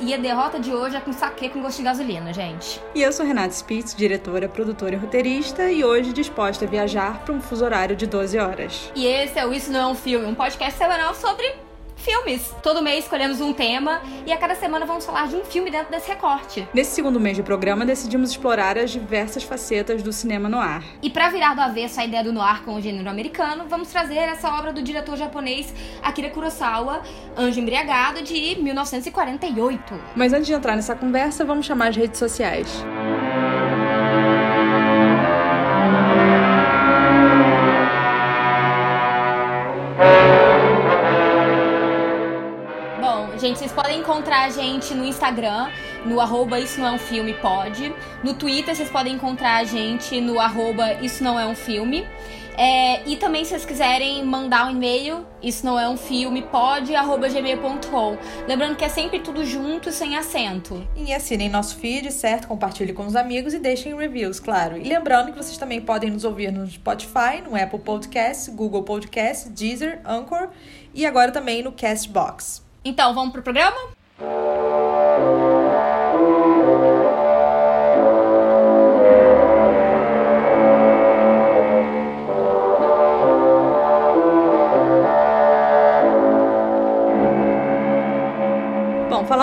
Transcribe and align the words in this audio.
E 0.00 0.12
e 0.12 0.14
a 0.14 0.18
derrota 0.18 0.58
de 0.58 0.74
hoje 0.74 0.96
é 0.96 1.00
com 1.00 1.12
saque 1.12 1.48
com 1.48 1.62
gosto 1.62 1.78
de 1.78 1.84
gasolina, 1.84 2.32
gente. 2.32 2.80
E 2.94 3.00
eu 3.00 3.12
sou 3.12 3.24
Renata 3.24 3.54
Spitz, 3.54 3.94
diretora, 3.94 4.48
produtora 4.48 4.94
e 4.94 4.98
roteirista, 4.98 5.70
e 5.70 5.84
hoje 5.84 6.12
disposta 6.12 6.64
a 6.64 6.68
viajar 6.68 7.24
para 7.24 7.32
um 7.32 7.40
fuso 7.40 7.64
horário 7.64 7.94
de 7.96 8.06
12 8.06 8.38
horas. 8.38 8.90
E 8.94 9.06
esse 9.06 9.38
é 9.38 9.46
o 9.46 9.54
Isso 9.54 9.70
Não 9.70 9.80
é 9.80 9.86
um 9.86 9.94
Filme, 9.94 10.26
um 10.26 10.34
podcast 10.34 10.76
semanal 10.76 11.14
sobre 11.14 11.61
filmes. 12.12 12.54
Todo 12.62 12.82
mês 12.82 13.04
escolhemos 13.04 13.40
um 13.40 13.54
tema 13.54 14.02
e 14.26 14.32
a 14.32 14.36
cada 14.36 14.54
semana 14.54 14.84
vamos 14.84 15.06
falar 15.06 15.28
de 15.28 15.36
um 15.36 15.44
filme 15.44 15.70
dentro 15.70 15.90
desse 15.90 16.08
recorte. 16.08 16.68
Nesse 16.74 16.90
segundo 16.90 17.18
mês 17.18 17.36
de 17.36 17.42
programa, 17.42 17.86
decidimos 17.86 18.30
explorar 18.30 18.76
as 18.76 18.90
diversas 18.90 19.42
facetas 19.42 20.02
do 20.02 20.12
cinema 20.12 20.46
no 20.46 20.58
ar. 20.58 20.84
E 21.02 21.08
para 21.08 21.30
virar 21.30 21.54
do 21.54 21.62
avesso 21.62 22.00
a 22.00 22.04
ideia 22.04 22.22
do 22.22 22.32
noir 22.32 22.62
com 22.64 22.74
o 22.74 22.80
gênero 22.80 23.08
americano, 23.08 23.64
vamos 23.66 23.88
trazer 23.88 24.16
essa 24.16 24.52
obra 24.58 24.74
do 24.74 24.82
diretor 24.82 25.16
japonês 25.16 25.72
Akira 26.02 26.28
Kurosawa, 26.28 27.02
Anjo 27.36 27.60
Embriagado, 27.60 28.22
de 28.22 28.56
1948. 28.60 29.98
Mas 30.14 30.34
antes 30.34 30.46
de 30.46 30.52
entrar 30.52 30.76
nessa 30.76 30.94
conversa, 30.94 31.46
vamos 31.46 31.64
chamar 31.64 31.88
as 31.88 31.96
redes 31.96 32.18
sociais. 32.18 32.84
Vocês 43.62 43.70
podem 43.70 44.00
encontrar 44.00 44.46
a 44.46 44.50
gente 44.50 44.92
no 44.92 45.04
Instagram, 45.04 45.70
no 46.04 46.20
arroba 46.20 46.58
Isso 46.58 46.80
Não 46.80 46.88
É 46.88 46.90
Um 46.90 46.98
Filme 46.98 47.32
Pode. 47.34 47.94
No 48.24 48.34
Twitter, 48.34 48.74
vocês 48.74 48.90
podem 48.90 49.14
encontrar 49.14 49.58
a 49.58 49.62
gente 49.62 50.20
no 50.20 50.40
arroba 50.40 50.94
Isso 50.94 51.22
Não 51.22 51.38
É 51.38 51.46
Um 51.46 51.54
Filme. 51.54 52.04
É, 52.58 53.08
e 53.08 53.14
também, 53.14 53.44
se 53.44 53.50
vocês 53.50 53.64
quiserem 53.64 54.24
mandar 54.24 54.66
um 54.66 54.72
e-mail, 54.72 55.24
isso 55.40 55.64
não 55.64 55.78
é 55.78 55.88
um 55.88 55.96
filme, 55.96 56.42
pode, 56.42 56.92
arroba 56.92 57.28
gmail.com. 57.28 58.18
Lembrando 58.48 58.74
que 58.74 58.84
é 58.84 58.88
sempre 58.88 59.20
tudo 59.20 59.46
junto, 59.46 59.92
sem 59.92 60.16
acento. 60.16 60.84
E 60.96 61.14
assinem 61.14 61.48
nosso 61.48 61.76
feed, 61.76 62.10
certo? 62.10 62.48
Compartilhe 62.48 62.92
com 62.92 63.06
os 63.06 63.14
amigos 63.14 63.54
e 63.54 63.60
deixem 63.60 63.96
reviews, 63.96 64.40
claro. 64.40 64.76
E 64.76 64.88
lembrando 64.88 65.30
que 65.30 65.38
vocês 65.38 65.56
também 65.56 65.80
podem 65.80 66.10
nos 66.10 66.24
ouvir 66.24 66.50
no 66.50 66.66
Spotify, 66.66 67.40
no 67.48 67.54
Apple 67.54 67.78
Podcasts, 67.78 68.52
Google 68.52 68.82
Podcasts, 68.82 69.48
Deezer, 69.48 70.00
Anchor 70.04 70.48
e 70.92 71.06
agora 71.06 71.30
também 71.30 71.62
no 71.62 71.70
Castbox. 71.70 72.71
Então, 72.84 73.14
vamos 73.14 73.32
pro 73.32 73.42
programa? 73.42 73.76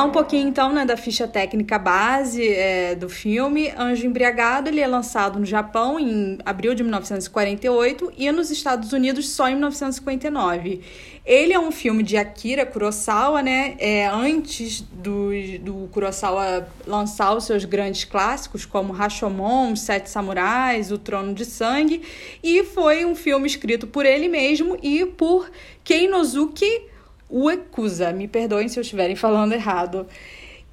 Um 0.09 0.11
pouquinho 0.11 0.47
então 0.47 0.73
né, 0.73 0.85
da 0.85 0.97
ficha 0.97 1.27
técnica 1.27 1.77
base 1.77 2.47
é, 2.47 2.95
do 2.95 3.07
filme. 3.07 3.71
Anjo 3.77 4.07
Embriagado 4.07 4.67
ele 4.67 4.81
é 4.81 4.87
lançado 4.87 5.39
no 5.39 5.45
Japão 5.45 5.99
em 5.99 6.39
abril 6.43 6.73
de 6.73 6.81
1948 6.81 8.11
e 8.17 8.31
nos 8.31 8.49
Estados 8.49 8.91
Unidos 8.91 9.29
só 9.29 9.47
em 9.47 9.53
1959. 9.53 10.81
Ele 11.23 11.53
é 11.53 11.59
um 11.59 11.71
filme 11.71 12.01
de 12.01 12.17
Akira 12.17 12.65
Kurosawa, 12.65 13.43
né? 13.43 13.75
É, 13.77 14.07
antes 14.07 14.81
do, 14.81 15.29
do 15.61 15.87
Kurosawa 15.91 16.67
lançar 16.87 17.35
os 17.35 17.43
seus 17.43 17.65
grandes 17.65 18.03
clássicos, 18.03 18.65
como 18.65 18.91
Rashomon, 18.91 19.75
Sete 19.75 20.09
Samurais, 20.09 20.91
O 20.91 20.97
Trono 20.97 21.35
de 21.35 21.45
Sangue, 21.45 22.01
e 22.43 22.63
foi 22.63 23.05
um 23.05 23.13
filme 23.13 23.45
escrito 23.45 23.85
por 23.85 24.07
ele 24.07 24.27
mesmo 24.27 24.75
e 24.81 25.05
por 25.05 25.51
Keinozuki 25.83 26.88
Uekusa. 27.29 28.11
Me 28.11 28.27
perdoem 28.27 28.67
se 28.67 28.79
eu 28.79 28.81
estiverem 28.81 29.15
falando 29.15 29.53
errado. 29.53 30.07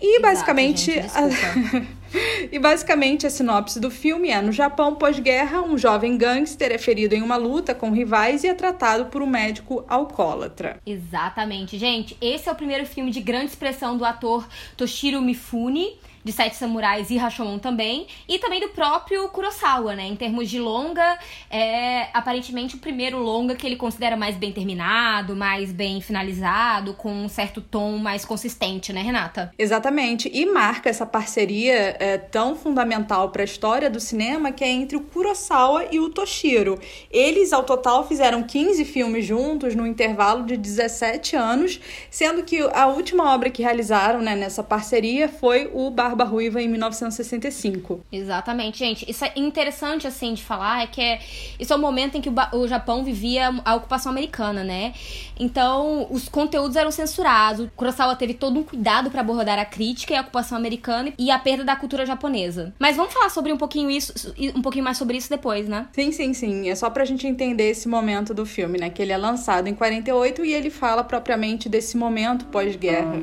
E 0.01 0.21
basicamente, 0.21 0.93
gente, 0.93 1.03
desculpa. 1.03 1.87
e 2.53 2.59
basicamente 2.59 3.27
a 3.27 3.31
sinopse 3.31 3.81
do 3.81 3.91
filme 3.91 4.29
é: 4.29 4.43
no 4.43 4.53
Japão 4.53 4.95
pós-guerra, 4.95 5.63
um 5.63 5.79
jovem 5.79 6.19
gangster 6.19 6.71
é 6.71 6.79
ferido 6.79 7.15
em 7.15 7.23
uma 7.23 7.37
luta 7.37 7.75
com 7.75 7.91
rivais 7.91 8.45
e 8.45 8.49
é 8.49 8.55
tratado 8.55 9.07
por 9.07 9.23
um 9.23 9.27
médico 9.27 9.85
alcoólatra. 9.89 10.79
Exatamente, 10.85 11.79
gente. 11.79 12.17
Esse 12.21 12.49
é 12.49 12.53
o 12.53 12.55
primeiro 12.55 12.85
filme 12.85 13.11
de 13.11 13.21
grande 13.21 13.47
expressão 13.47 13.97
do 13.97 14.05
ator 14.05 14.47
Toshiro 14.77 15.23
Mifune, 15.23 15.99
de 16.27 16.33
Sete 16.33 16.57
Samurais 16.57 17.09
e 17.09 17.17
Rashomon 17.17 17.57
também, 17.57 18.09
e 18.29 18.37
também 18.37 18.61
do 18.61 18.71
próprio 18.71 19.29
Kurosawa, 19.29 19.95
né? 19.95 20.09
Em 20.09 20.17
termos 20.17 20.51
de 20.51 20.59
longa, 20.59 21.17
é 21.49 22.09
aparentemente 22.13 22.75
o 22.75 22.79
primeiro 22.79 23.17
longa 23.17 23.55
que 23.55 23.65
ele 23.65 23.77
considera 23.77 24.17
mais 24.17 24.35
bem 24.35 24.51
terminado, 24.51 25.37
mais 25.37 25.71
bem 25.71 26.01
finalizado, 26.01 26.95
com 26.95 27.13
um 27.13 27.29
certo 27.29 27.61
tom 27.61 27.97
mais 27.99 28.25
consistente, 28.25 28.93
né, 28.93 29.03
Renata? 29.03 29.53
Exatamente, 29.57 30.29
e 30.35 30.45
marca 30.47 30.91
essa 30.91 31.07
parceria 31.07 31.97
é, 32.01 32.19
tão 32.19 32.57
fundamental 32.57 33.31
para 33.31 33.43
a 33.43 33.45
história 33.45 33.89
do 33.89 34.01
cinema 34.01 34.51
que 34.51 34.65
é 34.65 34.69
entre 34.69 34.97
o 34.97 35.03
Kurosawa 35.03 35.85
e 35.93 36.01
o 36.01 36.11
Toshiro. 36.11 36.77
Eles, 37.09 37.53
ao 37.53 37.63
total, 37.63 38.05
fizeram 38.05 38.43
15 38.43 38.85
filmes 38.85 39.25
juntos 39.25 39.77
no 39.77 39.87
intervalo 39.87 40.45
de 40.45 40.57
17 40.57 41.37
anos, 41.37 41.81
sendo 42.11 42.43
que 42.43 42.59
a 42.75 42.89
última 42.89 43.33
obra 43.33 43.49
que 43.49 43.63
realizaram 43.63 44.21
né, 44.21 44.35
nessa 44.35 44.65
parceria 44.65 45.29
foi 45.29 45.71
o 45.73 45.89
Barba 45.89 46.16
Ruiva 46.25 46.61
em 46.61 46.69
1965. 46.69 48.01
Exatamente, 48.11 48.79
gente. 48.79 49.11
Isso 49.11 49.25
é 49.25 49.33
interessante, 49.37 50.07
assim, 50.07 50.35
de 50.35 50.43
falar, 50.43 50.83
é 50.83 50.87
que 50.87 51.01
é, 51.01 51.21
isso 51.59 51.73
é 51.73 51.77
o 51.77 51.79
momento 51.79 52.17
em 52.17 52.21
que 52.21 52.29
o, 52.29 52.35
o 52.53 52.69
Japão 52.69 53.05
vivia 53.05 53.55
a 53.65 53.75
ocupação 53.75 54.11
americana, 54.11 54.65
né? 54.65 54.95
Então, 55.39 56.07
os 56.11 56.29
conteúdos 56.29 56.77
eram 56.77 56.91
censurados. 56.91 57.67
O 57.67 57.71
Kurosawa 57.77 58.17
teve 58.17 58.35
todo 58.35 58.59
um 58.59 58.63
cuidado 58.63 59.11
para 59.11 59.21
abordar 59.21 59.59
a 59.59 59.65
crítica 59.65 60.15
e 60.15 60.17
a 60.17 60.21
ocupação 60.21 60.57
americana 60.57 61.13
e 61.19 61.31
a 61.31 61.39
perda 61.39 61.65
da 61.65 61.77
cultura 61.77 62.07
japonesa. 62.07 62.75
Mas 62.79 62.97
vamos 62.97 63.13
falar 63.13 63.31
sobre 63.31 63.53
um 63.53 63.57
pouquinho 63.57 63.91
isso, 63.91 64.13
um 64.55 64.63
pouquinho 64.63 64.85
mais 64.85 64.97
sobre 64.97 65.17
isso 65.17 65.29
depois, 65.29 65.69
né? 65.69 65.87
Sim, 65.93 66.13
sim, 66.13 66.33
sim. 66.33 66.69
É 66.69 66.75
só 66.75 66.91
pra 66.91 67.05
gente 67.05 67.27
entender 67.27 67.71
esse 67.71 67.89
momento 67.89 68.33
do 68.33 68.47
filme, 68.47 68.79
né? 68.79 68.91
Que 68.91 69.03
ele 69.03 69.13
é 69.13 69.17
lançado 69.17 69.69
em 69.69 69.75
48 69.75 70.45
e 70.45 70.53
ele 70.53 70.71
fala 70.71 71.05
propriamente 71.05 71.69
desse 71.69 71.97
momento 71.97 72.47
pós-guerra. 72.47 73.17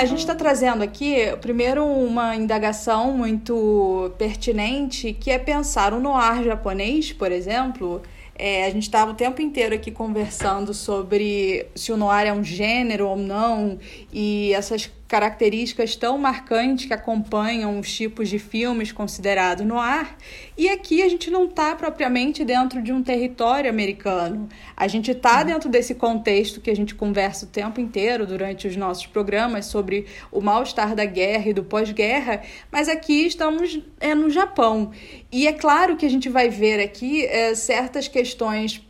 A 0.00 0.04
gente 0.04 0.20
está 0.20 0.34
trazendo 0.34 0.82
aqui, 0.82 1.16
primeiro, 1.40 1.84
uma 1.84 2.36
indagação 2.36 3.12
muito 3.12 4.12
pertinente, 4.16 5.12
que 5.12 5.30
é 5.30 5.38
pensar 5.38 5.92
o 5.92 6.00
noir 6.00 6.44
japonês, 6.44 7.12
por 7.12 7.32
exemplo. 7.32 8.00
É, 8.34 8.66
a 8.66 8.70
gente 8.70 8.84
estava 8.84 9.10
o 9.10 9.14
tempo 9.14 9.42
inteiro 9.42 9.74
aqui 9.74 9.90
conversando 9.90 10.72
sobre 10.72 11.66
se 11.74 11.90
o 11.90 11.96
noir 11.96 12.28
é 12.28 12.32
um 12.32 12.44
gênero 12.44 13.08
ou 13.08 13.16
não, 13.16 13.78
e 14.12 14.52
essas 14.54 14.88
características 15.08 15.96
tão 15.96 16.18
marcantes 16.18 16.84
que 16.84 16.92
acompanham 16.92 17.80
os 17.80 17.90
tipos 17.90 18.28
de 18.28 18.38
filmes 18.38 18.92
considerados 18.92 19.66
noir. 19.66 20.14
E 20.56 20.68
aqui 20.68 21.02
a 21.02 21.08
gente 21.08 21.30
não 21.30 21.46
está 21.46 21.74
propriamente 21.74 22.44
dentro 22.44 22.82
de 22.82 22.92
um 22.92 23.02
território 23.02 23.70
americano. 23.70 24.48
A 24.76 24.86
gente 24.86 25.10
está 25.10 25.42
dentro 25.42 25.70
desse 25.70 25.94
contexto 25.94 26.60
que 26.60 26.70
a 26.70 26.76
gente 26.76 26.94
conversa 26.94 27.46
o 27.46 27.48
tempo 27.48 27.80
inteiro 27.80 28.26
durante 28.26 28.68
os 28.68 28.76
nossos 28.76 29.06
programas 29.06 29.64
sobre 29.64 30.04
o 30.30 30.42
mal-estar 30.42 30.94
da 30.94 31.06
guerra 31.06 31.48
e 31.48 31.54
do 31.54 31.64
pós-guerra, 31.64 32.42
mas 32.70 32.88
aqui 32.88 33.26
estamos 33.26 33.80
é, 33.98 34.14
no 34.14 34.28
Japão. 34.28 34.92
E 35.32 35.46
é 35.46 35.52
claro 35.54 35.96
que 35.96 36.04
a 36.04 36.10
gente 36.10 36.28
vai 36.28 36.50
ver 36.50 36.80
aqui 36.80 37.24
é, 37.24 37.54
certas 37.54 38.08
questões 38.08 38.86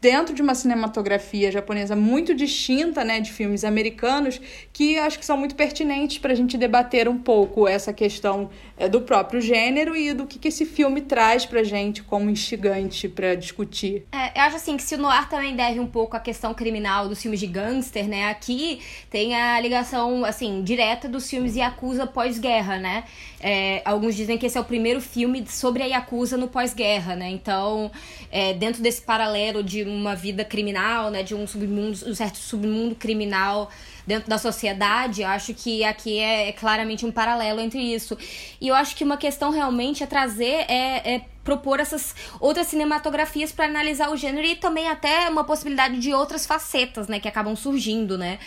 dentro 0.00 0.34
de 0.34 0.40
uma 0.40 0.54
cinematografia 0.54 1.50
japonesa 1.50 1.96
muito 1.96 2.34
distinta, 2.34 3.04
né, 3.04 3.20
de 3.20 3.32
filmes 3.32 3.64
americanos, 3.64 4.40
que 4.72 4.98
acho 4.98 5.18
que 5.18 5.26
são 5.26 5.36
muito 5.36 5.54
pertinentes 5.54 6.18
para 6.18 6.32
a 6.32 6.36
gente 6.36 6.56
debater 6.56 7.08
um 7.08 7.18
pouco 7.18 7.66
essa 7.66 7.92
questão 7.92 8.50
é, 8.78 8.88
do 8.88 9.00
próprio 9.00 9.40
gênero 9.40 9.96
e 9.96 10.12
do 10.12 10.26
que, 10.26 10.38
que 10.38 10.48
esse 10.48 10.64
filme 10.64 11.00
traz 11.00 11.44
para 11.44 11.62
gente 11.62 12.02
como 12.02 12.30
instigante 12.30 13.08
para 13.08 13.34
discutir. 13.34 14.06
É, 14.12 14.38
eu 14.38 14.42
acho 14.44 14.56
assim 14.56 14.76
que 14.76 14.82
se 14.82 14.94
o 14.94 14.98
noir 14.98 15.28
também 15.28 15.56
deve 15.56 15.80
um 15.80 15.86
pouco 15.86 16.16
à 16.16 16.20
questão 16.20 16.54
criminal 16.54 17.08
dos 17.08 17.20
filmes 17.20 17.40
de 17.40 17.46
gangster, 17.46 18.08
né, 18.08 18.28
aqui 18.30 18.80
tem 19.10 19.34
a 19.34 19.60
ligação 19.60 20.24
assim 20.24 20.62
direta 20.62 21.08
dos 21.08 21.28
filmes 21.28 21.56
Yakuza 21.56 22.06
pós-guerra, 22.06 22.78
né? 22.78 23.04
É, 23.40 23.82
alguns 23.84 24.16
dizem 24.16 24.36
que 24.36 24.46
esse 24.46 24.58
é 24.58 24.60
o 24.60 24.64
primeiro 24.64 25.00
filme 25.00 25.44
sobre 25.46 25.82
a 25.82 25.86
Yakuza 25.86 26.36
no 26.36 26.48
pós-guerra, 26.48 27.14
né? 27.14 27.30
Então, 27.30 27.90
é, 28.30 28.52
dentro 28.52 28.82
desse 28.82 29.00
paralelo 29.00 29.62
de 29.62 29.82
uma 29.84 30.14
vida 30.14 30.44
criminal, 30.44 31.10
né? 31.10 31.22
De 31.22 31.34
um 31.34 31.46
submundo, 31.46 31.98
um 32.06 32.14
certo 32.14 32.38
submundo 32.38 32.94
criminal 32.94 33.70
dentro 34.08 34.30
da 34.30 34.38
sociedade, 34.38 35.22
acho 35.22 35.52
que 35.52 35.84
aqui 35.84 36.18
é, 36.18 36.48
é 36.48 36.52
claramente 36.52 37.04
um 37.04 37.12
paralelo 37.12 37.60
entre 37.60 37.78
isso. 37.78 38.16
E 38.58 38.66
eu 38.66 38.74
acho 38.74 38.96
que 38.96 39.04
uma 39.04 39.18
questão 39.18 39.50
realmente 39.50 40.02
é 40.02 40.06
trazer, 40.06 40.64
é, 40.66 41.16
é 41.16 41.22
propor 41.48 41.80
essas 41.80 42.14
outras 42.38 42.66
cinematografias 42.66 43.50
para 43.52 43.64
analisar 43.64 44.10
o 44.10 44.16
gênero 44.18 44.46
e 44.46 44.54
também 44.54 44.86
até 44.86 45.30
uma 45.30 45.44
possibilidade 45.44 45.98
de 45.98 46.12
outras 46.12 46.44
facetas, 46.44 47.08
né, 47.08 47.18
que 47.18 47.26
acabam 47.26 47.56
surgindo, 47.56 48.18
né? 48.18 48.38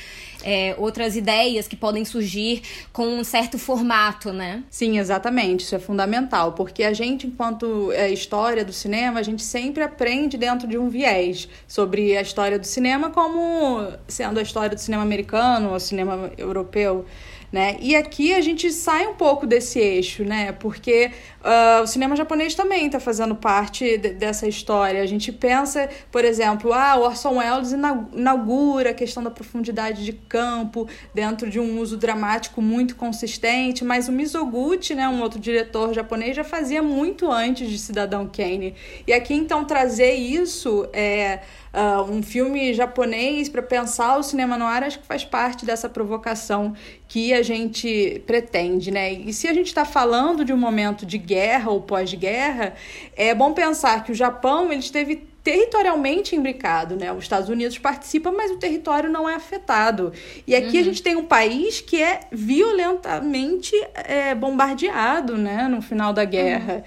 É, 0.43 0.75
outras 0.77 1.15
ideias 1.15 1.67
que 1.67 1.75
podem 1.75 2.03
surgir 2.03 2.61
com 2.91 3.05
um 3.05 3.23
certo 3.23 3.59
formato, 3.59 4.31
né? 4.33 4.63
Sim, 4.71 4.97
exatamente. 4.97 5.63
Isso 5.63 5.75
é 5.75 5.79
fundamental, 5.79 6.53
porque 6.53 6.83
a 6.83 6.93
gente, 6.93 7.27
enquanto 7.27 7.91
é, 7.91 8.09
história 8.09 8.65
do 8.65 8.73
cinema, 8.73 9.19
a 9.19 9.23
gente 9.23 9.43
sempre 9.43 9.83
aprende 9.83 10.37
dentro 10.37 10.67
de 10.67 10.77
um 10.79 10.89
viés 10.89 11.47
sobre 11.67 12.17
a 12.17 12.21
história 12.21 12.57
do 12.57 12.65
cinema, 12.65 13.11
como 13.11 13.87
sendo 14.07 14.39
a 14.39 14.43
história 14.43 14.75
do 14.75 14.81
cinema 14.81 15.03
americano 15.03 15.73
ou 15.73 15.79
cinema 15.79 16.31
europeu 16.37 17.05
né? 17.51 17.77
E 17.81 17.95
aqui 17.95 18.33
a 18.33 18.39
gente 18.39 18.71
sai 18.71 19.05
um 19.07 19.15
pouco 19.15 19.45
desse 19.45 19.77
eixo, 19.77 20.23
né? 20.23 20.53
Porque 20.53 21.11
uh, 21.43 21.83
o 21.83 21.87
cinema 21.87 22.15
japonês 22.15 22.55
também 22.55 22.85
está 22.85 22.99
fazendo 22.99 23.35
parte 23.35 23.97
de, 23.97 24.09
dessa 24.09 24.47
história. 24.47 25.01
A 25.01 25.05
gente 25.05 25.31
pensa, 25.31 25.89
por 26.11 26.23
exemplo, 26.23 26.73
ah, 26.73 26.97
Orson 26.97 27.37
Welles 27.37 27.71
inaugura 27.71 28.91
a 28.91 28.93
questão 28.93 29.23
da 29.23 29.31
profundidade 29.31 30.03
de 30.05 30.13
campo 30.13 30.87
dentro 31.13 31.49
de 31.49 31.59
um 31.59 31.79
uso 31.79 31.97
dramático 31.97 32.61
muito 32.61 32.95
consistente, 32.95 33.83
mas 33.83 34.07
o 34.07 34.11
Mizoguchi, 34.11 34.95
né, 34.95 35.07
um 35.07 35.21
outro 35.21 35.39
diretor 35.39 35.93
japonês, 35.93 36.35
já 36.35 36.43
fazia 36.43 36.81
muito 36.81 37.29
antes 37.31 37.69
de 37.69 37.77
Cidadão 37.77 38.27
Kane. 38.27 38.75
E 39.05 39.13
aqui 39.13 39.33
então 39.33 39.65
trazer 39.65 40.13
isso 40.13 40.87
é 40.93 41.39
uh, 41.73 42.03
um 42.11 42.21
filme 42.21 42.73
japonês 42.73 43.49
para 43.49 43.61
pensar 43.61 44.17
o 44.17 44.23
cinema 44.23 44.57
no 44.57 44.65
ar, 44.65 44.83
acho 44.83 44.99
que 44.99 45.05
faz 45.05 45.23
parte 45.23 45.65
dessa 45.65 45.89
provocação 45.89 46.73
que 47.07 47.33
a 47.33 47.41
gente 47.41 48.21
pretende, 48.25 48.91
né? 48.91 49.11
E 49.11 49.33
se 49.33 49.47
a 49.47 49.53
gente 49.53 49.67
está 49.67 49.83
falando 49.83 50.45
de 50.45 50.53
um 50.53 50.57
momento 50.57 51.05
de 51.05 51.17
guerra 51.31 51.71
ou 51.71 51.81
pós-guerra, 51.81 52.73
é 53.15 53.33
bom 53.33 53.53
pensar 53.53 54.03
que 54.03 54.11
o 54.11 54.15
Japão 54.15 54.71
ele 54.71 54.81
esteve 54.81 55.31
territorialmente 55.43 56.35
imbricado, 56.35 56.95
né? 56.95 57.11
Os 57.11 57.23
Estados 57.23 57.49
Unidos 57.49 57.77
participam, 57.77 58.31
mas 58.31 58.51
o 58.51 58.57
território 58.57 59.09
não 59.09 59.27
é 59.27 59.35
afetado. 59.35 60.13
E 60.45 60.55
aqui 60.55 60.75
uhum. 60.75 60.81
a 60.81 60.83
gente 60.83 61.01
tem 61.01 61.15
um 61.15 61.25
país 61.25 61.81
que 61.81 62.01
é 62.01 62.19
violentamente 62.31 63.73
é, 63.95 64.35
bombardeado, 64.35 65.37
né? 65.37 65.67
No 65.67 65.81
final 65.81 66.13
da 66.13 66.25
guerra. 66.25 66.75
Uhum. 66.75 66.83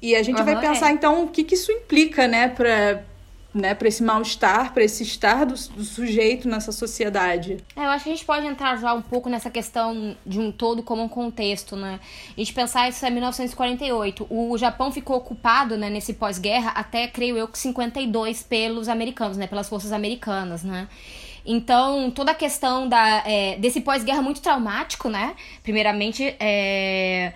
E 0.00 0.16
a 0.16 0.22
gente 0.22 0.38
uhum, 0.38 0.44
vai 0.44 0.60
pensar, 0.60 0.88
é. 0.88 0.92
então, 0.92 1.22
o 1.24 1.28
que, 1.28 1.44
que 1.44 1.54
isso 1.54 1.70
implica, 1.70 2.26
né? 2.26 2.48
Para 2.48 3.04
né, 3.54 3.74
para 3.74 3.86
esse 3.86 4.02
mal-estar, 4.02 4.72
para 4.72 4.82
esse 4.82 5.02
estar 5.02 5.44
do, 5.44 5.54
do, 5.54 5.84
sujeito 5.84 6.48
nessa 6.48 6.72
sociedade. 6.72 7.58
É, 7.76 7.84
eu 7.84 7.90
acho 7.90 8.04
que 8.04 8.10
a 8.10 8.12
gente 8.14 8.24
pode 8.24 8.46
entrar 8.46 8.76
já 8.76 8.94
um 8.94 9.02
pouco 9.02 9.28
nessa 9.28 9.50
questão 9.50 10.16
de 10.24 10.40
um 10.40 10.50
todo 10.50 10.82
como 10.82 11.02
um 11.02 11.08
contexto, 11.08 11.76
né? 11.76 12.00
A 12.36 12.40
gente 12.40 12.52
pensar 12.54 12.88
isso 12.88 13.04
é 13.04 13.10
1948. 13.10 14.26
O 14.30 14.56
Japão 14.56 14.90
ficou 14.90 15.16
ocupado, 15.16 15.76
né, 15.76 15.90
nesse 15.90 16.14
pós-guerra 16.14 16.70
até, 16.70 17.06
creio 17.06 17.36
eu, 17.36 17.46
que 17.46 17.58
52 17.58 18.42
pelos 18.42 18.88
americanos, 18.88 19.36
né, 19.36 19.46
pelas 19.46 19.68
forças 19.68 19.92
americanas, 19.92 20.62
né? 20.62 20.88
Então, 21.44 22.10
toda 22.10 22.30
a 22.30 22.34
questão 22.34 22.88
da, 22.88 23.22
é, 23.26 23.56
desse 23.58 23.80
pós-guerra 23.80 24.22
muito 24.22 24.40
traumático, 24.40 25.08
né? 25.08 25.34
Primeiramente, 25.62 26.36
é, 26.38 27.32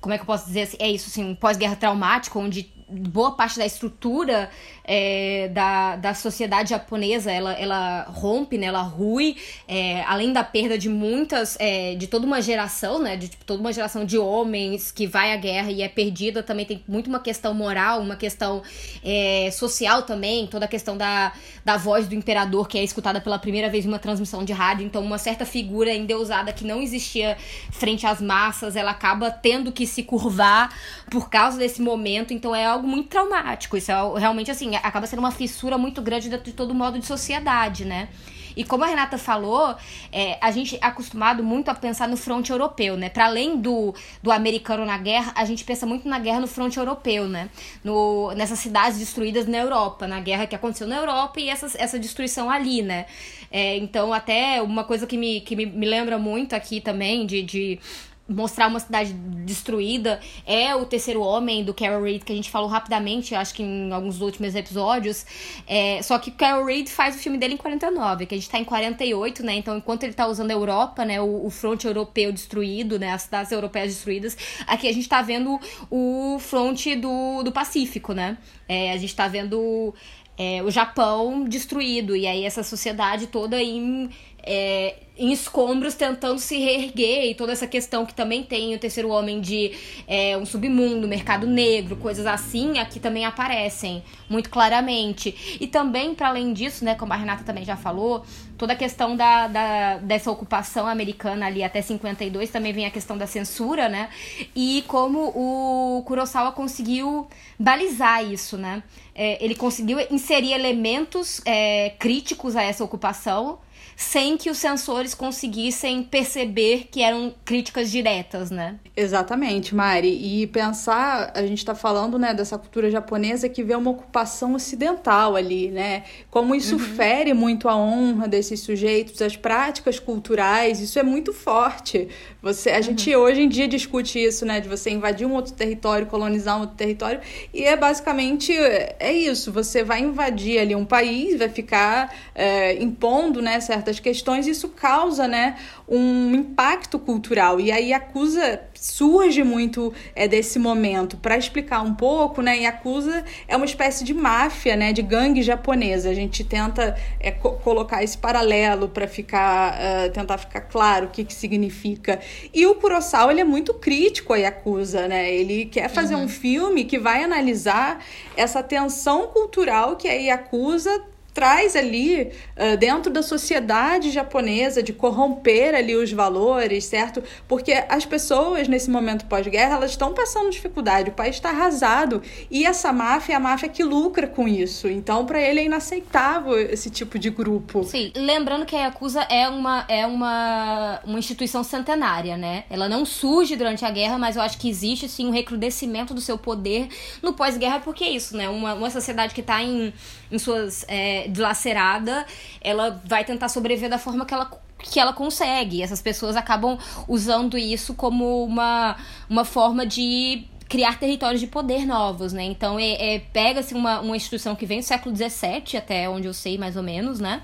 como 0.00 0.14
é 0.14 0.18
que 0.18 0.22
eu 0.22 0.26
posso 0.26 0.46
dizer 0.46 0.62
assim? 0.62 0.76
É 0.80 0.90
isso, 0.90 1.08
assim, 1.08 1.22
um 1.22 1.34
pós-guerra 1.34 1.76
traumático, 1.76 2.38
onde 2.38 2.72
boa 2.92 3.32
parte 3.32 3.58
da 3.58 3.64
estrutura 3.64 4.50
é, 4.84 5.48
da, 5.48 5.96
da 5.96 6.14
sociedade 6.14 6.70
japonesa 6.70 7.30
ela, 7.30 7.52
ela 7.52 8.02
rompe, 8.08 8.58
né? 8.58 8.66
Ela 8.66 8.82
rui, 8.82 9.36
é, 9.68 10.02
além 10.02 10.32
da 10.32 10.42
perda 10.42 10.76
de 10.78 10.88
muitas, 10.88 11.56
é, 11.60 11.94
de 11.94 12.06
toda 12.06 12.26
uma 12.26 12.40
geração, 12.40 13.00
né? 13.00 13.16
De 13.16 13.28
tipo, 13.28 13.44
toda 13.44 13.60
uma 13.60 13.72
geração 13.72 14.04
de 14.04 14.18
homens 14.18 14.90
que 14.90 15.06
vai 15.06 15.32
à 15.32 15.36
guerra 15.36 15.70
e 15.70 15.82
é 15.82 15.88
perdida, 15.88 16.42
também 16.42 16.64
tem 16.64 16.82
muito 16.88 17.08
uma 17.08 17.20
questão 17.20 17.54
moral, 17.54 18.00
uma 18.00 18.16
questão 18.16 18.62
é, 19.04 19.50
social 19.52 20.02
também, 20.02 20.46
toda 20.46 20.64
a 20.64 20.68
questão 20.68 20.96
da, 20.96 21.32
da 21.64 21.76
voz 21.76 22.06
do 22.08 22.14
imperador 22.14 22.68
que 22.68 22.78
é 22.78 22.84
escutada 22.84 23.20
pela 23.20 23.38
primeira 23.38 23.68
vez 23.68 23.84
em 23.84 23.88
uma 23.88 23.98
transmissão 23.98 24.44
de 24.44 24.52
rádio, 24.52 24.84
então 24.86 25.02
uma 25.02 25.18
certa 25.18 25.44
figura 25.44 25.92
endeusada 25.92 26.52
que 26.52 26.64
não 26.64 26.80
existia 26.80 27.36
frente 27.70 28.06
às 28.06 28.20
massas, 28.20 28.76
ela 28.76 28.90
acaba 28.90 29.30
tendo 29.30 29.72
que 29.72 29.86
se 29.86 30.02
curvar 30.02 30.74
por 31.10 31.28
causa 31.28 31.58
desse 31.58 31.80
momento, 31.80 32.32
então 32.32 32.54
é 32.54 32.64
algo 32.64 32.86
muito 32.86 33.08
traumático, 33.08 33.76
isso 33.76 33.90
é 33.90 34.18
realmente 34.18 34.50
assim, 34.50 34.71
acaba 34.76 35.06
sendo 35.06 35.20
uma 35.20 35.30
fissura 35.30 35.76
muito 35.76 36.00
grande 36.02 36.28
dentro 36.28 36.44
de 36.44 36.52
todo 36.52 36.74
modo 36.74 36.98
de 36.98 37.06
sociedade, 37.06 37.84
né? 37.84 38.08
E 38.56 38.64
como 38.64 38.84
a 38.84 38.86
Renata 38.86 39.18
falou, 39.18 39.74
é, 40.12 40.38
a 40.40 40.50
gente 40.50 40.76
é 40.76 40.84
acostumado 40.84 41.42
muito 41.42 41.70
a 41.70 41.74
pensar 41.74 42.08
no 42.08 42.16
fronte 42.16 42.50
europeu, 42.50 42.96
né? 42.96 43.08
Para 43.08 43.26
além 43.26 43.58
do, 43.58 43.94
do 44.22 44.30
americano 44.30 44.84
na 44.84 44.98
guerra, 44.98 45.32
a 45.34 45.44
gente 45.44 45.64
pensa 45.64 45.86
muito 45.86 46.08
na 46.08 46.18
guerra 46.18 46.40
no 46.40 46.46
fronte 46.46 46.78
europeu, 46.78 47.26
né? 47.28 47.48
No, 47.82 48.32
nessas 48.32 48.58
cidades 48.58 48.98
destruídas 48.98 49.46
na 49.46 49.58
Europa, 49.58 50.06
na 50.06 50.20
guerra 50.20 50.46
que 50.46 50.54
aconteceu 50.54 50.86
na 50.86 50.96
Europa 50.96 51.40
e 51.40 51.48
essa, 51.48 51.66
essa 51.78 51.98
destruição 51.98 52.50
ali, 52.50 52.82
né? 52.82 53.06
É, 53.50 53.76
então, 53.76 54.12
até 54.12 54.62
uma 54.62 54.84
coisa 54.84 55.06
que 55.06 55.16
me, 55.16 55.40
que 55.40 55.54
me, 55.54 55.66
me 55.66 55.86
lembra 55.86 56.18
muito 56.18 56.54
aqui 56.54 56.80
também 56.80 57.26
de, 57.26 57.42
de 57.42 57.80
mostrar 58.28 58.68
uma 58.68 58.80
cidade 58.80 59.12
destruída 59.12 60.20
é 60.46 60.74
o 60.74 60.86
terceiro 60.86 61.20
homem 61.20 61.64
do 61.64 61.74
Carol 61.74 62.02
Reed 62.02 62.22
que 62.22 62.32
a 62.32 62.36
gente 62.36 62.50
falou 62.50 62.68
rapidamente 62.68 63.34
acho 63.34 63.52
que 63.54 63.62
em 63.62 63.92
alguns 63.92 64.20
últimos 64.20 64.54
episódios. 64.54 65.26
É, 65.66 66.00
só 66.02 66.18
que 66.18 66.30
o 66.30 66.32
Carol 66.32 66.64
Reed 66.64 66.88
faz 66.88 67.16
o 67.16 67.18
filme 67.18 67.36
dele 67.36 67.54
em 67.54 67.56
49 67.56 68.26
que 68.26 68.34
a 68.34 68.38
gente 68.38 68.48
tá 68.48 68.58
em 68.58 68.64
48 68.64 69.44
né? 69.44 69.54
Então 69.54 69.76
enquanto 69.76 70.04
ele 70.04 70.12
tá 70.12 70.26
usando 70.26 70.50
a 70.50 70.54
Europa 70.54 71.04
né 71.04 71.20
o, 71.20 71.46
o 71.46 71.50
fronte 71.50 71.86
europeu 71.86 72.32
destruído 72.32 72.98
né 72.98 73.12
as 73.12 73.22
cidades 73.22 73.50
europeias 73.52 73.92
destruídas 73.92 74.36
aqui 74.66 74.88
a 74.88 74.92
gente 74.92 75.08
tá 75.08 75.20
vendo 75.20 75.60
o 75.90 76.38
fronte 76.38 76.94
do, 76.94 77.42
do 77.42 77.52
Pacífico 77.52 78.12
né? 78.12 78.38
É, 78.68 78.92
a 78.92 78.96
gente 78.96 79.14
tá 79.14 79.26
vendo 79.28 79.94
é, 80.38 80.62
o 80.62 80.70
Japão 80.70 81.44
destruído 81.44 82.16
e 82.16 82.26
aí 82.26 82.44
essa 82.44 82.62
sociedade 82.62 83.26
toda 83.26 83.62
em 83.62 84.08
é, 84.42 84.96
em 85.16 85.30
escombros 85.30 85.94
tentando 85.94 86.38
se 86.38 86.58
reerguer 86.58 87.26
e 87.26 87.34
toda 87.34 87.52
essa 87.52 87.66
questão 87.66 88.06
que 88.06 88.14
também 88.14 88.42
tem 88.42 88.74
o 88.74 88.78
terceiro 88.78 89.10
homem 89.10 89.40
de 89.40 89.72
é, 90.08 90.36
um 90.36 90.46
submundo, 90.46 91.06
mercado 91.06 91.46
negro, 91.46 91.96
coisas 91.96 92.26
assim, 92.26 92.78
aqui 92.78 92.98
também 92.98 93.24
aparecem 93.24 94.02
muito 94.28 94.48
claramente. 94.48 95.58
E 95.60 95.66
também, 95.66 96.14
para 96.14 96.28
além 96.28 96.52
disso, 96.52 96.84
né, 96.84 96.94
como 96.94 97.12
a 97.12 97.16
Renata 97.16 97.44
também 97.44 97.64
já 97.64 97.76
falou, 97.76 98.24
toda 98.56 98.72
a 98.72 98.76
questão 98.76 99.14
da, 99.14 99.48
da, 99.48 99.98
dessa 99.98 100.30
ocupação 100.30 100.86
americana 100.86 101.46
ali 101.46 101.62
até 101.62 101.82
52 101.82 102.50
também 102.50 102.72
vem 102.72 102.86
a 102.86 102.90
questão 102.90 103.18
da 103.18 103.26
censura, 103.26 103.88
né? 103.88 104.08
E 104.56 104.82
como 104.88 105.28
o 105.36 106.02
Kurosawa 106.04 106.52
conseguiu 106.52 107.28
balizar 107.58 108.24
isso, 108.24 108.56
né? 108.56 108.82
É, 109.14 109.44
ele 109.44 109.54
conseguiu 109.54 109.98
inserir 110.10 110.52
elementos 110.52 111.42
é, 111.44 111.90
críticos 111.98 112.56
a 112.56 112.62
essa 112.62 112.82
ocupação 112.82 113.58
sem 114.02 114.36
que 114.36 114.50
os 114.50 114.58
sensores 114.58 115.14
conseguissem 115.14 116.02
perceber 116.02 116.88
que 116.90 117.00
eram 117.02 117.32
críticas 117.44 117.90
diretas, 117.90 118.50
né? 118.50 118.76
Exatamente, 118.96 119.74
Mari. 119.74 120.08
E 120.08 120.46
pensar, 120.48 121.32
a 121.34 121.42
gente 121.42 121.58
está 121.58 121.74
falando, 121.74 122.18
né, 122.18 122.34
dessa 122.34 122.58
cultura 122.58 122.90
japonesa 122.90 123.48
que 123.48 123.62
vê 123.62 123.74
uma 123.74 123.90
ocupação 123.90 124.54
ocidental 124.54 125.36
ali, 125.36 125.68
né? 125.68 126.02
Como 126.30 126.54
isso 126.54 126.74
uhum. 126.74 126.80
fere 126.80 127.32
muito 127.32 127.68
a 127.68 127.76
honra 127.76 128.28
desses 128.28 128.60
sujeitos, 128.60 129.22
as 129.22 129.36
práticas 129.36 129.98
culturais, 129.98 130.80
isso 130.80 130.98
é 130.98 131.02
muito 131.02 131.32
forte. 131.32 132.08
Você, 132.42 132.70
a 132.70 132.76
uhum. 132.76 132.82
gente 132.82 133.14
hoje 133.14 133.42
em 133.42 133.48
dia 133.48 133.68
discute 133.68 134.22
isso, 134.22 134.44
né, 134.44 134.60
de 134.60 134.68
você 134.68 134.90
invadir 134.90 135.26
um 135.26 135.32
outro 135.32 135.52
território, 135.52 136.06
colonizar 136.06 136.58
um 136.58 136.62
outro 136.62 136.76
território, 136.76 137.20
e 137.54 137.64
é 137.64 137.76
basicamente 137.76 138.52
é 138.52 139.12
isso. 139.12 139.52
Você 139.52 139.84
vai 139.84 140.00
invadir 140.00 140.58
ali 140.58 140.74
um 140.74 140.84
país, 140.84 141.38
vai 141.38 141.48
ficar 141.48 142.12
é, 142.34 142.82
impondo, 142.82 143.40
né, 143.40 143.60
certas 143.60 143.91
questões, 144.00 144.46
isso 144.46 144.68
causa, 144.68 145.26
né, 145.28 145.56
um 145.88 146.34
impacto 146.34 146.98
cultural. 146.98 147.60
E 147.60 147.70
aí 147.70 147.92
acusa 147.92 148.60
surge 148.82 149.44
muito 149.44 149.92
é, 150.14 150.26
desse 150.26 150.58
momento 150.58 151.16
para 151.16 151.36
explicar 151.36 151.82
um 151.82 151.94
pouco, 151.94 152.42
né? 152.42 152.58
E 152.58 152.66
acusa 152.66 153.24
é 153.46 153.56
uma 153.56 153.64
espécie 153.64 154.02
de 154.02 154.12
máfia, 154.12 154.74
né, 154.74 154.92
de 154.92 155.02
gangue 155.02 155.40
japonesa. 155.40 156.10
A 156.10 156.14
gente 156.14 156.42
tenta 156.42 156.96
é, 157.20 157.30
co 157.30 157.52
colocar 157.52 158.02
esse 158.02 158.18
paralelo 158.18 158.88
para 158.88 159.06
ficar 159.06 159.78
uh, 159.78 160.10
tentar 160.10 160.36
ficar 160.38 160.62
claro 160.62 161.06
o 161.06 161.10
que, 161.10 161.24
que 161.24 161.32
significa. 161.32 162.18
E 162.52 162.66
o 162.66 162.74
Kurosawa 162.74 163.30
ele 163.30 163.40
é 163.40 163.44
muito 163.44 163.72
crítico 163.74 164.32
a 164.32 164.36
Yakuza, 164.36 165.06
né? 165.06 165.32
Ele 165.32 165.66
quer 165.66 165.88
fazer 165.88 166.16
uhum. 166.16 166.24
um 166.24 166.28
filme 166.28 166.84
que 166.84 166.98
vai 166.98 167.22
analisar 167.22 168.04
essa 168.36 168.62
tensão 168.62 169.28
cultural 169.28 169.96
que 169.96 170.08
a 170.08 170.12
Yakuza 170.12 171.11
traz 171.34 171.74
ali 171.74 172.30
uh, 172.56 172.76
dentro 172.76 173.10
da 173.10 173.22
sociedade 173.22 174.10
japonesa 174.10 174.82
de 174.82 174.92
corromper 174.92 175.74
ali 175.74 175.96
os 175.96 176.12
valores, 176.12 176.84
certo? 176.84 177.22
Porque 177.48 177.72
as 177.88 178.04
pessoas 178.04 178.68
nesse 178.68 178.90
momento 178.90 179.24
pós-guerra 179.26 179.76
elas 179.76 179.92
estão 179.92 180.12
passando 180.12 180.50
dificuldade, 180.50 181.10
o 181.10 181.12
país 181.12 181.36
está 181.36 181.50
arrasado 181.50 182.22
e 182.50 182.64
essa 182.64 182.92
máfia 182.92 183.34
é 183.34 183.36
a 183.36 183.40
máfia 183.40 183.68
que 183.68 183.82
lucra 183.82 184.26
com 184.26 184.46
isso. 184.46 184.88
Então 184.88 185.24
para 185.24 185.40
ele 185.40 185.60
é 185.60 185.64
inaceitável 185.64 186.58
esse 186.58 186.90
tipo 186.90 187.18
de 187.18 187.30
grupo. 187.30 187.82
Sim, 187.84 188.12
lembrando 188.14 188.66
que 188.66 188.76
a 188.76 188.86
Yakuza 188.86 189.22
é 189.22 189.48
uma 189.48 189.84
é 189.88 190.06
uma 190.06 191.00
uma 191.04 191.18
instituição 191.18 191.64
centenária, 191.64 192.36
né? 192.36 192.64
Ela 192.68 192.88
não 192.88 193.04
surge 193.04 193.56
durante 193.56 193.84
a 193.84 193.90
guerra, 193.90 194.18
mas 194.18 194.36
eu 194.36 194.42
acho 194.42 194.58
que 194.58 194.68
existe 194.68 195.08
sim 195.08 195.26
um 195.26 195.30
recrudescimento 195.30 196.12
do 196.12 196.20
seu 196.20 196.36
poder 196.36 196.88
no 197.22 197.32
pós-guerra 197.32 197.80
porque 197.80 198.04
é 198.04 198.10
isso, 198.10 198.36
né? 198.36 198.48
Uma, 198.48 198.74
uma 198.74 198.90
sociedade 198.90 199.34
que 199.34 199.40
está 199.40 199.62
em, 199.62 199.92
em 200.30 200.38
suas 200.38 200.84
é, 200.88 201.21
dilacerada, 201.28 202.26
ela 202.60 203.00
vai 203.04 203.24
tentar 203.24 203.48
sobreviver 203.48 203.90
da 203.90 203.98
forma 203.98 204.24
que 204.24 204.34
ela 204.34 204.50
que 204.82 204.98
ela 204.98 205.12
consegue. 205.12 205.80
Essas 205.80 206.02
pessoas 206.02 206.36
acabam 206.36 206.76
usando 207.06 207.56
isso 207.56 207.94
como 207.94 208.44
uma, 208.44 208.96
uma 209.30 209.44
forma 209.44 209.86
de 209.86 210.44
criar 210.68 210.98
territórios 210.98 211.40
de 211.40 211.46
poder 211.46 211.86
novos, 211.86 212.32
né? 212.32 212.42
Então, 212.44 212.78
é, 212.78 213.14
é 213.14 213.18
pega-se 213.18 213.74
uma, 213.74 214.00
uma 214.00 214.16
instituição 214.16 214.56
que 214.56 214.66
vem 214.66 214.80
do 214.80 214.84
século 214.84 215.14
XVII, 215.14 215.76
até 215.76 216.08
onde 216.08 216.26
eu 216.26 216.34
sei 216.34 216.58
mais 216.58 216.76
ou 216.76 216.82
menos, 216.82 217.20
né? 217.20 217.42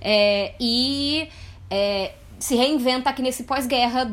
É, 0.00 0.52
e 0.60 1.28
é, 1.70 2.12
se 2.38 2.54
reinventa 2.54 3.10
aqui 3.10 3.22
nesse 3.22 3.44
pós-guerra, 3.44 4.08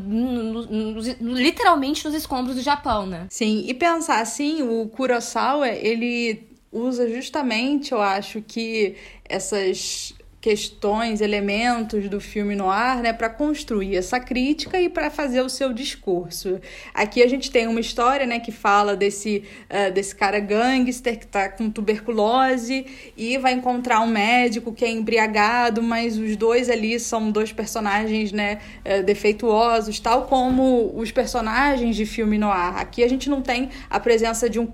literalmente 1.19 2.05
nos 2.05 2.15
escombros 2.15 2.55
do 2.55 2.61
Japão, 2.61 3.05
né? 3.05 3.27
Sim, 3.29 3.65
e 3.67 3.73
pensar 3.73 4.21
assim, 4.21 4.63
o 4.63 4.87
Kurosawa, 4.87 5.67
ele 5.67 6.54
usa 6.75 7.09
justamente, 7.09 7.93
eu 7.93 8.01
acho 8.01 8.41
que 8.41 8.95
essas 9.23 10.13
questões, 10.45 11.21
elementos 11.21 12.07
do 12.07 12.21
filme 12.21 12.55
no 12.55 12.69
ar, 12.69 13.01
né, 13.01 13.11
para 13.11 13.31
construir 13.31 13.95
essa 13.95 14.19
crítica 14.19 14.79
e 14.79 14.87
para 14.87 15.09
fazer 15.09 15.41
o 15.41 15.49
seu 15.49 15.73
discurso. 15.73 16.61
Aqui 16.93 17.23
a 17.23 17.27
gente 17.27 17.49
tem 17.49 17.65
uma 17.65 17.79
história, 17.79 18.27
né, 18.27 18.39
que 18.39 18.51
fala 18.51 18.95
desse, 18.95 19.43
uh, 19.71 19.91
desse 19.91 20.15
cara 20.15 20.39
gangster 20.39 21.17
que 21.17 21.25
está 21.25 21.49
com 21.49 21.67
tuberculose 21.67 22.85
e 23.17 23.39
vai 23.39 23.53
encontrar 23.53 24.01
um 24.01 24.07
médico 24.07 24.71
que 24.71 24.85
é 24.85 24.91
embriagado, 24.91 25.81
mas 25.81 26.15
os 26.15 26.35
dois 26.35 26.69
ali 26.69 26.99
são 26.99 27.31
dois 27.31 27.51
personagens, 27.51 28.31
né, 28.31 28.59
uh, 28.85 29.01
defeituosos, 29.01 29.99
tal 29.99 30.27
como 30.27 30.93
os 30.95 31.11
personagens 31.11 31.95
de 31.95 32.05
filme 32.05 32.37
no 32.37 32.51
ar. 32.51 32.77
Aqui 32.77 33.03
a 33.03 33.09
gente 33.09 33.31
não 33.31 33.41
tem 33.41 33.71
a 33.89 33.99
presença 33.99 34.47
de 34.47 34.59
um 34.59 34.71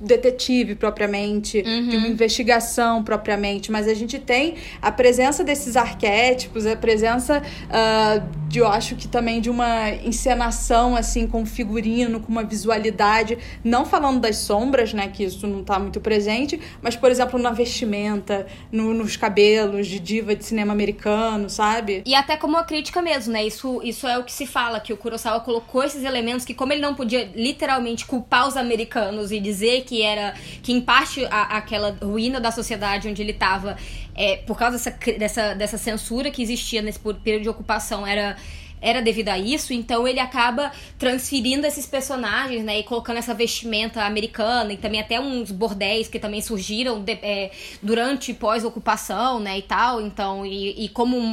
detetive 0.00 0.74
propriamente, 0.74 1.58
uhum. 1.58 1.88
de 1.88 1.96
uma 1.96 2.06
uhum. 2.06 2.12
investigação 2.12 3.04
propriamente, 3.04 3.70
mas 3.70 3.86
a 3.86 3.94
gente 3.94 4.18
tem 4.18 4.54
a 4.80 4.90
presença 4.90 5.44
desses 5.44 5.76
arquétipos, 5.76 6.64
a 6.64 6.74
presença 6.74 7.42
uh, 7.42 8.48
de, 8.48 8.60
eu 8.60 8.66
acho 8.66 8.96
que 8.96 9.06
também 9.06 9.40
de 9.40 9.50
uma 9.50 9.90
encenação 9.90 10.96
assim 10.96 11.26
com 11.26 11.44
figurino, 11.44 12.20
com 12.20 12.32
uma 12.32 12.42
visualidade, 12.42 13.36
não 13.62 13.84
falando 13.84 14.20
das 14.20 14.38
sombras, 14.38 14.94
né, 14.94 15.08
que 15.08 15.22
isso 15.22 15.46
não 15.46 15.60
está 15.60 15.78
muito 15.78 16.00
presente, 16.00 16.58
mas 16.80 16.96
por 16.96 17.10
exemplo 17.10 17.38
na 17.38 17.50
vestimenta, 17.50 18.46
no, 18.72 18.94
nos 18.94 19.16
cabelos 19.16 19.86
de 19.86 20.00
diva 20.00 20.34
de 20.34 20.44
cinema 20.44 20.72
americano, 20.72 21.50
sabe? 21.50 22.02
E 22.06 22.14
até 22.14 22.36
como 22.36 22.54
uma 22.54 22.64
crítica 22.64 23.02
mesmo, 23.02 23.32
né? 23.32 23.44
Isso, 23.44 23.80
isso 23.84 24.06
é 24.06 24.18
o 24.18 24.24
que 24.24 24.32
se 24.32 24.46
fala 24.46 24.80
que 24.80 24.92
o 24.92 24.96
Kurosawa 24.96 25.40
colocou 25.40 25.84
esses 25.84 26.04
elementos 26.04 26.44
que 26.44 26.54
como 26.54 26.72
ele 26.72 26.80
não 26.80 26.94
podia 26.94 27.30
literalmente 27.34 28.06
culpar 28.06 28.48
os 28.48 28.56
americanos 28.56 29.30
e 29.30 29.40
dizer 29.40 29.82
que 29.82 29.89
era 30.02 30.34
que 30.62 30.72
em 30.72 30.80
parte 30.80 31.24
a, 31.26 31.56
aquela 31.56 31.96
ruína 32.02 32.40
da 32.40 32.50
sociedade 32.50 33.08
onde 33.08 33.22
ele 33.22 33.32
estava 33.32 33.76
é, 34.14 34.36
por 34.36 34.58
causa 34.58 34.76
dessa, 34.76 34.90
dessa, 35.18 35.54
dessa 35.54 35.78
censura 35.78 36.30
que 36.30 36.42
existia 36.42 36.82
nesse 36.82 36.98
período 36.98 37.42
de 37.42 37.48
ocupação 37.48 38.06
era 38.06 38.36
era 38.80 39.02
devido 39.02 39.28
a 39.28 39.38
isso, 39.38 39.72
então 39.72 40.08
ele 40.08 40.18
acaba 40.18 40.72
transferindo 40.98 41.66
esses 41.66 41.86
personagens, 41.86 42.64
né, 42.64 42.78
e 42.78 42.82
colocando 42.82 43.18
essa 43.18 43.34
vestimenta 43.34 44.02
americana 44.02 44.72
e 44.72 44.76
também 44.76 45.00
até 45.00 45.20
uns 45.20 45.50
bordéis 45.50 46.08
que 46.08 46.18
também 46.18 46.40
surgiram 46.40 47.02
de, 47.02 47.12
é, 47.12 47.50
durante 47.82 48.32
pós-ocupação, 48.32 49.38
né, 49.40 49.58
e 49.58 49.62
tal, 49.62 50.00
então, 50.00 50.46
e, 50.46 50.84
e 50.84 50.88
como 50.88 51.18
um, 51.18 51.28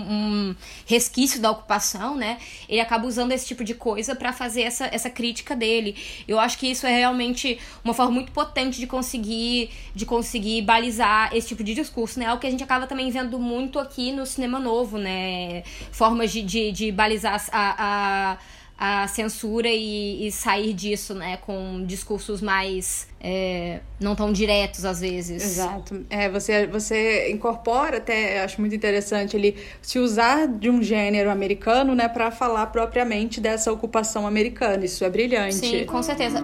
um, 0.50 0.56
resquício 0.86 1.39
da 1.42 1.51
ocupação, 1.51 2.16
né, 2.16 2.38
ele 2.68 2.82
acaba 2.82 3.08
usando 3.08 3.32
esse 3.32 3.46
tipo 3.46 3.63
de 3.63 3.74
coisa 3.74 4.16
para 4.16 4.34
fazer 4.34 4.63
essa, 4.63 4.89
essa 4.92 5.10
crítica 5.10 5.56
dele. 5.56 5.96
Eu 6.27 6.39
acho 6.39 6.58
que 6.58 6.68
isso 6.68 6.86
é 6.86 6.96
realmente 6.98 7.58
uma 7.84 7.94
forma 7.94 8.12
muito 8.12 8.32
potente 8.32 8.80
de 8.80 8.88
conseguir, 8.88 9.70
de 9.96 10.06
conseguir 10.06 10.62
balizar 10.63 11.34
esse 11.34 11.48
tipo 11.48 11.63
de 11.63 11.74
discurso, 11.74 12.20
né, 12.20 12.25
algo 12.25 12.42
que 12.42 12.48
a 12.48 12.51
gente 12.51 12.63
acaba 12.63 12.86
também 12.88 13.10
vendo 13.10 13.39
muito 13.39 13.80
aqui 13.80 14.12
no 14.12 14.25
cinema 14.25 14.60
novo, 14.60 14.98
né, 14.98 15.63
formas 15.92 16.32
de, 16.32 16.42
de, 16.42 16.72
de 16.72 16.92
balizar 16.92 17.37
a, 17.51 18.38
a, 18.77 19.03
a 19.03 19.08
censura 19.08 19.67
e, 19.67 20.27
e, 20.27 20.32
sair 20.32 20.74
disso, 20.74 21.13
né? 21.13 21.38
Com 21.38 21.84
discursos 21.86 22.41
mais 22.41 23.08
é, 23.20 23.79
não 24.00 24.15
tão 24.15 24.32
diretos 24.32 24.86
às 24.86 25.01
vezes. 25.01 25.44
Exato. 25.44 26.06
É, 26.10 26.29
você, 26.29 26.67
você 26.67 27.32
incorpora 27.32 27.98
até, 27.98 28.44
acho 28.44 28.62
muito 28.62 28.75
interessante 28.75 29.36
ele 29.36 29.56
se 29.82 30.00
usar 30.00 30.48
de 30.48 30.70
um 30.70 30.82
gênero 30.84 31.32
americano, 31.32 31.96
né, 31.96 32.08
para 32.08 32.29
falar 32.29 32.67
propriamente 32.67 33.41
dessa 33.41 33.72
ocupação 33.72 34.27
americana. 34.27 34.86
Isso 34.86 35.03
é 35.03 35.10
brilhante. 35.10 35.56
Sim, 35.56 35.86
com 35.86 36.03
certeza. 36.03 36.44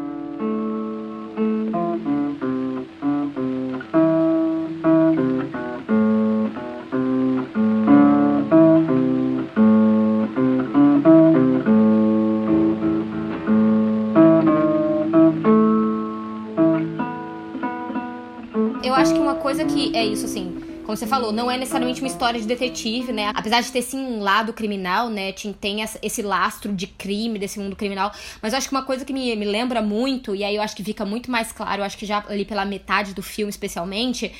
Coisa 19.44 19.66
que 19.66 19.96
é 19.96 20.06
isso, 20.06 20.26
assim, 20.26 20.64
como 20.86 20.98
você 20.98 21.06
falou, 21.06 21.32
não 21.32 21.50
é 21.50 21.58
necessariamente 21.58 22.02
uma 22.02 22.08
história 22.08 22.40
de 22.40 22.48
detetive, 22.48 23.12
né? 23.12 23.32
Apesar 23.36 23.62
de 23.62 23.72
ter 23.72 23.82
sim 23.82 24.00
um 24.00 24.22
lado 24.22 24.54
criminal, 24.54 25.10
né? 25.10 25.34
Tem 25.60 25.82
esse 26.02 26.22
lastro 26.22 26.74
de 26.74 26.88
crime, 26.88 27.38
desse 27.38 27.60
mundo 27.60 27.76
criminal. 27.76 28.12
Mas 28.42 28.54
eu 28.54 28.58
acho 28.58 28.68
que 28.68 28.76
uma 28.76 28.84
coisa 28.84 29.06
que 29.06 29.14
me, 29.14 29.36
me 29.36 29.46
lembra 29.46 29.82
muito, 29.82 30.36
e 30.36 30.44
aí 30.44 30.56
eu 30.56 30.62
acho 30.62 30.76
que 30.76 30.84
fica 30.84 31.06
muito 31.06 31.30
mais 31.30 31.52
claro, 31.52 31.82
eu 31.82 31.86
acho 31.86 31.98
que 31.98 32.06
já 32.06 32.24
ali 32.28 32.46
pela 32.46 32.66
metade 32.66 33.14
do 33.14 33.22
filme, 33.22 33.50
especialmente, 33.50 34.32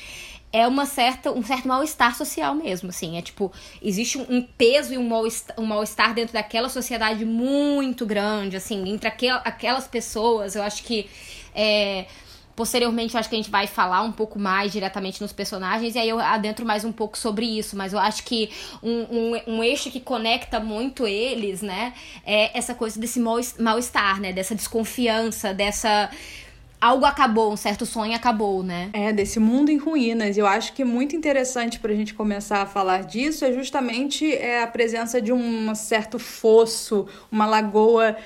é 0.52 0.66
uma 0.68 0.86
certa, 0.86 1.32
um 1.32 1.42
certo 1.42 1.66
mal-estar 1.66 2.16
social 2.16 2.54
mesmo, 2.54 2.90
assim. 2.90 3.18
É 3.18 3.22
tipo, 3.22 3.52
existe 3.82 4.18
um 4.18 4.42
peso 4.42 4.94
e 4.94 4.98
um 4.98 5.08
mal-estar 5.08 5.58
um 5.58 5.66
mal 5.66 5.84
dentro 6.14 6.32
daquela 6.32 6.68
sociedade 6.68 7.24
muito 7.24 8.06
grande, 8.06 8.56
assim, 8.56 8.88
entre 8.88 9.08
aquel, 9.08 9.36
aquelas 9.44 9.86
pessoas. 9.86 10.54
Eu 10.54 10.62
acho 10.62 10.82
que. 10.82 11.08
É, 11.54 12.06
Posteriormente, 12.56 13.14
eu 13.14 13.20
acho 13.20 13.28
que 13.28 13.34
a 13.34 13.38
gente 13.38 13.50
vai 13.50 13.66
falar 13.66 14.02
um 14.02 14.12
pouco 14.12 14.38
mais 14.38 14.72
diretamente 14.72 15.20
nos 15.20 15.32
personagens, 15.32 15.94
e 15.94 15.98
aí 15.98 16.08
eu 16.08 16.18
adentro 16.18 16.64
mais 16.64 16.84
um 16.84 16.92
pouco 16.92 17.18
sobre 17.18 17.46
isso. 17.46 17.76
Mas 17.76 17.92
eu 17.92 17.98
acho 17.98 18.22
que 18.24 18.50
um, 18.82 19.00
um, 19.10 19.40
um 19.56 19.64
eixo 19.64 19.90
que 19.90 20.00
conecta 20.00 20.60
muito 20.60 21.06
eles, 21.06 21.62
né, 21.62 21.94
é 22.24 22.56
essa 22.56 22.74
coisa 22.74 22.98
desse 22.98 23.20
mal-estar, 23.20 24.20
né, 24.20 24.32
dessa 24.32 24.54
desconfiança, 24.54 25.52
dessa 25.52 26.10
algo 26.84 27.06
acabou, 27.06 27.50
um 27.50 27.56
certo 27.56 27.86
sonho 27.86 28.14
acabou, 28.14 28.62
né? 28.62 28.90
É, 28.92 29.10
desse 29.10 29.40
mundo 29.40 29.70
em 29.70 29.78
ruínas. 29.78 30.36
Eu 30.36 30.46
acho 30.46 30.74
que 30.74 30.82
é 30.82 30.84
muito 30.84 31.16
interessante 31.16 31.78
para 31.78 31.90
a 31.90 31.94
gente 31.94 32.12
começar 32.12 32.60
a 32.60 32.66
falar 32.66 33.04
disso 33.04 33.42
é 33.42 33.52
justamente 33.52 34.30
é, 34.34 34.62
a 34.62 34.66
presença 34.66 35.18
de 35.20 35.32
um 35.32 35.74
certo 35.74 36.18
fosso, 36.18 37.06
uma 37.32 37.46
lagoa 37.46 38.16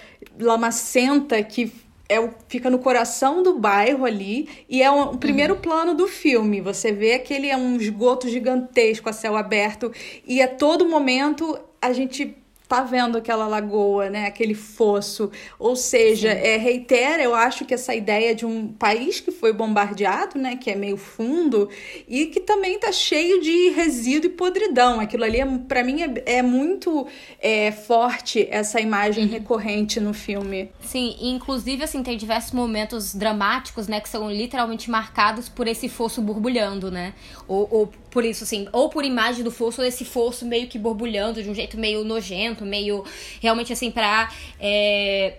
lamacenta 0.41 1.41
que 1.41 1.73
é 2.09 2.19
o, 2.19 2.31
fica 2.49 2.71
no 2.71 2.79
coração 2.79 3.43
do 3.43 3.59
bairro 3.59 4.05
ali 4.05 4.49
e 4.69 4.83
é 4.83 4.91
o, 4.91 5.13
o 5.13 5.19
primeiro 5.19 5.55
uhum. 5.55 5.61
plano 5.61 5.95
do 5.95 6.09
filme. 6.09 6.61
Você 6.61 6.93
vê 6.93 7.15
aquele 7.15 7.49
é 7.49 7.57
um 7.57 7.77
esgoto 7.77 8.29
gigantesco 8.29 9.09
a 9.09 9.13
céu 9.13 9.37
aberto 9.37 9.93
e 10.27 10.41
a 10.41 10.49
todo 10.49 10.89
momento 10.89 11.59
a 11.81 11.93
gente 11.93 12.37
tá 12.69 12.83
vendo 12.83 13.17
aquela 13.17 13.49
lagoa, 13.49 14.11
né? 14.11 14.27
Aquele 14.27 14.55
fosso. 14.55 15.31
Ou 15.59 15.75
seja, 15.75 16.29
é, 16.29 16.59
reitera, 16.59 17.23
eu 17.23 17.35
acho 17.35 17.65
que 17.65 17.73
essa 17.73 17.95
ideia 17.95 18.35
de 18.35 18.45
um 18.45 18.69
país 18.69 19.21
que 19.21 19.31
foi 19.31 19.55
bombardeado, 19.55 20.39
né? 20.39 20.55
Que 20.55 20.71
é 20.71 20.75
meio 20.75 20.99
fundo 20.99 21.71
e 22.07 22.27
que 22.27 22.41
também 22.41 22.79
tá 22.79 22.93
cheio 22.93 23.41
de 23.41 23.71
resíduo 23.71 24.31
e 24.31 24.35
podridão. 24.35 25.01
Aquilo 25.01 25.25
ali, 25.25 25.41
é, 25.41 25.47
para 25.67 25.83
mim, 25.83 26.03
é, 26.03 26.39
é 26.39 26.43
muito 26.43 27.07
é, 27.41 27.73
forte 27.73 28.47
essa 28.51 28.79
imagem 28.79 29.25
uhum. 29.25 29.31
recorrente 29.31 29.99
no 29.99 30.13
filme. 30.13 30.71
Sim, 30.83 31.17
inclusive, 31.23 31.83
assim, 31.83 32.03
tem 32.03 32.19
diversos 32.19 32.53
momentos 32.53 33.15
dramáticos, 33.15 33.89
né? 33.89 33.99
Que 33.99 34.09
são 34.11 34.31
literalmente 34.31 34.91
marcados 34.91 35.49
por 35.49 35.67
esse 35.67 35.89
fosso 35.89 36.21
borbulhando, 36.21 36.91
né? 36.91 37.15
Ou, 37.47 37.67
ou 37.71 37.93
por 38.11 38.25
isso, 38.25 38.45
assim, 38.45 38.69
ou 38.73 38.89
por 38.89 39.05
imagem 39.05 39.45
do 39.45 39.51
fosso, 39.51 39.81
ou 39.81 39.87
esse 39.87 40.05
fosso 40.05 40.47
meio 40.47 40.69
que 40.69 40.79
borbulhando 40.79 41.43
de 41.43 41.49
um 41.49 41.55
jeito 41.55 41.77
meio 41.77 42.05
nojento, 42.05 42.65
meio 42.65 43.05
realmente 43.41 43.73
assim, 43.73 43.91
pra. 43.91 44.31
É... 44.61 45.39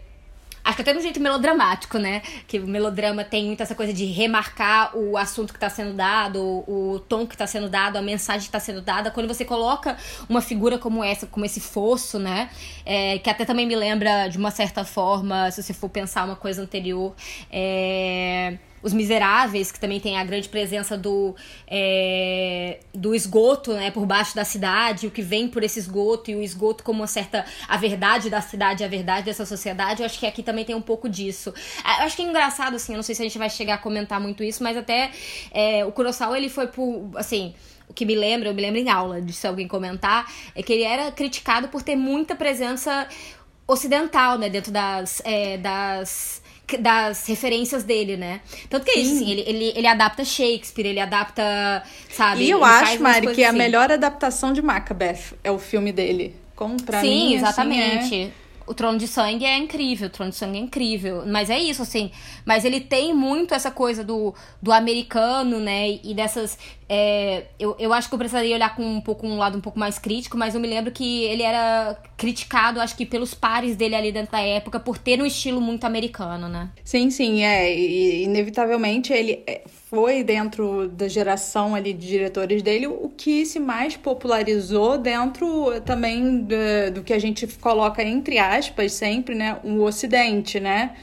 Acho 0.62 0.76
que 0.76 0.82
até 0.82 0.92
de 0.92 1.00
um 1.00 1.02
jeito 1.02 1.20
melodramático, 1.20 1.98
né? 1.98 2.22
Que 2.48 2.60
o 2.60 2.68
melodrama 2.68 3.24
tem 3.24 3.46
muito 3.46 3.64
essa 3.64 3.74
coisa 3.74 3.92
de 3.92 4.06
remarcar 4.06 4.96
o 4.96 5.18
assunto 5.18 5.52
que 5.52 5.58
está 5.58 5.70
sendo 5.70 5.94
dado, 5.94 6.40
o 6.44 7.00
tom 7.08 7.26
que 7.26 7.34
está 7.34 7.48
sendo 7.48 7.70
dado, 7.70 7.96
a 7.98 8.02
mensagem 8.02 8.42
que 8.42 8.48
está 8.48 8.60
sendo 8.60 8.82
dada. 8.82 9.10
Quando 9.10 9.28
você 9.28 9.44
coloca 9.46 9.98
uma 10.28 10.42
figura 10.42 10.78
como 10.78 11.04
essa, 11.04 11.26
como 11.26 11.46
esse 11.46 11.60
fosso, 11.60 12.20
né? 12.20 12.52
É, 12.86 13.18
que 13.18 13.30
até 13.30 13.46
também 13.46 13.66
me 13.66 13.76
lembra, 13.76 14.28
de 14.28 14.38
uma 14.38 14.52
certa 14.52 14.84
forma, 14.84 15.50
se 15.50 15.64
você 15.64 15.74
for 15.74 15.90
pensar 15.90 16.26
uma 16.26 16.36
coisa 16.36 16.62
anterior, 16.62 17.16
é 17.50 18.60
os 18.82 18.94
Miseráveis, 18.94 19.72
que 19.72 19.80
também 19.80 20.00
tem 20.00 20.18
a 20.18 20.24
grande 20.24 20.50
presença 20.50 20.98
do, 20.98 21.36
é, 21.68 22.80
do 22.94 23.14
esgoto 23.14 23.74
né, 23.74 23.92
por 23.92 24.06
baixo 24.06 24.36
da 24.36 24.46
cidade, 24.46 25.08
o 25.08 25.12
que 25.12 25.22
vem 25.22 25.48
por 25.48 25.64
esse 25.64 25.80
esgoto, 25.80 26.32
e 26.32 26.36
o 26.36 26.42
esgoto 26.42 26.84
como 26.84 27.00
uma 27.00 27.08
certa. 27.08 27.46
a 27.68 27.78
verdade 27.78 28.30
da 28.30 28.42
cidade, 28.42 28.84
a 28.84 28.88
verdade 28.88 29.26
dessa 29.26 29.46
sociedade. 29.46 30.02
Eu 30.02 30.06
acho 30.06 30.20
que 30.20 30.26
aqui 30.26 30.44
também 30.44 30.66
tem 30.66 30.76
um 30.76 30.82
pouco 30.82 31.10
disso. 31.10 31.54
Eu 32.00 32.06
acho 32.06 32.16
que 32.16 32.22
é 32.22 32.26
engraçado, 32.26 32.76
assim, 32.76 32.94
eu 32.94 32.98
não 32.98 33.04
sei 33.04 33.16
se 33.16 33.22
a 33.22 33.26
gente 33.26 33.38
vai 33.38 33.50
chegar 33.50 33.76
a 33.76 33.78
comentar 33.78 34.20
muito 34.20 34.44
isso, 34.44 34.64
mas 34.64 34.78
até 34.78 35.12
é, 35.52 35.86
o 35.86 35.92
Kurosawa 35.92 36.38
ele 36.38 36.50
foi 36.50 36.68
por. 36.68 37.12
assim 37.16 37.54
o 37.90 37.94
que 37.94 38.06
me 38.06 38.14
lembra, 38.14 38.50
eu 38.50 38.54
me 38.54 38.62
lembro 38.62 38.80
em 38.80 38.88
aula, 38.88 39.20
de 39.20 39.34
se 39.34 39.48
alguém 39.48 39.68
comentar, 39.68 40.32
é 40.54 40.62
que 40.62 40.72
ele 40.72 40.84
era 40.84 41.12
criticado 41.12 41.70
por 41.70 41.82
ter 41.82 41.96
muita 41.96 42.36
presença 42.36 43.08
ocidental, 43.68 44.38
né, 44.38 44.48
dentro 44.48 44.72
das, 44.72 45.22
é, 45.26 45.58
das 45.58 46.42
das 46.78 47.26
referências 47.28 47.84
dele, 47.84 48.18
né? 48.18 48.42
Tanto 48.70 48.86
que 48.86 48.92
é 48.92 49.00
isso, 49.00 49.16
assim, 49.16 49.32
ele, 49.32 49.44
ele, 49.48 49.74
ele 49.76 49.88
adapta 49.88 50.24
Shakespeare, 50.24 50.88
ele 50.88 51.00
adapta, 51.00 51.84
sabe? 52.12 52.44
E 52.44 52.50
eu 52.50 52.64
acho, 52.64 53.02
Mari, 53.02 53.28
que 53.28 53.44
assim. 53.44 53.46
a 53.46 53.52
melhor 53.54 53.92
adaptação 53.92 54.54
de 54.54 54.62
Macbeth 54.62 55.36
é 55.44 55.52
o 55.52 55.60
filme 55.60 55.92
dele. 55.92 56.36
Como 56.56 56.82
pra 56.82 57.02
Sim, 57.02 57.08
mim, 57.08 57.26
assim, 57.26 57.36
exatamente. 57.36 58.06
Assim, 58.06 58.24
é... 58.26 58.50
O 58.68 58.74
Trono 58.76 59.00
de 59.00 59.08
Sangue 59.08 59.46
é 59.46 59.58
incrível, 59.58 60.10
o 60.10 60.12
Trono 60.12 60.30
de 60.30 60.38
Sangue 60.38 60.60
é 60.60 60.62
incrível. 60.62 61.24
Mas 61.26 61.50
é 61.50 61.58
isso, 61.58 61.82
assim. 61.82 62.12
Mas 62.46 62.64
ele 62.66 62.80
tem 62.80 63.16
muito 63.16 63.56
essa 63.56 63.72
coisa 63.72 64.04
do, 64.04 64.36
do 64.62 64.72
americano, 64.72 65.60
né? 65.60 66.00
E 66.04 66.14
dessas 66.14 66.56
é, 66.92 67.44
eu, 67.60 67.76
eu 67.78 67.94
acho 67.94 68.10
que 68.10 68.16
eu 68.16 68.20
precisaria 68.20 68.56
olhar 68.56 68.76
com 68.76 68.84
um 68.84 69.00
pouco 69.00 69.28
um 69.28 69.38
lado 69.38 69.56
um 69.56 69.62
pouco 69.62 69.78
mais 69.78 70.00
crítico, 70.00 70.36
mas 70.36 70.56
eu 70.56 70.62
me 70.62 70.68
lembro 70.68 70.92
que 70.92 71.24
ele 71.26 71.44
era 71.44 71.96
criticado, 72.18 72.82
acho 72.82 72.98
que 72.98 73.06
pelos 73.06 73.36
pares 73.36 73.76
dele 73.76 73.94
ali 73.94 74.12
dentro 74.12 74.32
da 74.32 74.42
época, 74.42 74.80
por 74.80 74.98
ter 74.98 75.22
um 75.22 75.26
estilo 75.26 75.62
muito 75.62 75.86
americano, 75.86 76.50
né? 76.50 76.72
Sim, 76.84 77.12
sim, 77.12 77.44
é. 77.44 77.72
E, 77.72 78.24
inevitavelmente 78.24 79.14
ele 79.14 79.44
é, 79.46 79.62
foi 79.68 80.24
dentro 80.24 80.88
da 80.88 81.08
geração 81.08 81.76
ali 81.76 81.94
de 81.94 82.08
diretores 82.08 82.64
dele 82.64 82.88
o 82.88 83.12
que 83.16 83.46
se 83.46 83.60
mais 83.60 83.96
popularizou 83.96 84.98
dentro 84.98 85.80
também 85.82 86.40
do, 86.42 86.56
do 86.96 87.04
que 87.04 87.14
a 87.14 87.20
gente 87.20 87.46
coloca 87.60 88.02
entre 88.02 88.40
aspas 88.40 88.94
sempre, 88.94 89.36
né? 89.36 89.60
O 89.64 89.84
Ocidente, 89.84 90.60
né? 90.60 90.96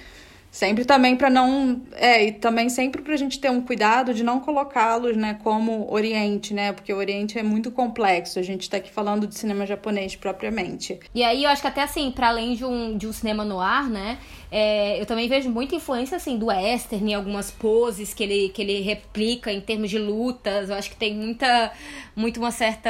Sempre 0.56 0.86
também 0.86 1.14
para 1.14 1.28
não. 1.28 1.82
É, 1.92 2.28
e 2.28 2.32
também 2.32 2.70
sempre 2.70 3.02
para 3.02 3.12
a 3.12 3.16
gente 3.18 3.38
ter 3.38 3.50
um 3.50 3.60
cuidado 3.60 4.14
de 4.14 4.24
não 4.24 4.40
colocá-los 4.40 5.14
né, 5.14 5.38
como 5.44 5.86
Oriente, 5.92 6.54
né? 6.54 6.72
Porque 6.72 6.90
o 6.90 6.96
Oriente 6.96 7.38
é 7.38 7.42
muito 7.42 7.70
complexo. 7.70 8.38
A 8.38 8.42
gente 8.42 8.62
está 8.62 8.78
aqui 8.78 8.90
falando 8.90 9.26
de 9.26 9.34
cinema 9.34 9.66
japonês 9.66 10.16
propriamente. 10.16 10.98
E 11.14 11.22
aí 11.22 11.44
eu 11.44 11.50
acho 11.50 11.60
que 11.60 11.68
até 11.68 11.82
assim, 11.82 12.10
para 12.10 12.28
além 12.28 12.54
de 12.54 12.64
um, 12.64 12.96
de 12.96 13.06
um 13.06 13.12
cinema 13.12 13.44
no 13.44 13.60
ar, 13.60 13.86
né? 13.90 14.16
É, 14.50 14.98
eu 14.98 15.04
também 15.04 15.28
vejo 15.28 15.50
muita 15.50 15.74
influência 15.74 16.16
assim 16.16 16.38
do 16.38 16.46
western 16.46 17.10
em 17.10 17.14
algumas 17.14 17.50
poses 17.50 18.14
que 18.14 18.22
ele, 18.22 18.48
que 18.48 18.62
ele 18.62 18.80
replica 18.80 19.52
em 19.52 19.60
termos 19.60 19.90
de 19.90 19.98
lutas. 19.98 20.70
Eu 20.70 20.76
acho 20.76 20.88
que 20.88 20.96
tem 20.96 21.14
muita, 21.14 21.70
muito 22.16 22.40
uma 22.40 22.50
certa. 22.50 22.88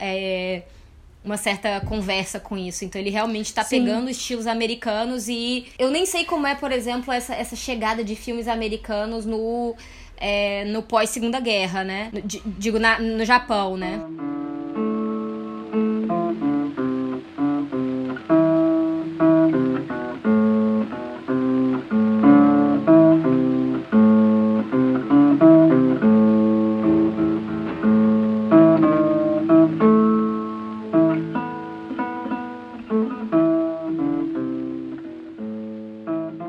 É, 0.00 0.62
uma 1.24 1.36
certa 1.36 1.80
conversa 1.80 2.40
com 2.40 2.56
isso. 2.56 2.84
Então 2.84 3.00
ele 3.00 3.10
realmente 3.10 3.46
está 3.46 3.64
pegando 3.64 4.10
estilos 4.10 4.46
americanos 4.46 5.28
e 5.28 5.66
eu 5.78 5.90
nem 5.90 6.04
sei 6.04 6.24
como 6.24 6.46
é, 6.46 6.54
por 6.54 6.72
exemplo, 6.72 7.12
essa, 7.12 7.34
essa 7.34 7.54
chegada 7.54 8.02
de 8.02 8.16
filmes 8.16 8.48
americanos 8.48 9.24
no, 9.24 9.74
é, 10.16 10.64
no 10.64 10.82
pós 10.82 11.10
Segunda 11.10 11.38
Guerra, 11.40 11.84
né? 11.84 12.10
Digo, 12.24 12.78
na, 12.78 12.98
no 12.98 13.24
Japão, 13.24 13.76
né? 13.76 14.00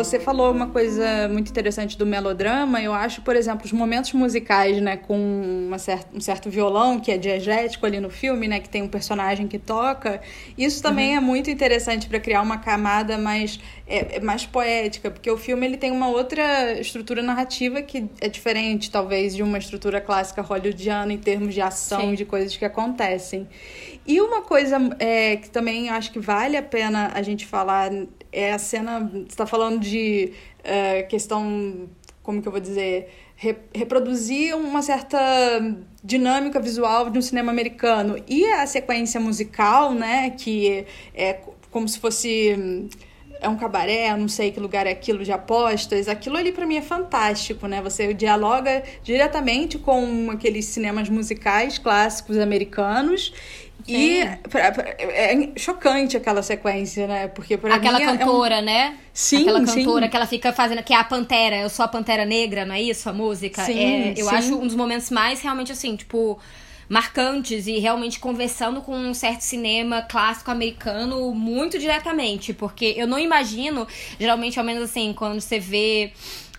Você 0.03 0.19
falou 0.19 0.51
uma 0.51 0.67
coisa 0.67 1.27
muito 1.29 1.49
interessante 1.49 1.97
do 1.97 2.05
melodrama. 2.05 2.81
Eu 2.81 2.93
acho, 2.93 3.21
por 3.21 3.35
exemplo, 3.35 3.65
os 3.65 3.71
momentos 3.71 4.13
musicais, 4.13 4.81
né, 4.81 4.97
com 4.97 5.17
um 5.17 6.19
certo 6.19 6.49
violão 6.49 6.99
que 6.99 7.11
é 7.11 7.17
diegético 7.17 7.85
ali 7.85 7.99
no 7.99 8.09
filme, 8.09 8.47
né, 8.47 8.59
que 8.59 8.69
tem 8.69 8.81
um 8.81 8.87
personagem 8.87 9.47
que 9.47 9.57
toca. 9.57 10.21
Isso 10.57 10.81
também 10.81 11.11
uhum. 11.11 11.17
é 11.17 11.19
muito 11.19 11.49
interessante 11.49 12.07
para 12.07 12.19
criar 12.19 12.41
uma 12.41 12.57
camada 12.57 13.17
mais 13.17 13.59
é, 13.85 14.15
é, 14.15 14.19
mais 14.21 14.45
poética, 14.45 15.11
porque 15.11 15.29
o 15.29 15.37
filme 15.37 15.65
ele 15.65 15.77
tem 15.77 15.91
uma 15.91 16.07
outra 16.07 16.79
estrutura 16.79 17.21
narrativa 17.21 17.81
que 17.81 18.09
é 18.21 18.29
diferente, 18.29 18.89
talvez, 18.89 19.35
de 19.35 19.43
uma 19.43 19.57
estrutura 19.57 19.99
clássica 19.99 20.41
hollywoodiana 20.41 21.11
em 21.11 21.17
termos 21.17 21.53
de 21.53 21.61
ação 21.61 22.01
Sim. 22.01 22.15
de 22.15 22.25
coisas 22.25 22.55
que 22.55 22.63
acontecem. 22.63 23.47
E 24.07 24.21
uma 24.21 24.41
coisa 24.41 24.77
é, 24.99 25.35
que 25.35 25.49
também 25.49 25.89
acho 25.89 26.11
que 26.11 26.19
vale 26.19 26.55
a 26.55 26.63
pena 26.63 27.11
a 27.13 27.21
gente 27.21 27.45
falar 27.45 27.91
é 28.33 28.51
a 28.51 28.57
cena. 28.57 28.99
Você 28.99 29.27
está 29.29 29.45
falando 29.45 29.79
de 29.79 30.33
uh, 30.59 31.07
questão. 31.07 31.87
Como 32.21 32.41
que 32.41 32.47
eu 32.47 32.51
vou 32.51 32.61
dizer? 32.61 33.09
Re, 33.35 33.55
reproduzir 33.73 34.55
uma 34.55 34.81
certa 34.81 35.17
dinâmica 36.03 36.59
visual 36.59 37.09
de 37.09 37.19
um 37.19 37.21
cinema 37.21 37.51
americano. 37.51 38.21
E 38.27 38.45
a 38.45 38.65
sequência 38.65 39.19
musical, 39.19 39.93
né? 39.93 40.31
Que 40.31 40.85
é 41.13 41.39
como 41.69 41.87
se 41.87 41.99
fosse 41.99 42.89
é 43.43 43.49
um 43.49 43.57
cabaré, 43.57 44.15
não 44.15 44.29
sei 44.29 44.51
que 44.51 44.59
lugar 44.59 44.87
é 44.87 44.91
aquilo 44.91 45.23
de 45.23 45.31
apostas, 45.31 46.07
aquilo 46.07 46.37
ali 46.37 46.53
para 46.53 46.65
mim 46.65 46.77
é 46.77 46.81
fantástico, 46.81 47.67
né? 47.67 47.81
Você 47.81 48.13
dialoga 48.13 48.83
diretamente 49.03 49.77
com 49.77 50.31
aqueles 50.31 50.65
cinemas 50.65 51.09
musicais 51.09 51.77
clássicos 51.77 52.37
americanos 52.37 53.33
Sim. 53.85 53.93
E 53.93 54.25
pra, 54.49 54.71
pra, 54.71 54.83
é 54.97 55.51
chocante 55.57 56.15
aquela 56.15 56.41
sequência, 56.41 57.05
né? 57.05 57.27
Porque 57.27 57.57
pra 57.57 57.75
Aquela 57.75 57.99
cantora, 57.99 58.55
é 58.55 58.61
um... 58.61 58.65
né? 58.65 58.97
Sim, 59.13 59.41
Aquela 59.41 59.65
cantora 59.65 60.05
sim. 60.05 60.09
que 60.09 60.15
ela 60.15 60.25
fica 60.25 60.53
fazendo, 60.53 60.81
que 60.83 60.93
é 60.93 60.97
a 60.97 61.03
Pantera, 61.03 61.57
eu 61.57 61.69
sou 61.69 61.83
a 61.83 61.87
Pantera 61.87 62.25
Negra, 62.25 62.65
não 62.65 62.73
é 62.73 62.81
isso? 62.81 63.09
A 63.09 63.13
música? 63.13 63.63
Sim, 63.63 63.79
é, 63.79 64.13
eu 64.15 64.27
sim. 64.27 64.35
acho 64.35 64.55
um 64.55 64.65
dos 64.65 64.75
momentos 64.75 65.09
mais 65.09 65.41
realmente 65.41 65.71
assim, 65.71 65.95
tipo, 65.95 66.39
marcantes 66.87 67.67
e 67.67 67.77
realmente 67.79 68.19
conversando 68.19 68.81
com 68.81 68.95
um 68.95 69.13
certo 69.13 69.41
cinema 69.41 70.01
clássico 70.01 70.49
americano 70.49 71.33
muito 71.33 71.77
diretamente. 71.77 72.53
Porque 72.53 72.93
eu 72.97 73.05
não 73.05 73.19
imagino, 73.19 73.85
geralmente, 74.17 74.57
ao 74.57 74.65
menos 74.65 74.83
assim, 74.83 75.13
quando 75.13 75.41
você 75.41 75.59
vê 75.59 76.13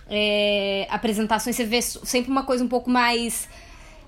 é, 0.09 0.87
apresentações, 0.89 1.55
você 1.55 1.65
vê 1.65 1.81
sempre 1.81 2.29
uma 2.29 2.43
coisa 2.43 2.63
um 2.63 2.67
pouco 2.67 2.89
mais 2.89 3.49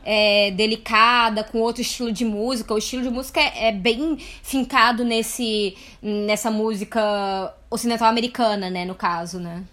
é, 0.10 0.52
delicada, 0.52 1.43
com 1.43 1.60
outro 1.60 1.82
estilo 1.82 2.13
de 2.13 2.24
música. 2.24 2.74
O 2.74 2.78
estilo 2.78 3.04
de 3.04 3.10
música 3.10 3.41
é, 3.41 3.67
é 3.67 3.72
bem 3.74 4.17
fincado 4.41 5.04
nesse, 5.04 5.76
nessa 6.02 6.50
música 6.50 7.54
ocidental 7.70 8.08
americana, 8.08 8.70
né, 8.70 8.86
no 8.86 8.96
caso, 8.96 9.38
né? 9.38 9.65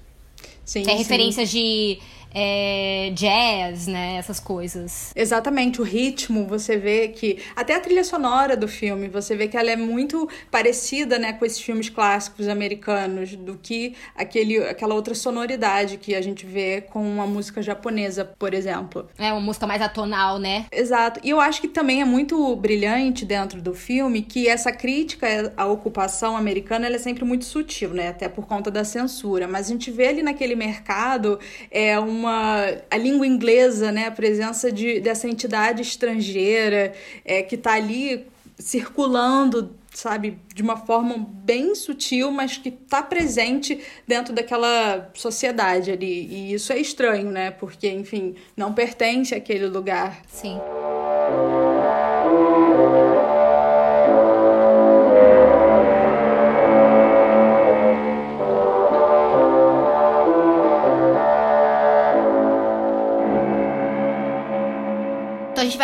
Sim, 0.64 0.83
Tem 0.83 0.97
sim. 0.97 1.03
referências 1.03 1.51
de 1.51 2.01
é, 2.35 3.12
jazz, 3.14 3.87
né? 3.87 4.16
Essas 4.16 4.40
coisas. 4.40 5.12
Exatamente, 5.14 5.81
o 5.81 5.85
ritmo, 5.85 6.47
você 6.47 6.77
vê 6.77 7.09
que. 7.09 7.38
Até 7.55 7.77
a 7.77 7.81
trilha 7.81 8.03
sonora 8.03 8.57
do 8.57 8.66
filme, 8.66 9.09
você 9.09 9.37
vê 9.37 9.47
que 9.47 9.57
ela 9.57 9.70
é 9.70 9.77
muito 9.77 10.29
parecida, 10.51 11.18
né, 11.18 11.33
com 11.33 11.44
esses 11.44 11.61
filmes 11.61 11.88
clássicos 11.88 12.49
americanos, 12.49 13.37
do 13.37 13.57
que 13.57 13.94
aquele, 14.16 14.59
aquela 14.64 14.94
outra 14.94 15.14
sonoridade 15.14 15.97
que 15.99 16.14
a 16.14 16.20
gente 16.20 16.44
vê 16.44 16.81
com 16.81 17.01
uma 17.01 17.27
música 17.27 17.62
japonesa, 17.62 18.25
por 18.25 18.53
exemplo. 18.53 19.09
É, 19.16 19.31
uma 19.31 19.40
música 19.40 19.66
mais 19.66 19.81
atonal, 19.81 20.38
né? 20.38 20.66
Exato. 20.73 21.20
E 21.23 21.31
eu 21.31 21.40
acho 21.40 21.61
que 21.61 21.68
também 21.68 22.01
é 22.01 22.05
muito 22.05 22.57
brilhante 22.57 23.25
dentro 23.25 23.62
do 23.62 23.75
filme 23.75 24.23
que 24.23 24.49
essa 24.49 24.73
crítica 24.73 25.53
à 25.57 25.66
ocupação 25.66 26.37
americana 26.37 26.87
ela 26.87 26.97
é 26.97 26.99
sempre 26.99 27.25
muito 27.25 27.44
sutil, 27.44 27.90
né? 27.90 28.09
Até 28.09 28.29
por 28.29 28.47
conta 28.47 28.70
da 28.70 28.85
censura. 28.85 29.47
Mas 29.47 29.66
a 29.66 29.68
gente 29.70 29.90
vê 29.90 30.09
ali 30.09 30.23
naquele 30.23 30.57
mercado 30.57 31.38
é 31.70 31.99
uma 31.99 32.23
a 32.28 32.96
língua 32.96 33.26
inglesa, 33.26 33.92
né? 33.92 34.06
A 34.06 34.10
presença 34.10 34.70
de, 34.70 35.00
dessa 35.00 35.28
entidade 35.28 35.82
estrangeira 35.82 36.92
é, 37.24 37.42
que 37.42 37.54
está 37.54 37.74
ali 37.74 38.26
circulando 38.58 39.74
sabe, 39.94 40.38
de 40.52 40.60
uma 40.60 40.76
forma 40.76 41.16
bem 41.18 41.74
sutil, 41.74 42.30
mas 42.30 42.58
que 42.58 42.68
está 42.68 43.02
presente 43.02 43.80
dentro 44.06 44.34
daquela 44.34 45.10
sociedade 45.14 45.92
ali. 45.92 46.26
E 46.26 46.52
isso 46.52 46.72
é 46.72 46.78
estranho, 46.78 47.30
né? 47.30 47.52
Porque, 47.52 47.88
enfim, 47.88 48.34
não 48.56 48.74
pertence 48.74 49.34
àquele 49.34 49.68
lugar. 49.68 50.20
Sim. 50.26 50.58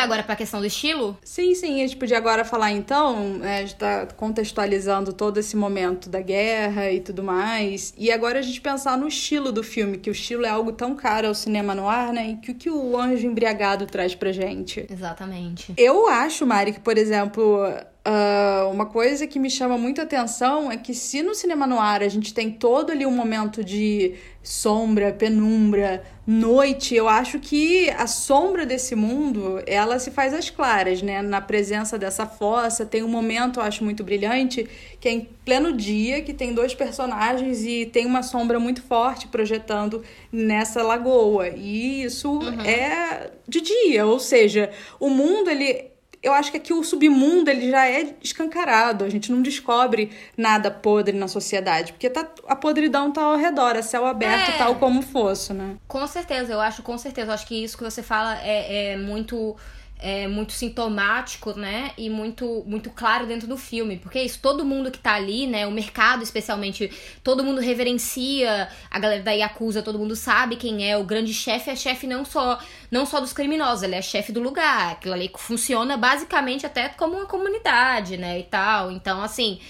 Vai 0.00 0.04
agora 0.04 0.22
para 0.22 0.32
a 0.32 0.36
questão 0.36 0.60
do 0.60 0.66
estilo? 0.66 1.16
Sim, 1.22 1.54
sim. 1.54 1.82
A 1.82 1.86
gente 1.86 1.96
podia 1.96 2.16
agora 2.16 2.44
falar 2.44 2.72
então, 2.72 3.34
né, 3.34 3.58
a 3.58 3.60
gente 3.60 3.76
tá 3.76 4.06
contextualizando 4.16 5.12
todo 5.12 5.38
esse 5.38 5.56
momento 5.56 6.08
da 6.08 6.20
guerra 6.20 6.90
e 6.90 7.00
tudo 7.00 7.22
mais. 7.22 7.92
E 7.96 8.10
agora 8.10 8.38
a 8.38 8.42
gente 8.42 8.60
pensar 8.60 8.96
no 8.96 9.06
estilo 9.06 9.52
do 9.52 9.62
filme, 9.62 9.98
que 9.98 10.10
o 10.10 10.12
estilo 10.12 10.44
é 10.44 10.48
algo 10.48 10.72
tão 10.72 10.94
caro 10.94 11.28
ao 11.28 11.34
cinema 11.34 11.74
no 11.74 11.88
ar, 11.88 12.12
né? 12.12 12.30
E 12.30 12.36
que 12.36 12.50
o 12.52 12.54
que 12.54 12.70
o 12.70 12.96
Anjo 12.96 13.26
Embriagado 13.26 13.86
traz 13.86 14.14
pra 14.14 14.32
gente. 14.32 14.86
Exatamente. 14.90 15.72
Eu 15.76 16.08
acho, 16.08 16.46
Mari, 16.46 16.72
que, 16.72 16.80
por 16.80 16.96
exemplo, 16.96 17.58
Uh, 18.06 18.70
uma 18.70 18.86
coisa 18.86 19.26
que 19.26 19.38
me 19.38 19.50
chama 19.50 19.76
muita 19.76 20.02
atenção 20.02 20.72
é 20.72 20.76
que 20.78 20.94
se 20.94 21.22
no 21.22 21.34
cinema 21.34 21.66
noir 21.66 22.02
a 22.02 22.08
gente 22.08 22.32
tem 22.32 22.50
todo 22.50 22.90
ali 22.90 23.04
um 23.04 23.10
momento 23.10 23.62
de 23.62 24.14
sombra, 24.42 25.12
penumbra, 25.12 26.02
noite, 26.26 26.94
eu 26.94 27.06
acho 27.06 27.38
que 27.38 27.90
a 27.90 28.06
sombra 28.06 28.64
desse 28.64 28.94
mundo, 28.94 29.62
ela 29.66 29.98
se 29.98 30.10
faz 30.10 30.32
às 30.32 30.48
claras, 30.48 31.02
né? 31.02 31.20
Na 31.20 31.42
presença 31.42 31.98
dessa 31.98 32.24
fossa, 32.24 32.86
tem 32.86 33.02
um 33.02 33.08
momento, 33.08 33.60
eu 33.60 33.64
acho 33.64 33.84
muito 33.84 34.02
brilhante, 34.02 34.66
que 34.98 35.06
é 35.06 35.12
em 35.12 35.28
pleno 35.44 35.70
dia, 35.70 36.22
que 36.22 36.32
tem 36.32 36.54
dois 36.54 36.74
personagens 36.74 37.64
e 37.66 37.84
tem 37.84 38.06
uma 38.06 38.22
sombra 38.22 38.58
muito 38.58 38.80
forte 38.80 39.28
projetando 39.28 40.02
nessa 40.32 40.82
lagoa. 40.82 41.48
E 41.48 42.02
isso 42.04 42.30
uhum. 42.30 42.60
é 42.62 43.30
de 43.46 43.60
dia, 43.60 44.06
ou 44.06 44.18
seja, 44.18 44.70
o 44.98 45.10
mundo 45.10 45.50
ele 45.50 45.89
eu 46.22 46.32
acho 46.32 46.50
que 46.50 46.56
aqui 46.56 46.72
o 46.72 46.84
submundo 46.84 47.50
ele 47.50 47.70
já 47.70 47.88
é 47.88 48.14
escancarado. 48.22 49.04
A 49.04 49.08
gente 49.08 49.32
não 49.32 49.40
descobre 49.40 50.10
nada 50.36 50.70
podre 50.70 51.16
na 51.16 51.28
sociedade, 51.28 51.92
porque 51.92 52.10
tá, 52.10 52.28
a 52.46 52.54
podridão 52.54 53.10
tá 53.10 53.22
ao 53.22 53.36
redor, 53.36 53.76
é 53.76 53.82
céu 53.82 54.04
aberto, 54.04 54.50
é. 54.50 54.58
tal 54.58 54.76
como 54.76 55.00
fosse, 55.00 55.52
né? 55.52 55.76
Com 55.88 56.06
certeza, 56.06 56.52
eu 56.52 56.60
acho, 56.60 56.82
com 56.82 56.98
certeza. 56.98 57.30
Eu 57.30 57.34
acho 57.34 57.46
que 57.46 57.64
isso 57.64 57.76
que 57.76 57.84
você 57.84 58.02
fala 58.02 58.38
é, 58.42 58.92
é 58.92 58.96
muito 58.96 59.56
é, 60.00 60.26
muito 60.26 60.52
sintomático, 60.52 61.52
né? 61.52 61.92
E 61.96 62.08
muito, 62.08 62.64
muito 62.66 62.90
claro 62.90 63.26
dentro 63.26 63.46
do 63.46 63.56
filme. 63.56 63.98
Porque 63.98 64.20
isso, 64.20 64.38
todo 64.40 64.64
mundo 64.64 64.90
que 64.90 64.98
tá 64.98 65.14
ali, 65.14 65.46
né? 65.46 65.66
O 65.66 65.70
mercado, 65.70 66.22
especialmente, 66.22 66.90
todo 67.22 67.44
mundo 67.44 67.60
reverencia 67.60 68.68
a 68.90 68.98
galera 68.98 69.22
da 69.22 69.32
Yakuza, 69.32 69.82
todo 69.82 69.98
mundo 69.98 70.16
sabe 70.16 70.56
quem 70.56 70.90
é. 70.90 70.96
O 70.96 71.04
grande 71.04 71.32
chefe 71.32 71.70
é 71.70 71.76
chefe 71.76 72.06
não 72.06 72.24
só, 72.24 72.58
não 72.90 73.06
só 73.06 73.20
dos 73.20 73.32
criminosos, 73.32 73.82
ele 73.82 73.94
é 73.94 74.02
chefe 74.02 74.32
do 74.32 74.40
lugar. 74.40 74.92
Aquilo 74.92 75.14
ali 75.14 75.30
funciona 75.36 75.96
basicamente 75.96 76.66
até 76.66 76.88
como 76.88 77.16
uma 77.16 77.26
comunidade, 77.26 78.16
né? 78.16 78.38
E 78.38 78.44
tal. 78.44 78.90
Então, 78.90 79.22
assim. 79.22 79.60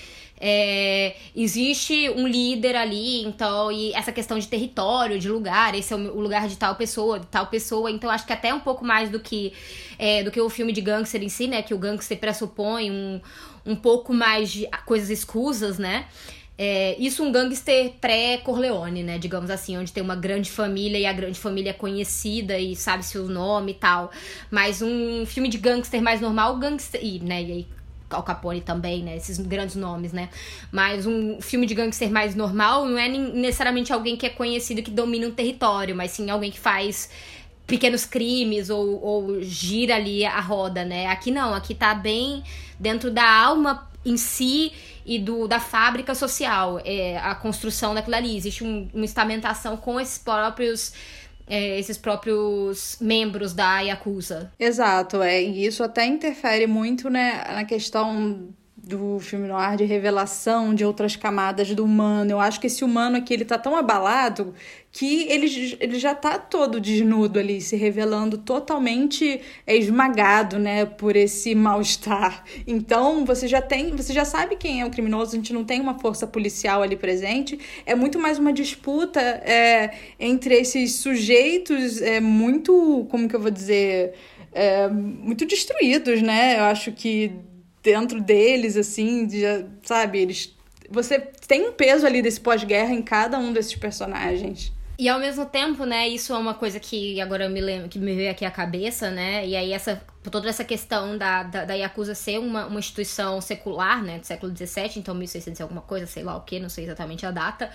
É, 0.43 1.17
existe 1.37 2.09
um 2.09 2.27
líder 2.27 2.75
ali, 2.75 3.23
então, 3.23 3.71
e 3.71 3.93
essa 3.93 4.11
questão 4.11 4.39
de 4.39 4.49
território, 4.49 5.19
de 5.19 5.29
lugar, 5.29 5.75
esse 5.75 5.93
é 5.93 5.97
o 5.97 6.19
lugar 6.19 6.49
de 6.49 6.57
tal 6.57 6.77
pessoa, 6.77 7.21
de 7.21 7.27
tal 7.27 7.49
pessoa, 7.49 7.91
então 7.91 8.09
acho 8.09 8.27
que 8.27 8.33
até 8.33 8.55
um 8.55 8.61
pouco 8.61 8.83
mais 8.83 9.11
do 9.11 9.21
que 9.21 9.53
é, 9.99 10.23
do 10.23 10.31
que 10.31 10.41
o 10.41 10.49
filme 10.49 10.73
de 10.73 10.81
gangster 10.81 11.23
em 11.23 11.29
si, 11.29 11.47
né? 11.47 11.61
Que 11.61 11.75
o 11.75 11.79
gangster 11.79 12.19
pressupõe 12.19 12.91
um, 12.91 13.21
um 13.67 13.77
pouco 13.77 14.15
mais 14.15 14.51
de 14.51 14.67
coisas 14.87 15.11
escusas, 15.11 15.79
né? 15.79 16.07
É, 16.57 16.95
isso 16.99 17.23
um 17.23 17.33
gangster 17.33 17.93
pré-Corleone, 18.01 19.03
né? 19.03 19.19
Digamos 19.19 19.51
assim, 19.51 19.77
onde 19.79 19.93
tem 19.93 20.03
uma 20.03 20.17
grande 20.17 20.51
família 20.51 20.99
e 20.99 21.07
a 21.07 21.13
grande 21.13 21.39
família 21.39 21.71
é 21.71 21.73
conhecida 21.75 22.59
e 22.59 22.77
sabe 22.77 23.03
seu 23.03 23.27
nome 23.29 23.73
e 23.73 23.75
tal. 23.75 24.11
Mas 24.51 24.83
um 24.83 25.25
filme 25.27 25.49
de 25.49 25.59
gangster 25.59 26.03
mais 26.03 26.21
normal, 26.21 26.57
gangster. 26.59 27.03
E, 27.03 27.19
né, 27.19 27.43
e 27.43 27.53
aí 27.53 27.67
Al 28.11 28.23
Capone 28.23 28.61
também, 28.61 29.03
né? 29.03 29.17
Esses 29.17 29.39
grandes 29.39 29.77
nomes, 29.77 30.13
né? 30.13 30.29
Mas 30.71 31.07
um 31.07 31.41
filme 31.41 31.67
de 31.67 31.75
gangster 31.75 32.11
mais 32.11 32.35
normal 32.35 32.87
não 32.87 32.99
é 32.99 33.09
necessariamente 33.09 33.93
alguém 33.93 34.17
que 34.17 34.27
é 34.27 34.31
conhecido 34.31 34.83
que 34.83 34.91
domina 34.91 35.27
um 35.27 35.33
território, 35.33 35.95
mas 35.95 36.13
sim 36.13 36.31
alguém 36.31 36.51
que 36.51 36.59
faz 36.59 37.11
pequenos 37.67 38.05
crimes 38.05 38.69
ou, 38.69 39.03
ou 39.03 39.43
gira 39.43 39.95
ali 39.95 40.25
a 40.25 40.41
roda, 40.41 40.85
né? 40.85 41.07
Aqui 41.07 41.31
não, 41.31 41.55
aqui 41.55 41.75
tá 41.75 41.95
bem 41.95 42.43
dentro 42.79 43.11
da 43.11 43.29
alma 43.29 43.89
em 44.05 44.17
si 44.17 44.73
e 45.05 45.19
do, 45.19 45.47
da 45.47 45.61
fábrica 45.61 46.15
social, 46.15 46.81
é, 46.85 47.19
a 47.19 47.35
construção 47.35 47.95
daquilo 47.95 48.17
ali. 48.17 48.37
Existe 48.37 48.65
um, 48.65 48.89
uma 48.93 49.05
estamentação 49.05 49.77
com 49.77 50.01
esses 50.01 50.19
próprios 50.19 50.93
é, 51.51 51.79
esses 51.79 51.99
próprios 51.99 52.97
membros 53.01 53.53
da 53.53 53.81
Yakuza. 53.81 54.53
Exato, 54.59 55.21
é, 55.21 55.43
e 55.43 55.67
isso 55.67 55.83
até 55.83 56.07
interfere 56.07 56.67
muito 56.67 57.11
né, 57.11 57.45
na 57.53 57.65
questão 57.65 58.55
do 58.91 59.21
filme 59.21 59.47
noir 59.47 59.77
de 59.77 59.85
revelação 59.85 60.75
de 60.75 60.85
outras 60.85 61.15
camadas 61.15 61.73
do 61.75 61.85
humano. 61.85 62.33
Eu 62.33 62.41
acho 62.41 62.61
que 62.61 62.67
esse 62.67 62.85
humano 62.85 63.17
aqui 63.17 63.33
ele 63.33 63.45
tá 63.45 63.57
tão 63.57 63.77
abalado 63.77 64.53
que 64.91 65.29
ele, 65.29 65.77
ele 65.79 65.99
já 66.01 66.15
tá 66.15 66.37
todo 66.37 66.81
desnudo 66.81 67.39
ali, 67.39 67.61
se 67.61 67.77
revelando 67.77 68.37
totalmente 68.37 69.41
esmagado, 69.65 70.59
né, 70.59 70.85
por 70.85 71.15
esse 71.15 71.55
mal-estar. 71.55 72.45
Então, 72.67 73.25
você 73.25 73.47
já 73.47 73.63
tem, 73.63 73.95
você 73.95 74.13
já 74.13 74.25
sabe 74.25 74.57
quem 74.57 74.81
é 74.81 74.85
o 74.85 74.91
criminoso, 74.91 75.33
a 75.33 75.37
gente 75.37 75.53
não 75.53 75.65
tem 75.65 75.81
uma 75.81 75.97
força 76.01 76.27
policial 76.27 76.83
ali 76.83 76.97
presente, 76.97 77.57
é 77.87 77.95
muito 77.95 78.19
mais 78.19 78.37
uma 78.39 78.53
disputa 78.53 79.21
é, 79.21 79.95
entre 80.19 80.55
esses 80.55 80.97
sujeitos 80.97 82.03
é, 82.03 82.21
muito, 82.21 83.07
como 83.09 83.29
que 83.29 83.37
eu 83.37 83.41
vou 83.41 83.51
dizer, 83.51 84.15
é, 84.53 84.89
muito 84.89 85.47
destruídos, 85.47 86.21
né? 86.21 86.59
Eu 86.59 86.65
acho 86.65 86.91
que 86.91 87.33
dentro 87.83 88.21
deles, 88.21 88.77
assim, 88.77 89.27
de, 89.27 89.43
sabe, 89.83 90.21
eles. 90.21 90.55
Você 90.91 91.19
tem 91.19 91.69
um 91.69 91.73
peso 91.73 92.07
ali 92.07 92.21
desse 92.21 92.41
pós-guerra 92.41 92.93
em 92.93 93.03
cada 93.03 93.39
um 93.39 93.53
desses 93.53 93.75
personagens. 93.77 94.73
E 94.99 95.09
ao 95.09 95.19
mesmo 95.19 95.47
tempo, 95.47 95.87
né, 95.87 96.07
isso 96.07 96.35
é 96.35 96.37
uma 96.37 96.53
coisa 96.53 96.79
que 96.79 97.19
agora 97.23 97.49
me 97.49 97.61
lembro, 97.61 97.89
que 97.89 97.99
me 97.99 98.15
veio 98.15 98.31
aqui 98.31 98.45
à 98.45 98.51
cabeça, 98.51 99.11
né? 99.11 99.47
E 99.47 99.57
aí 99.57 99.73
essa 99.73 100.03
toda 100.31 100.51
essa 100.51 100.63
questão 100.63 101.17
da, 101.17 101.43
da, 101.43 101.65
da 101.65 101.73
Yakuza 101.73 102.15
ser 102.15 102.39
uma, 102.39 102.67
uma 102.67 102.79
instituição 102.79 103.41
secular, 103.41 104.03
né, 104.03 104.19
do 104.19 104.27
século 104.27 104.55
XVII, 104.55 104.93
então 104.97 105.15
1600 105.15 105.59
e 105.59 105.63
alguma 105.63 105.81
coisa, 105.81 106.07
sei 106.07 106.23
lá 106.23 106.37
o 106.37 106.43
que, 106.43 106.61
não 106.61 106.69
sei 106.69 106.85
exatamente 106.85 107.25
a 107.25 107.31
data, 107.31 107.71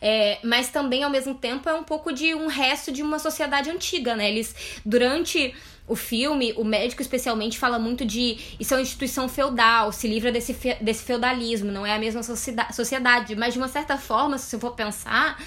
é, 0.00 0.40
mas 0.42 0.70
também 0.70 1.04
ao 1.04 1.10
mesmo 1.10 1.36
tempo 1.36 1.68
é 1.68 1.74
um 1.74 1.84
pouco 1.84 2.12
de 2.12 2.34
um 2.34 2.48
resto 2.48 2.90
de 2.90 3.02
uma 3.02 3.20
sociedade 3.20 3.70
antiga, 3.70 4.16
né? 4.16 4.28
Eles 4.28 4.82
durante 4.84 5.54
o 5.86 5.94
filme, 5.94 6.54
o 6.56 6.64
médico 6.64 7.02
especialmente 7.02 7.58
fala 7.58 7.78
muito 7.78 8.06
de 8.06 8.38
isso 8.58 8.72
é 8.72 8.78
uma 8.78 8.82
instituição 8.82 9.28
feudal, 9.28 9.92
se 9.92 10.08
livra 10.08 10.32
desse, 10.32 10.54
fe, 10.54 10.74
desse 10.80 11.04
feudalismo, 11.04 11.70
não 11.70 11.84
é 11.84 11.94
a 11.94 11.98
mesma 11.98 12.22
sociedade. 12.22 13.36
Mas 13.36 13.52
de 13.52 13.58
uma 13.58 13.68
certa 13.68 13.98
forma, 13.98 14.38
se 14.38 14.46
você 14.46 14.58
for 14.58 14.72
pensar, 14.72 15.38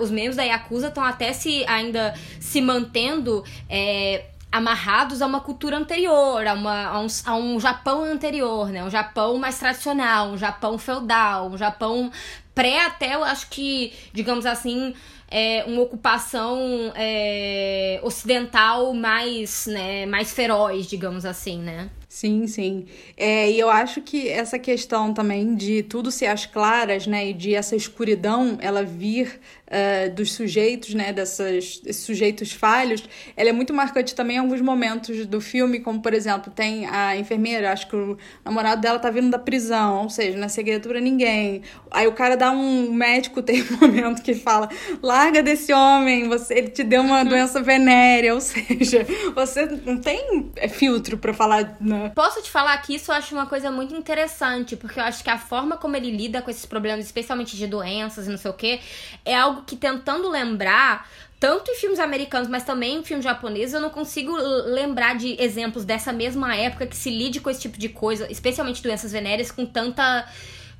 os 0.00 0.10
membros 0.10 0.36
da 0.36 0.42
Yakuza 0.42 0.88
estão 0.88 1.04
até 1.04 1.32
se 1.32 1.64
ainda 1.66 2.14
se 2.40 2.60
mantendo. 2.60 3.44
É, 3.68 4.26
amarrados 4.50 5.22
a 5.22 5.26
uma 5.26 5.40
cultura 5.40 5.78
anterior, 5.78 6.46
a, 6.46 6.52
uma, 6.52 6.84
a, 6.88 7.00
um, 7.00 7.06
a 7.24 7.36
um 7.36 7.58
Japão 7.58 8.04
anterior, 8.04 8.68
né? 8.68 8.84
Um 8.84 8.90
Japão 8.90 9.38
mais 9.38 9.58
tradicional, 9.58 10.28
um 10.28 10.36
Japão 10.36 10.76
feudal, 10.76 11.48
um 11.48 11.56
Japão 11.56 12.12
pré 12.54 12.84
até, 12.84 13.14
eu 13.14 13.24
acho 13.24 13.48
que, 13.48 13.94
digamos 14.12 14.44
assim, 14.44 14.94
é, 15.32 15.64
uma 15.66 15.80
ocupação 15.80 16.92
é, 16.94 17.98
ocidental 18.02 18.92
mais, 18.92 19.66
né, 19.66 20.04
mais 20.04 20.30
feroz, 20.30 20.86
digamos 20.86 21.24
assim, 21.24 21.58
né? 21.58 21.88
Sim, 22.06 22.46
sim. 22.46 22.84
É, 23.16 23.50
e 23.50 23.58
eu 23.58 23.70
acho 23.70 24.02
que 24.02 24.28
essa 24.28 24.58
questão 24.58 25.14
também 25.14 25.54
de 25.54 25.82
tudo 25.82 26.10
ser 26.10 26.26
às 26.26 26.44
claras, 26.44 27.06
né, 27.06 27.30
e 27.30 27.32
de 27.32 27.54
essa 27.54 27.74
escuridão 27.74 28.58
ela 28.60 28.82
vir 28.82 29.40
uh, 29.72 30.14
dos 30.14 30.32
sujeitos, 30.32 30.94
né, 30.94 31.12
dessas, 31.12 31.78
desses 31.78 32.04
sujeitos 32.04 32.52
falhos, 32.52 33.02
ela 33.36 33.48
é 33.48 33.52
muito 33.52 33.72
marcante 33.72 34.14
também 34.14 34.36
em 34.36 34.40
alguns 34.40 34.60
momentos 34.60 35.26
do 35.26 35.40
filme, 35.40 35.80
como 35.80 36.00
por 36.00 36.12
exemplo, 36.12 36.52
tem 36.54 36.86
a 36.86 37.16
enfermeira, 37.16 37.72
acho 37.72 37.88
que 37.88 37.96
o 37.96 38.18
namorado 38.44 38.80
dela 38.80 38.98
tá 38.98 39.10
vindo 39.10 39.30
da 39.30 39.38
prisão, 39.38 40.02
ou 40.02 40.10
seja, 40.10 40.36
não 40.36 40.44
é 40.44 40.48
segredo 40.48 40.88
pra 40.88 41.00
ninguém. 41.00 41.62
Aí 41.90 42.06
o 42.06 42.12
cara 42.12 42.36
dá 42.36 42.50
um 42.50 42.92
médico, 42.92 43.40
tem 43.42 43.62
um 43.62 43.78
momento 43.80 44.22
que 44.22 44.34
fala: 44.34 44.68
larga 45.02 45.42
desse 45.42 45.72
homem, 45.72 46.28
você, 46.28 46.54
ele 46.54 46.68
te 46.68 46.84
deu 46.84 47.02
uma 47.02 47.24
doença 47.24 47.62
venérea, 47.62 48.34
ou 48.34 48.40
seja, 48.40 49.06
você 49.34 49.66
não 49.84 49.98
tem 49.98 50.50
filtro 50.70 51.16
para 51.16 51.32
falar. 51.32 51.76
Né? 51.80 52.12
Posso 52.14 52.42
te 52.42 52.50
falar 52.50 52.76
que 52.78 52.94
isso 52.94 53.10
eu 53.10 53.16
acho 53.16 53.34
uma 53.34 53.46
coisa 53.46 53.70
muito 53.70 53.94
interessante, 53.94 54.76
porque 54.76 54.98
eu 54.98 55.04
acho 55.04 55.22
que 55.22 55.30
a 55.30 55.38
forma 55.38 55.76
como 55.76 55.96
ele 55.96 56.10
lida 56.10 56.42
com 56.42 56.50
esses 56.50 56.66
problemas, 56.66 57.04
especialmente 57.04 57.56
de 57.56 57.66
doenças 57.66 58.26
e 58.26 58.30
não 58.30 58.38
sei 58.38 58.50
o 58.50 58.54
que, 58.54 58.80
é 59.24 59.34
algo 59.34 59.61
que 59.62 59.76
tentando 59.76 60.28
lembrar 60.28 61.08
tanto 61.42 61.72
em 61.72 61.74
filmes 61.74 61.98
americanos, 61.98 62.48
mas 62.48 62.62
também 62.62 62.98
em 62.98 63.02
filmes 63.02 63.24
japoneses, 63.24 63.74
eu 63.74 63.80
não 63.80 63.90
consigo 63.90 64.32
lembrar 64.66 65.16
de 65.16 65.36
exemplos 65.42 65.84
dessa 65.84 66.12
mesma 66.12 66.54
época 66.54 66.86
que 66.86 66.96
se 66.96 67.10
lide 67.10 67.40
com 67.40 67.50
esse 67.50 67.62
tipo 67.62 67.76
de 67.76 67.88
coisa, 67.88 68.30
especialmente 68.30 68.80
doenças 68.80 69.10
venéreas, 69.10 69.50
com 69.50 69.66
tanta. 69.66 70.24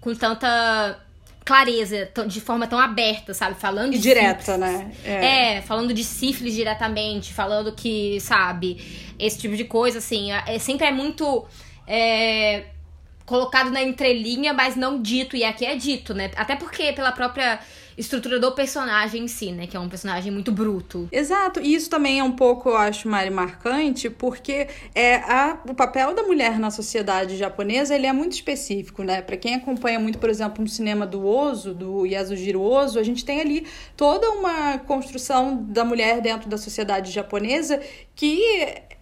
com 0.00 0.14
tanta 0.14 1.00
clareza, 1.44 2.08
de 2.28 2.40
forma 2.40 2.68
tão 2.68 2.78
aberta, 2.78 3.34
sabe? 3.34 3.58
Falando 3.58 3.94
e 3.94 3.98
direta, 3.98 4.52
sífilis. 4.52 4.60
né? 4.60 4.92
É. 5.04 5.56
é. 5.56 5.62
falando 5.62 5.92
de 5.92 6.04
sífilis 6.04 6.54
diretamente, 6.54 7.32
falando 7.34 7.72
que, 7.72 8.20
sabe, 8.20 8.80
esse 9.18 9.40
tipo 9.40 9.56
de 9.56 9.64
coisa, 9.64 9.98
assim, 9.98 10.30
é, 10.30 10.60
sempre 10.60 10.86
é 10.86 10.92
muito. 10.92 11.44
É, 11.88 12.66
colocado 13.26 13.70
na 13.70 13.82
entrelinha, 13.82 14.52
mas 14.52 14.76
não 14.76 15.00
dito, 15.00 15.36
e 15.36 15.42
aqui 15.42 15.64
é 15.64 15.74
dito, 15.74 16.12
né? 16.12 16.30
Até 16.36 16.54
porque 16.54 16.92
pela 16.92 17.10
própria 17.12 17.58
estrutura 17.96 18.38
do 18.38 18.52
personagem 18.52 19.24
em 19.24 19.28
si, 19.28 19.52
né? 19.52 19.66
Que 19.66 19.76
é 19.76 19.80
um 19.80 19.88
personagem 19.88 20.32
muito 20.32 20.52
bruto. 20.52 21.08
Exato. 21.10 21.60
E 21.60 21.74
isso 21.74 21.90
também 21.90 22.20
é 22.20 22.24
um 22.24 22.32
pouco, 22.32 22.70
eu 22.70 22.76
acho, 22.76 23.08
Mari, 23.08 23.30
marcante, 23.30 24.08
porque 24.08 24.68
é 24.94 25.16
a, 25.16 25.58
o 25.68 25.74
papel 25.74 26.14
da 26.14 26.22
mulher 26.22 26.58
na 26.58 26.70
sociedade 26.70 27.36
japonesa 27.36 27.94
ele 27.94 28.06
é 28.06 28.12
muito 28.12 28.32
específico, 28.32 29.02
né? 29.02 29.22
Para 29.22 29.36
quem 29.36 29.54
acompanha 29.54 29.98
muito, 29.98 30.18
por 30.18 30.30
exemplo, 30.30 30.62
no 30.62 30.68
cinema 30.68 31.06
do 31.06 31.26
Ozo, 31.26 31.74
do 31.74 32.06
Yasujiro 32.06 32.60
Ozo, 32.60 32.98
a 32.98 33.02
gente 33.02 33.24
tem 33.24 33.40
ali 33.40 33.66
toda 33.96 34.30
uma 34.30 34.78
construção 34.78 35.62
da 35.62 35.84
mulher 35.84 36.20
dentro 36.20 36.48
da 36.48 36.56
sociedade 36.56 37.10
japonesa 37.10 37.80
que 38.14 38.40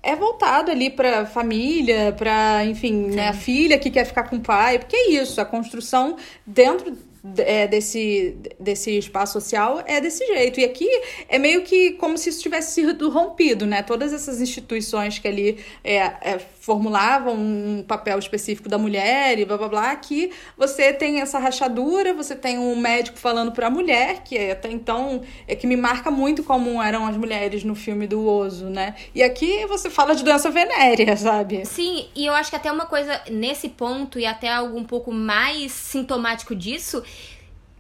é 0.03 0.17
voltado 0.17 0.71
ali 0.71 0.89
para 0.89 1.27
família, 1.27 2.15
para, 2.17 2.65
enfim, 2.65 3.11
né, 3.11 3.29
a 3.29 3.33
filha 3.33 3.79
que 3.79 3.91
quer 3.91 4.05
ficar 4.05 4.25
com 4.25 4.37
o 4.37 4.41
pai, 4.41 4.79
porque 4.79 4.97
é 4.97 5.11
isso, 5.11 5.41
a 5.41 5.45
construção 5.45 6.17
dentro 6.47 6.97
é, 7.39 7.67
desse, 7.67 8.37
desse 8.59 8.97
espaço 8.97 9.35
social 9.35 9.83
é 9.87 10.01
desse 10.01 10.27
jeito. 10.27 10.61
E 10.61 10.65
aqui 10.65 10.89
é 11.29 11.39
meio 11.39 11.63
que 11.63 11.93
como 11.93 12.17
se 12.17 12.31
isso 12.31 12.43
tivesse 12.43 12.73
sido 12.73 13.11
rompido, 13.11 13.67
né? 13.67 13.83
Todas 13.83 14.13
essas 14.13 14.41
instituições 14.41 15.19
que 15.19 15.29
ali 15.29 15.59
é, 15.85 15.97
é, 15.97 16.39
formulavam 16.61 17.35
um 17.35 17.85
papel 17.87 18.19
específico 18.19 18.69
da 18.69 18.79
mulher 18.79 19.39
e 19.39 19.45
blá 19.45 19.59
blá 19.59 19.69
blá, 19.69 19.97
que 19.97 20.31
você 20.57 20.93
tem 20.93 21.21
essa 21.21 21.39
rachadura, 21.39 22.15
você 22.15 22.35
tem 22.35 22.59
um 22.59 22.77
médico 22.77 23.19
falando 23.19 23.53
para 23.53 23.67
a 23.67 23.71
mulher, 23.71 24.23
que 24.25 24.37
é, 24.37 24.53
até 24.53 24.71
então 24.71 25.23
é 25.47 25.55
que 25.55 25.67
me 25.67 25.77
marca 25.77 26.11
muito 26.11 26.43
como 26.43 26.83
eram 26.83 27.07
as 27.07 27.17
mulheres 27.17 27.65
no 27.65 27.75
filme 27.75 28.07
do 28.07 28.27
Oso, 28.27 28.67
né? 28.67 28.95
E 29.15 29.23
aqui 29.23 29.67
você 29.67 29.91
fala 29.91 30.15
de 30.15 30.25
doença 30.25 30.51
venérea, 30.51 31.17
sabe? 31.17 31.67
Sim, 31.67 32.09
e 32.15 32.25
eu 32.25 32.33
acho 32.33 32.51
que 32.51 32.57
até 32.57 32.73
uma 32.73 32.87
coisa 32.87 33.21
nesse 33.31 33.69
ponto, 33.69 34.19
e 34.19 34.25
até 34.25 34.51
algo 34.51 34.79
um 34.79 34.85
pouco 34.85 35.13
mais 35.13 35.73
sintomático 35.73 36.55
disso, 36.55 37.03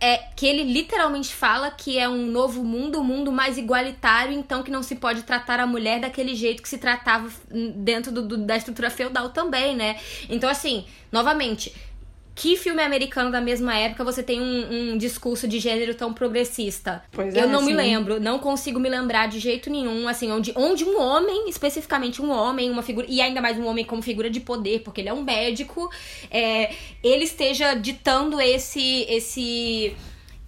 é 0.01 0.17
que 0.35 0.47
ele 0.47 0.65
literalmente 0.65 1.35
fala 1.35 1.71
que 1.71 1.99
é 1.99 2.09
um 2.09 2.27
novo 2.27 2.65
mundo, 2.65 3.01
um 3.01 3.05
mundo 3.05 3.31
mais 3.31 3.59
igualitário, 3.59 4.33
então 4.33 4.63
que 4.63 4.71
não 4.71 4.83
se 4.83 4.97
pode 4.97 5.23
tratar 5.23 5.61
a 5.61 5.67
mulher 5.67 6.01
daquele 6.01 6.35
jeito 6.35 6.63
que 6.63 6.69
se 6.69 6.79
tratava 6.79 7.31
dentro 7.77 8.11
do, 8.11 8.23
do, 8.23 8.39
da 8.39 8.57
estrutura 8.57 8.89
feudal 8.89 9.29
também, 9.29 9.77
né? 9.77 10.01
Então, 10.29 10.49
assim, 10.49 10.87
novamente, 11.13 11.75
que 12.41 12.57
filme 12.57 12.83
americano 12.83 13.31
da 13.31 13.39
mesma 13.39 13.77
época 13.77 14.03
você 14.03 14.23
tem 14.23 14.41
um, 14.41 14.93
um 14.93 14.97
discurso 14.97 15.47
de 15.47 15.59
gênero 15.59 15.95
tão 15.95 16.15
progressista? 16.15 17.05
Pois 17.13 17.35
eu 17.35 17.43
é, 17.43 17.47
não 17.47 17.61
sim. 17.61 17.67
me 17.67 17.73
lembro, 17.75 18.19
não 18.19 18.39
consigo 18.39 18.81
me 18.81 18.89
lembrar 18.89 19.29
de 19.29 19.39
jeito 19.39 19.69
nenhum, 19.69 20.09
assim, 20.09 20.33
onde, 20.33 20.51
onde 20.57 20.83
um 20.83 20.99
homem, 20.99 21.51
especificamente 21.51 22.23
um 22.23 22.31
homem, 22.31 22.71
uma 22.71 22.81
figura, 22.81 23.07
e 23.11 23.21
ainda 23.21 23.43
mais 23.43 23.59
um 23.59 23.67
homem 23.67 23.85
como 23.85 24.01
figura 24.01 24.31
de 24.31 24.41
poder, 24.41 24.81
porque 24.81 25.03
ele 25.03 25.11
é 25.11 25.13
um 25.13 25.23
médico, 25.23 25.91
é, 26.31 26.73
ele 27.05 27.25
esteja 27.25 27.75
ditando 27.75 28.41
esse, 28.41 29.05
esse 29.07 29.95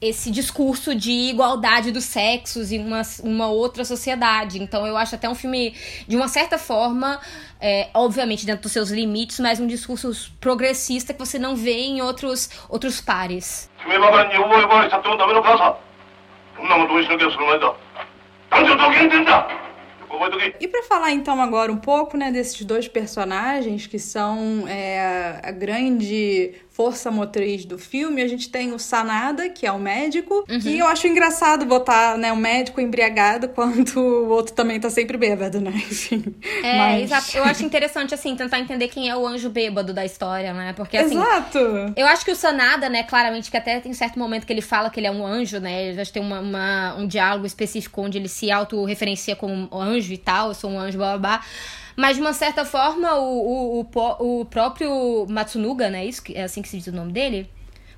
esse 0.02 0.32
discurso 0.32 0.96
de 0.96 1.12
igualdade 1.12 1.92
dos 1.92 2.04
sexos 2.04 2.72
em 2.72 2.84
uma, 2.84 3.02
uma 3.22 3.46
outra 3.46 3.84
sociedade. 3.84 4.60
Então 4.60 4.84
eu 4.84 4.96
acho 4.96 5.14
até 5.14 5.28
um 5.28 5.34
filme, 5.34 5.76
de 6.08 6.16
uma 6.16 6.26
certa 6.26 6.58
forma, 6.58 7.20
é, 7.60 7.88
obviamente 7.94 8.44
dentro 8.44 8.62
dos 8.62 8.72
seus 8.72 8.90
limites, 8.90 9.38
mas 9.38 9.60
um 9.60 9.66
discurso 9.66 10.32
progressista 10.40 11.14
que 11.14 11.20
você 11.20 11.38
não 11.38 11.54
vê 11.54 11.78
em 11.82 12.02
outros, 12.02 12.50
outros 12.68 13.00
pares. 13.00 13.70
E 20.60 20.68
para 20.68 20.82
falar 20.82 21.10
então 21.12 21.40
agora 21.40 21.72
um 21.72 21.76
pouco 21.76 22.16
né, 22.16 22.30
desses 22.30 22.62
dois 22.64 22.86
personagens 22.86 23.86
que 23.86 23.98
são 23.98 24.64
é, 24.68 25.40
a 25.42 25.50
grande 25.50 26.54
força 26.72 27.10
motriz 27.10 27.66
do 27.66 27.78
filme, 27.78 28.22
a 28.22 28.28
gente 28.28 28.48
tem 28.48 28.72
o 28.72 28.78
Sanada, 28.78 29.48
que 29.50 29.66
é 29.66 29.72
o 29.72 29.78
médico, 29.78 30.44
uhum. 30.48 30.58
que 30.58 30.78
eu 30.78 30.86
acho 30.86 31.06
engraçado 31.06 31.66
botar, 31.66 32.16
né, 32.16 32.32
um 32.32 32.36
médico 32.36 32.80
embriagado 32.80 33.48
quando 33.50 33.98
o 33.98 34.28
outro 34.30 34.54
também 34.54 34.80
tá 34.80 34.88
sempre 34.88 35.18
bêbado, 35.18 35.60
né? 35.60 35.70
Enfim. 35.76 36.34
É, 36.62 36.78
mas... 36.78 37.02
exato. 37.04 37.36
Eu 37.36 37.44
acho 37.44 37.62
interessante, 37.62 38.14
assim, 38.14 38.34
tentar 38.34 38.58
entender 38.58 38.88
quem 38.88 39.10
é 39.10 39.16
o 39.16 39.26
anjo 39.26 39.50
bêbado 39.50 39.92
da 39.92 40.04
história, 40.04 40.54
né? 40.54 40.72
Porque, 40.72 40.96
assim... 40.96 41.16
Exato! 41.16 41.58
Eu 41.94 42.06
acho 42.06 42.24
que 42.24 42.30
o 42.30 42.36
Sanada, 42.36 42.88
né, 42.88 43.02
claramente, 43.02 43.50
que 43.50 43.56
até 43.56 43.78
tem 43.78 43.92
certo 43.92 44.18
momento 44.18 44.46
que 44.46 44.52
ele 44.52 44.62
fala 44.62 44.88
que 44.88 44.98
ele 44.98 45.06
é 45.06 45.10
um 45.10 45.26
anjo, 45.26 45.60
né? 45.60 45.88
Ele 45.88 46.02
já 46.02 46.10
tem 46.10 46.22
uma, 46.22 46.40
uma, 46.40 46.94
um 46.96 47.06
diálogo 47.06 47.44
específico 47.44 48.00
onde 48.00 48.16
ele 48.16 48.28
se 48.28 48.50
auto-referencia 48.50 49.36
como 49.36 49.68
um 49.70 49.78
anjo 49.78 50.10
e 50.10 50.18
tal, 50.18 50.48
eu 50.48 50.54
sou 50.54 50.70
um 50.70 50.78
anjo, 50.78 50.96
blá, 50.96 51.18
blá, 51.18 51.38
blá. 51.38 51.44
Mas, 51.96 52.16
de 52.16 52.22
uma 52.22 52.32
certa 52.32 52.64
forma, 52.64 53.14
o, 53.14 53.80
o, 53.80 53.90
o, 53.94 54.40
o 54.40 54.44
próprio 54.44 55.26
Matsunuga, 55.28 55.90
né? 55.90 56.04
Isso, 56.04 56.22
é 56.34 56.42
assim 56.42 56.62
que 56.62 56.68
se 56.68 56.78
diz 56.78 56.86
o 56.86 56.92
nome 56.92 57.12
dele? 57.12 57.48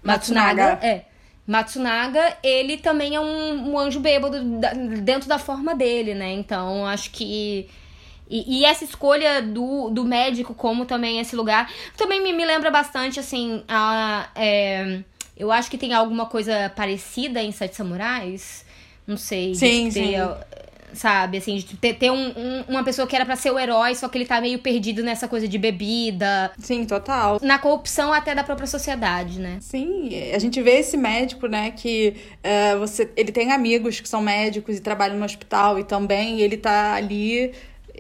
Matsunaga. 0.03 0.63
Matsunaga 0.63 0.87
é. 0.87 1.05
Matsunaga, 1.47 2.37
ele 2.43 2.79
também 2.79 3.15
é 3.15 3.21
um, 3.21 3.73
um 3.73 3.79
anjo 3.79 4.01
bêbado 4.01 4.43
da, 4.59 4.73
dentro 4.73 5.29
da 5.29 5.39
forma 5.39 5.75
dele, 5.75 6.15
né? 6.15 6.33
Então, 6.33 6.87
acho 6.87 7.11
que. 7.11 7.69
E, 8.29 8.61
e, 8.61 8.65
essa 8.65 8.85
escolha 8.85 9.43
do, 9.43 9.91
do 9.91 10.03
médico 10.03 10.55
como 10.55 10.87
também 10.87 11.21
esse 11.21 11.37
lugar 11.37 11.71
também 11.95 12.23
me, 12.23 12.33
me 12.33 12.43
lembra 12.43 12.71
bastante, 12.71 13.21
assim, 13.21 13.63
a, 13.69 14.31
é, 14.35 15.01
eu 15.37 15.53
acho 15.53 15.71
que 15.71 15.77
tem 15.77 15.93
alguma 15.93 16.25
coisa 16.25 16.73
parecida 16.75 17.43
em 17.43 17.53
Sete 17.53 17.77
Samurais. 17.77 18.65
Não 19.07 19.19
sei. 19.19 19.55
Sim, 19.55 19.91
sim 19.91 20.15
sabe? 20.95 21.39
Assim, 21.39 21.57
de 21.57 21.77
ter, 21.77 21.95
ter 21.95 22.11
um, 22.11 22.29
um, 22.29 22.65
uma 22.69 22.85
pessoa 22.85 23.07
que 23.07 23.15
era 23.15 23.25
para 23.25 23.37
ser 23.37 23.51
o 23.51 23.59
herói, 23.59 23.95
só 23.95 24.09
que 24.09 24.19
ele 24.19 24.27
tá 24.27 24.41
meio 24.41 24.59
perdido 24.59 25.03
nessa 25.03 25.29
coisa 25.29 25.47
de 25.47 25.59
bebida. 25.59 26.53
Sim, 26.59 26.85
total. 26.85 27.39
Na 27.43 27.59
corrupção 27.59 28.13
até 28.13 28.35
da 28.35 28.45
própria 28.45 28.67
sociedade, 28.67 29.39
né? 29.39 29.59
Sim, 29.61 30.11
a 30.35 30.39
gente 30.39 30.61
vê 30.63 30.79
esse 30.79 30.97
médico, 30.97 31.47
né, 31.47 31.71
que 31.71 32.15
uh, 32.45 32.79
você, 32.79 33.11
ele 33.17 33.33
tem 33.33 33.53
amigos 33.53 34.01
que 34.01 34.09
são 34.09 34.21
médicos 34.21 34.77
e 34.77 34.81
trabalham 34.81 35.19
no 35.19 35.25
hospital 35.25 35.79
e 35.79 35.85
também 35.85 36.41
ele 36.41 36.57
tá 36.57 36.95
ali 36.95 37.53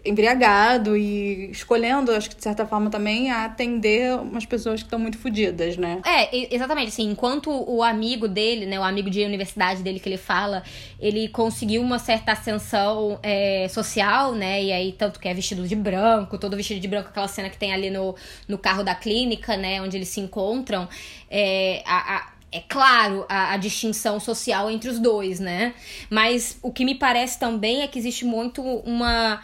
embriagado 0.05 0.97
e 0.97 1.51
escolhendo, 1.51 2.13
acho 2.13 2.29
que 2.29 2.37
de 2.37 2.43
certa 2.43 2.67
forma 2.67 2.91
também, 2.91 3.31
a 3.31 3.47
atender 3.47 4.15
umas 4.15 4.45
pessoas 4.45 4.81
que 4.81 4.87
estão 4.87 4.99
muito 4.99 5.17
fodidas, 5.17 5.77
né? 5.77 6.03
É, 6.05 6.55
exatamente, 6.55 6.89
assim, 6.89 7.11
enquanto 7.11 7.51
o 7.51 7.83
amigo 7.83 8.29
dele, 8.29 8.67
né, 8.67 8.79
o 8.79 8.83
amigo 8.83 9.09
de 9.09 9.25
universidade 9.25 9.83
dele 9.83 9.99
que 9.99 10.09
ele 10.09 10.19
fala, 10.19 10.63
ele 11.01 11.29
conseguiu 11.29 11.81
uma 11.81 11.99
certa 11.99 12.33
ascensão 12.33 13.19
é, 13.23 13.67
social, 13.69 14.35
né, 14.35 14.63
e 14.63 14.73
aí 14.73 14.93
tanto 14.93 15.19
que 15.19 15.27
é 15.27 15.33
vestido 15.33 15.67
de 15.67 15.75
branco, 15.75 16.37
todo 16.37 16.57
vestido 16.57 16.81
de 16.81 16.89
branco, 16.89 17.09
aquela 17.09 17.29
cena 17.29 17.49
que 17.49 17.57
tem 17.57 17.73
ali 17.73 17.89
no, 17.89 18.15
no 18.47 18.59
carro 18.59 18.83
da 18.83 18.95
clínica, 18.95 19.57
né, 19.57 19.81
onde 19.81 19.97
eles 19.97 20.09
se 20.09 20.21
encontram, 20.21 20.87
é, 21.31 21.83
a, 21.87 22.17
a 22.17 22.35
é 22.55 22.61
claro 22.61 23.27
a, 23.29 23.55
a, 23.55 23.57
distinção 23.57 24.21
social 24.21 24.71
entre 24.71 24.89
os 24.89 25.01
dois, 25.01 25.41
né? 25.41 25.75
Mas 26.09 26.57
o 26.63 26.71
que 26.71 26.85
me 26.85 26.95
parece 26.95 27.37
também 27.37 27.83
é 27.83 27.89
que 27.89 27.99
existe 27.99 28.25
muito 28.25 28.63
uma 28.63 29.43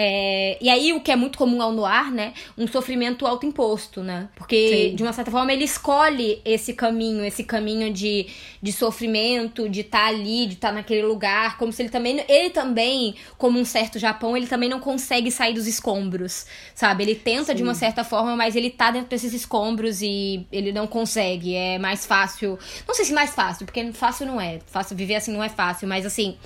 É, 0.00 0.56
e 0.60 0.70
aí, 0.70 0.92
o 0.92 1.00
que 1.00 1.10
é 1.10 1.16
muito 1.16 1.36
comum 1.36 1.60
ao 1.60 1.72
noir, 1.72 2.12
né? 2.12 2.32
Um 2.56 2.68
sofrimento 2.68 3.26
autoimposto, 3.26 4.00
né? 4.00 4.28
Porque, 4.36 4.90
Sim. 4.90 4.94
de 4.94 5.02
uma 5.02 5.12
certa 5.12 5.28
forma, 5.28 5.52
ele 5.52 5.64
escolhe 5.64 6.40
esse 6.44 6.72
caminho, 6.72 7.24
esse 7.24 7.42
caminho 7.42 7.92
de, 7.92 8.28
de 8.62 8.72
sofrimento, 8.72 9.68
de 9.68 9.80
estar 9.80 10.02
tá 10.02 10.06
ali, 10.06 10.46
de 10.46 10.54
estar 10.54 10.68
tá 10.68 10.74
naquele 10.74 11.02
lugar, 11.02 11.58
como 11.58 11.72
se 11.72 11.82
ele 11.82 11.88
também. 11.88 12.24
Ele 12.28 12.50
também, 12.50 13.16
como 13.36 13.58
um 13.58 13.64
certo 13.64 13.98
Japão, 13.98 14.36
ele 14.36 14.46
também 14.46 14.68
não 14.68 14.78
consegue 14.78 15.32
sair 15.32 15.52
dos 15.52 15.66
escombros, 15.66 16.46
sabe? 16.76 17.02
Ele 17.02 17.16
tenta 17.16 17.46
Sim. 17.46 17.54
de 17.56 17.64
uma 17.64 17.74
certa 17.74 18.04
forma, 18.04 18.36
mas 18.36 18.54
ele 18.54 18.70
tá 18.70 18.92
dentro 18.92 19.08
desses 19.08 19.34
escombros 19.34 20.00
e 20.00 20.46
ele 20.52 20.70
não 20.70 20.86
consegue. 20.86 21.56
É 21.56 21.76
mais 21.76 22.06
fácil. 22.06 22.56
Não 22.86 22.94
sei 22.94 23.04
se 23.04 23.12
mais 23.12 23.34
fácil, 23.34 23.66
porque 23.66 23.90
fácil 23.90 24.26
não 24.26 24.40
é. 24.40 24.60
Fácil 24.64 24.96
viver 24.96 25.16
assim 25.16 25.32
não 25.32 25.42
é 25.42 25.48
fácil, 25.48 25.88
mas 25.88 26.06
assim 26.06 26.36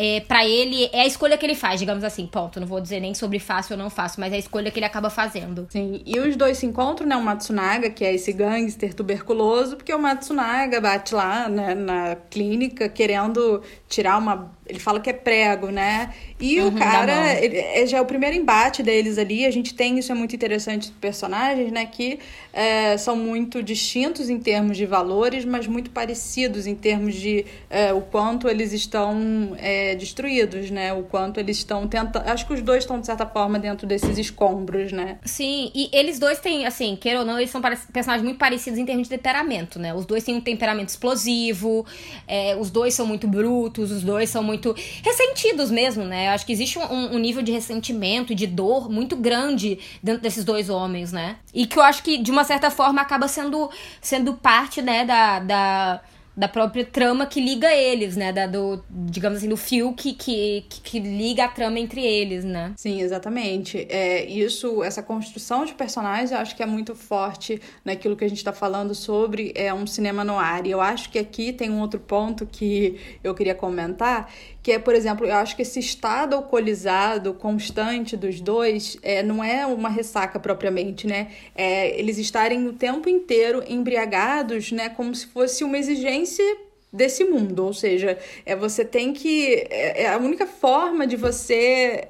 é, 0.00 0.20
para 0.20 0.46
ele, 0.46 0.88
é 0.92 1.00
a 1.00 1.06
escolha 1.06 1.36
que 1.36 1.44
ele 1.44 1.56
faz, 1.56 1.80
digamos 1.80 2.04
assim. 2.04 2.24
Ponto. 2.24 2.60
Não 2.60 2.68
vou 2.68 2.80
dizer 2.80 3.00
nem 3.00 3.14
sobre 3.14 3.40
fácil 3.40 3.72
ou 3.74 3.82
não 3.82 3.90
fácil, 3.90 4.20
mas 4.20 4.32
é 4.32 4.36
a 4.36 4.38
escolha 4.38 4.70
que 4.70 4.78
ele 4.78 4.86
acaba 4.86 5.10
fazendo. 5.10 5.66
Sim, 5.68 6.00
e 6.06 6.20
os 6.20 6.36
dois 6.36 6.58
se 6.58 6.66
encontram, 6.66 7.04
né? 7.04 7.16
O 7.16 7.22
Matsunaga, 7.22 7.90
que 7.90 8.04
é 8.04 8.14
esse 8.14 8.32
gangster 8.32 8.94
tuberculoso, 8.94 9.76
porque 9.76 9.92
o 9.92 9.98
Matsunaga 9.98 10.80
bate 10.80 11.12
lá 11.16 11.48
né, 11.48 11.74
na 11.74 12.14
clínica 12.14 12.88
querendo 12.88 13.60
tirar 13.88 14.18
uma 14.18 14.52
ele 14.68 14.78
fala 14.78 15.00
que 15.00 15.08
é 15.08 15.12
prego, 15.12 15.68
né? 15.68 16.12
E 16.38 16.60
uhum, 16.60 16.68
o 16.68 16.72
cara, 16.76 17.34
ele, 17.42 17.56
é, 17.56 17.86
já 17.86 17.98
é 17.98 18.00
o 18.00 18.04
primeiro 18.04 18.36
embate 18.36 18.82
deles 18.82 19.18
ali. 19.18 19.46
A 19.46 19.50
gente 19.50 19.74
tem 19.74 19.98
isso 19.98 20.12
é 20.12 20.14
muito 20.14 20.36
interessante 20.36 20.92
personagens, 21.00 21.72
né? 21.72 21.86
Que 21.86 22.18
é, 22.52 22.96
são 22.96 23.16
muito 23.16 23.62
distintos 23.62 24.28
em 24.28 24.38
termos 24.38 24.76
de 24.76 24.84
valores, 24.84 25.44
mas 25.44 25.66
muito 25.66 25.90
parecidos 25.90 26.66
em 26.66 26.74
termos 26.74 27.14
de 27.14 27.46
é, 27.70 27.92
o 27.92 28.02
quanto 28.02 28.48
eles 28.48 28.72
estão 28.72 29.56
é, 29.58 29.94
destruídos, 29.94 30.70
né? 30.70 30.92
O 30.92 31.02
quanto 31.04 31.40
eles 31.40 31.56
estão 31.56 31.88
tentando. 31.88 32.28
Acho 32.28 32.46
que 32.46 32.52
os 32.52 32.60
dois 32.60 32.84
estão, 32.84 33.00
de 33.00 33.06
certa 33.06 33.26
forma, 33.26 33.58
dentro 33.58 33.86
desses 33.86 34.18
escombros, 34.18 34.92
né? 34.92 35.18
Sim, 35.24 35.70
e 35.74 35.88
eles 35.92 36.18
dois 36.18 36.40
têm, 36.40 36.66
assim, 36.66 36.94
queira 36.94 37.20
ou 37.20 37.24
não, 37.24 37.38
eles 37.38 37.50
são 37.50 37.60
personagens 37.60 38.22
muito 38.22 38.38
parecidos 38.38 38.78
em 38.78 38.84
termos 38.84 39.08
de 39.08 39.16
temperamento, 39.16 39.78
né? 39.78 39.94
Os 39.94 40.04
dois 40.04 40.24
têm 40.24 40.34
um 40.34 40.40
temperamento 40.40 40.88
explosivo, 40.88 41.86
é, 42.26 42.56
os 42.56 42.70
dois 42.70 42.94
são 42.94 43.06
muito 43.06 43.26
brutos, 43.26 43.90
os 43.90 44.02
dois 44.02 44.28
são 44.28 44.42
muito 44.42 44.57
muito 44.58 44.74
ressentidos 45.02 45.70
mesmo, 45.70 46.04
né? 46.04 46.28
Eu 46.28 46.32
acho 46.32 46.44
que 46.44 46.52
existe 46.52 46.78
um, 46.78 47.14
um 47.14 47.18
nível 47.18 47.42
de 47.42 47.52
ressentimento, 47.52 48.34
de 48.34 48.46
dor 48.46 48.90
muito 48.90 49.16
grande 49.16 49.78
dentro 50.02 50.20
desses 50.20 50.44
dois 50.44 50.68
homens, 50.68 51.12
né? 51.12 51.36
E 51.54 51.66
que 51.66 51.78
eu 51.78 51.82
acho 51.82 52.02
que, 52.02 52.18
de 52.18 52.30
uma 52.30 52.44
certa 52.44 52.70
forma, 52.70 53.00
acaba 53.00 53.28
sendo, 53.28 53.70
sendo 54.00 54.34
parte, 54.34 54.82
né, 54.82 55.04
da, 55.04 55.38
da 55.38 56.00
da 56.38 56.46
própria 56.46 56.84
trama 56.84 57.26
que 57.26 57.40
liga 57.40 57.74
eles, 57.74 58.16
né? 58.16 58.32
Da, 58.32 58.46
do, 58.46 58.84
digamos 58.88 59.38
assim, 59.38 59.48
do 59.48 59.56
fio 59.56 59.92
que, 59.92 60.14
que, 60.14 60.64
que, 60.68 61.00
liga 61.00 61.44
a 61.44 61.48
trama 61.48 61.80
entre 61.80 62.00
eles, 62.00 62.44
né? 62.44 62.74
Sim, 62.76 63.02
exatamente. 63.02 63.84
É, 63.90 64.24
isso, 64.24 64.84
essa 64.84 65.02
construção 65.02 65.64
de 65.64 65.74
personagens, 65.74 66.30
eu 66.30 66.38
acho 66.38 66.54
que 66.54 66.62
é 66.62 66.66
muito 66.66 66.94
forte 66.94 67.60
naquilo 67.84 68.14
que 68.14 68.24
a 68.24 68.28
gente 68.28 68.38
está 68.38 68.52
falando 68.52 68.94
sobre 68.94 69.52
é 69.56 69.74
um 69.74 69.84
cinema 69.84 70.22
no 70.22 70.38
ar. 70.38 70.64
E 70.64 70.70
eu 70.70 70.80
acho 70.80 71.10
que 71.10 71.18
aqui 71.18 71.52
tem 71.52 71.70
um 71.70 71.80
outro 71.80 71.98
ponto 71.98 72.46
que 72.46 73.00
eu 73.24 73.34
queria 73.34 73.56
comentar, 73.56 74.30
que 74.68 74.72
é, 74.72 74.78
por 74.78 74.94
exemplo, 74.94 75.26
eu 75.26 75.34
acho 75.34 75.56
que 75.56 75.62
esse 75.62 75.80
estado 75.80 76.36
alcoolizado 76.36 77.32
constante 77.32 78.18
dos 78.18 78.38
dois 78.38 78.98
é, 79.02 79.22
não 79.22 79.42
é 79.42 79.64
uma 79.64 79.88
ressaca 79.88 80.38
propriamente, 80.38 81.06
né? 81.06 81.28
É, 81.54 81.98
eles 81.98 82.18
estarem 82.18 82.66
o 82.66 82.74
tempo 82.74 83.08
inteiro 83.08 83.64
embriagados, 83.66 84.70
né? 84.70 84.90
Como 84.90 85.14
se 85.14 85.26
fosse 85.28 85.64
uma 85.64 85.78
exigência 85.78 86.44
desse 86.92 87.24
mundo, 87.24 87.64
ou 87.64 87.72
seja, 87.72 88.18
é 88.44 88.54
você 88.54 88.84
tem 88.84 89.14
que 89.14 89.54
é, 89.70 90.02
é 90.02 90.08
a 90.08 90.18
única 90.18 90.46
forma 90.46 91.06
de 91.06 91.16
você 91.16 92.06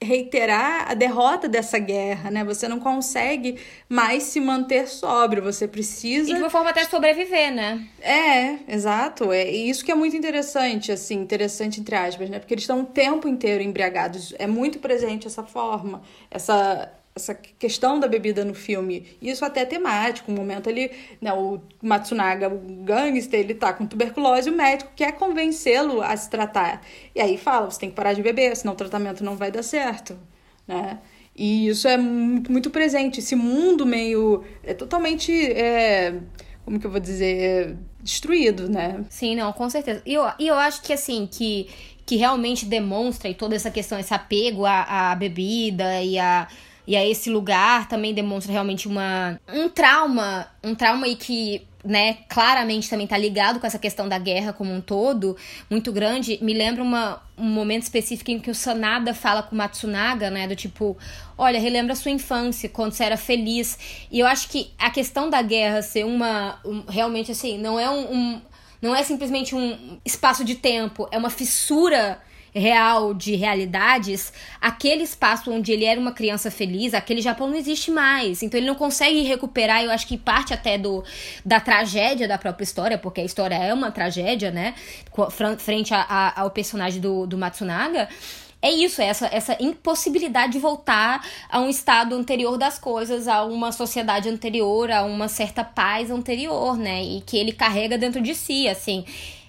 reiterar 0.00 0.90
a 0.90 0.94
derrota 0.94 1.48
dessa 1.48 1.78
guerra, 1.78 2.30
né? 2.30 2.44
Você 2.44 2.68
não 2.68 2.78
consegue 2.78 3.58
mais 3.88 4.22
se 4.24 4.40
manter 4.40 4.86
sóbrio, 4.86 5.42
você 5.42 5.66
precisa... 5.66 6.30
E 6.30 6.34
de 6.34 6.38
uma 6.38 6.50
forma 6.50 6.70
até 6.70 6.84
sobreviver, 6.84 7.52
né? 7.52 7.84
É, 8.00 8.58
exato. 8.72 9.32
É 9.32 9.50
isso 9.50 9.84
que 9.84 9.90
é 9.90 9.94
muito 9.94 10.16
interessante, 10.16 10.92
assim, 10.92 11.16
interessante 11.16 11.80
entre 11.80 11.96
aspas, 11.96 12.30
né? 12.30 12.38
Porque 12.38 12.54
eles 12.54 12.62
estão 12.62 12.80
o 12.80 12.86
tempo 12.86 13.26
inteiro 13.26 13.62
embriagados. 13.62 14.34
É 14.38 14.46
muito 14.46 14.78
presente 14.78 15.26
essa 15.26 15.42
forma, 15.42 16.02
essa 16.30 16.92
essa 17.18 17.34
questão 17.34 18.00
da 18.00 18.08
bebida 18.08 18.44
no 18.44 18.54
filme. 18.54 19.06
Isso 19.20 19.44
até 19.44 19.60
é 19.60 19.64
temático. 19.64 20.32
Um 20.32 20.34
momento 20.34 20.68
ali, 20.68 20.90
né, 21.20 21.32
o 21.32 21.60
Matsunaga, 21.82 22.48
o 22.48 22.58
gangster, 22.84 23.40
ele 23.40 23.54
tá 23.54 23.72
com 23.72 23.86
tuberculose, 23.86 24.48
o 24.48 24.56
médico 24.56 24.90
quer 24.96 25.12
convencê-lo 25.12 26.00
a 26.00 26.16
se 26.16 26.30
tratar. 26.30 26.82
E 27.14 27.20
aí 27.20 27.36
fala, 27.36 27.70
você 27.70 27.80
tem 27.80 27.90
que 27.90 27.96
parar 27.96 28.14
de 28.14 28.22
beber, 28.22 28.56
senão 28.56 28.72
o 28.72 28.76
tratamento 28.76 29.22
não 29.22 29.36
vai 29.36 29.50
dar 29.50 29.62
certo, 29.62 30.18
né? 30.66 30.98
E 31.36 31.68
isso 31.68 31.86
é 31.86 31.96
muito, 31.96 32.50
muito 32.50 32.68
presente. 32.68 33.20
Esse 33.20 33.36
mundo 33.36 33.86
meio... 33.86 34.42
É 34.64 34.74
totalmente... 34.74 35.32
É, 35.52 36.14
como 36.64 36.80
que 36.80 36.86
eu 36.86 36.90
vou 36.90 37.00
dizer? 37.00 37.40
É, 37.40 37.74
destruído, 38.02 38.68
né? 38.68 39.04
Sim, 39.08 39.36
não, 39.36 39.52
com 39.52 39.70
certeza. 39.70 40.02
E 40.04 40.14
eu, 40.14 40.24
eu 40.40 40.54
acho 40.56 40.82
que, 40.82 40.92
assim, 40.92 41.28
que, 41.30 41.68
que 42.04 42.16
realmente 42.16 42.66
demonstra 42.66 43.28
e 43.28 43.34
toda 43.34 43.54
essa 43.54 43.70
questão, 43.70 43.98
esse 43.98 44.12
apego 44.12 44.66
à, 44.66 45.12
à 45.12 45.14
bebida 45.14 46.02
e 46.02 46.18
a 46.18 46.48
e 46.88 46.96
a 46.96 47.06
esse 47.06 47.28
lugar 47.28 47.86
também 47.86 48.14
demonstra 48.14 48.50
realmente 48.50 48.88
uma 48.88 49.38
um 49.46 49.68
trauma, 49.68 50.48
um 50.64 50.74
trauma 50.74 51.04
aí 51.04 51.16
que 51.16 51.68
né, 51.84 52.14
claramente 52.30 52.88
também 52.88 53.06
tá 53.06 53.16
ligado 53.18 53.60
com 53.60 53.66
essa 53.66 53.78
questão 53.78 54.08
da 54.08 54.18
guerra 54.18 54.54
como 54.54 54.72
um 54.72 54.80
todo, 54.80 55.36
muito 55.68 55.92
grande. 55.92 56.38
Me 56.40 56.54
lembra 56.54 56.82
uma, 56.82 57.22
um 57.36 57.44
momento 57.44 57.82
específico 57.82 58.30
em 58.30 58.40
que 58.40 58.50
o 58.50 58.54
Sanada 58.54 59.12
fala 59.12 59.42
com 59.42 59.54
o 59.54 59.58
Matsunaga, 59.58 60.30
né, 60.30 60.48
do 60.48 60.56
tipo, 60.56 60.96
olha, 61.36 61.60
relembra 61.60 61.94
sua 61.94 62.10
infância, 62.10 62.70
quando 62.70 62.92
você 62.92 63.04
era 63.04 63.18
feliz. 63.18 63.78
E 64.10 64.18
eu 64.18 64.26
acho 64.26 64.48
que 64.48 64.70
a 64.78 64.88
questão 64.88 65.28
da 65.28 65.42
guerra 65.42 65.82
ser 65.82 66.06
uma, 66.06 66.58
um, 66.64 66.84
realmente 66.88 67.30
assim, 67.30 67.58
não 67.58 67.78
é 67.78 67.88
um, 67.90 68.14
um 68.14 68.40
não 68.80 68.96
é 68.96 69.02
simplesmente 69.02 69.54
um 69.54 69.98
espaço 70.06 70.42
de 70.42 70.54
tempo, 70.54 71.06
é 71.10 71.18
uma 71.18 71.30
fissura 71.30 72.18
real 72.58 73.14
de 73.14 73.34
realidades, 73.34 74.32
aquele 74.60 75.04
espaço 75.04 75.50
onde 75.50 75.72
ele 75.72 75.84
era 75.84 76.00
uma 76.00 76.12
criança 76.12 76.50
feliz, 76.50 76.94
aquele 76.94 77.20
Japão 77.20 77.48
não 77.48 77.56
existe 77.56 77.90
mais. 77.90 78.42
Então 78.42 78.58
ele 78.58 78.66
não 78.66 78.74
consegue 78.74 79.22
recuperar, 79.22 79.82
eu 79.82 79.90
acho 79.90 80.06
que 80.06 80.18
parte 80.18 80.52
até 80.52 80.76
do 80.76 81.02
da 81.44 81.60
tragédia 81.60 82.28
da 82.28 82.38
própria 82.38 82.64
história, 82.64 82.98
porque 82.98 83.20
a 83.20 83.24
história 83.24 83.54
é 83.54 83.72
uma 83.72 83.90
tragédia, 83.90 84.50
né? 84.50 84.74
Frente 85.58 85.94
a, 85.94 86.00
a, 86.00 86.42
ao 86.42 86.50
personagem 86.50 87.00
do, 87.00 87.26
do 87.26 87.38
Matsunaga 87.38 88.08
é 88.60 88.70
isso, 88.72 89.00
é 89.00 89.06
essa, 89.06 89.26
essa 89.26 89.56
impossibilidade 89.60 90.54
de 90.54 90.58
voltar 90.58 91.24
a 91.48 91.60
um 91.60 91.68
estado 91.68 92.14
anterior 92.16 92.58
das 92.58 92.76
coisas, 92.76 93.28
a 93.28 93.44
uma 93.44 93.70
sociedade 93.70 94.28
anterior, 94.28 94.90
a 94.90 95.04
uma 95.04 95.28
certa 95.28 95.62
paz 95.62 96.10
anterior, 96.10 96.76
né? 96.76 97.02
E 97.02 97.20
que 97.20 97.36
ele 97.36 97.52
carrega 97.52 97.96
dentro 97.96 98.20
de 98.20 98.34
si, 98.34 98.68
assim. 98.68 99.04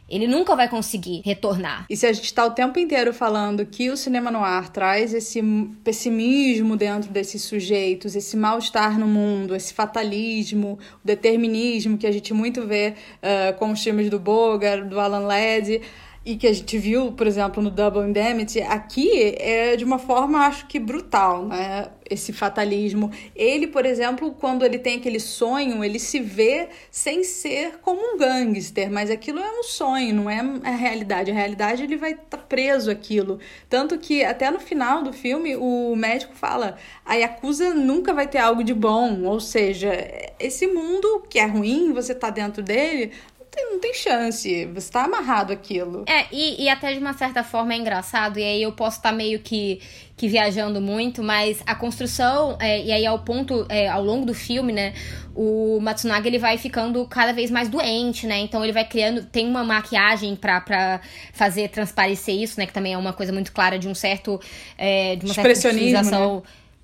Ele 0.09 0.27
nunca 0.27 0.55
vai 0.55 0.67
conseguir 0.67 1.21
retornar. 1.23 1.85
E 1.89 1.95
se 1.95 2.05
a 2.05 2.13
gente 2.13 2.25
está 2.25 2.45
o 2.45 2.51
tempo 2.51 2.79
inteiro 2.79 3.13
falando 3.13 3.65
que 3.65 3.89
o 3.89 3.97
cinema 3.97 4.31
no 4.31 4.43
ar 4.43 4.69
traz 4.69 5.13
esse 5.13 5.41
pessimismo 5.83 6.75
dentro 6.75 7.11
desses 7.11 7.43
sujeitos, 7.43 8.15
esse 8.15 8.35
mal-estar 8.35 8.99
no 8.99 9.07
mundo, 9.07 9.55
esse 9.55 9.73
fatalismo, 9.73 10.79
o 11.03 11.07
determinismo 11.07 11.97
que 11.97 12.07
a 12.07 12.11
gente 12.11 12.33
muito 12.33 12.65
vê 12.65 12.95
uh, 13.17 13.57
com 13.57 13.71
os 13.71 13.83
filmes 13.83 14.09
do 14.09 14.19
Bogart, 14.19 14.85
do 14.85 14.99
Alan 14.99 15.19
Ladd, 15.19 15.81
e 16.29 16.35
que 16.35 16.45
a 16.45 16.53
gente 16.53 16.77
viu, 16.77 17.11
por 17.11 17.25
exemplo, 17.25 17.61
no 17.61 17.71
Double 17.71 18.07
Indemnity, 18.07 18.61
aqui 18.61 19.35
é 19.39 19.75
de 19.75 19.83
uma 19.83 19.97
forma, 19.97 20.45
acho 20.45 20.67
que 20.67 20.77
brutal, 20.77 21.47
né? 21.47 21.89
Esse 22.07 22.31
fatalismo. 22.31 23.11
Ele, 23.35 23.65
por 23.65 23.83
exemplo, 23.83 24.31
quando 24.39 24.63
ele 24.63 24.77
tem 24.77 24.97
aquele 24.97 25.19
sonho, 25.19 25.83
ele 25.83 25.97
se 25.97 26.19
vê 26.19 26.69
sem 26.91 27.23
ser 27.23 27.79
como 27.81 27.99
um 27.99 28.17
gangster, 28.17 28.91
mas 28.91 29.09
aquilo 29.09 29.39
é 29.39 29.59
um 29.59 29.63
sonho, 29.63 30.13
não 30.13 30.29
é 30.29 30.39
a 30.63 30.69
realidade. 30.69 31.31
A 31.31 31.33
realidade 31.33 31.81
ele 31.81 31.97
vai 31.97 32.11
estar 32.11 32.37
tá 32.37 32.37
preso 32.37 32.91
aquilo. 32.91 33.39
Tanto 33.67 33.97
que 33.97 34.23
até 34.23 34.51
no 34.51 34.59
final 34.59 35.01
do 35.01 35.11
filme 35.11 35.55
o 35.55 35.95
médico 35.95 36.35
fala: 36.35 36.77
a 37.03 37.15
Yakuza 37.15 37.73
nunca 37.73 38.13
vai 38.13 38.27
ter 38.27 38.37
algo 38.37 38.63
de 38.63 38.73
bom, 38.73 39.23
ou 39.23 39.39
seja, 39.39 39.91
esse 40.39 40.67
mundo 40.67 41.23
que 41.27 41.39
é 41.39 41.45
ruim, 41.47 41.91
você 41.91 42.13
tá 42.13 42.29
dentro 42.29 42.61
dele, 42.61 43.13
tem, 43.59 43.71
não 43.71 43.79
tem 43.79 43.93
chance. 43.93 44.65
Você 44.65 44.77
está 44.77 45.03
amarrado 45.03 45.51
aquilo. 45.51 46.05
É, 46.07 46.25
e, 46.31 46.63
e 46.63 46.69
até 46.69 46.93
de 46.93 46.99
uma 46.99 47.13
certa 47.13 47.43
forma 47.43 47.73
é 47.73 47.77
engraçado, 47.77 48.39
e 48.39 48.43
aí 48.43 48.61
eu 48.61 48.71
posso 48.71 48.97
estar 48.97 49.09
tá 49.09 49.15
meio 49.15 49.39
que, 49.39 49.81
que 50.15 50.27
viajando 50.27 50.79
muito, 50.79 51.21
mas 51.21 51.61
a 51.65 51.75
construção, 51.75 52.57
é, 52.59 52.83
e 52.83 52.91
aí 52.91 53.05
ao 53.05 53.19
ponto, 53.19 53.65
é, 53.69 53.87
ao 53.87 54.03
longo 54.03 54.25
do 54.25 54.33
filme, 54.33 54.71
né, 54.71 54.93
o 55.35 55.79
Matsunaga 55.81 56.27
ele 56.27 56.39
vai 56.39 56.57
ficando 56.57 57.05
cada 57.05 57.33
vez 57.33 57.51
mais 57.51 57.69
doente, 57.69 58.25
né? 58.25 58.39
Então 58.39 58.63
ele 58.63 58.73
vai 58.73 58.85
criando, 58.85 59.25
tem 59.25 59.47
uma 59.47 59.63
maquiagem 59.63 60.35
pra, 60.35 60.61
pra 60.61 61.01
fazer 61.33 61.69
transparecer 61.69 62.35
isso, 62.35 62.59
né? 62.59 62.65
Que 62.65 62.73
também 62.73 62.93
é 62.93 62.97
uma 62.97 63.13
coisa 63.13 63.31
muito 63.31 63.51
clara 63.51 63.77
de 63.77 63.87
um 63.87 63.95
certo. 63.95 64.39
É, 64.77 65.15
de 65.15 65.25
uma 65.25 65.33
certa 65.33 65.69
utilização. 65.69 66.37
Né? 66.37 66.41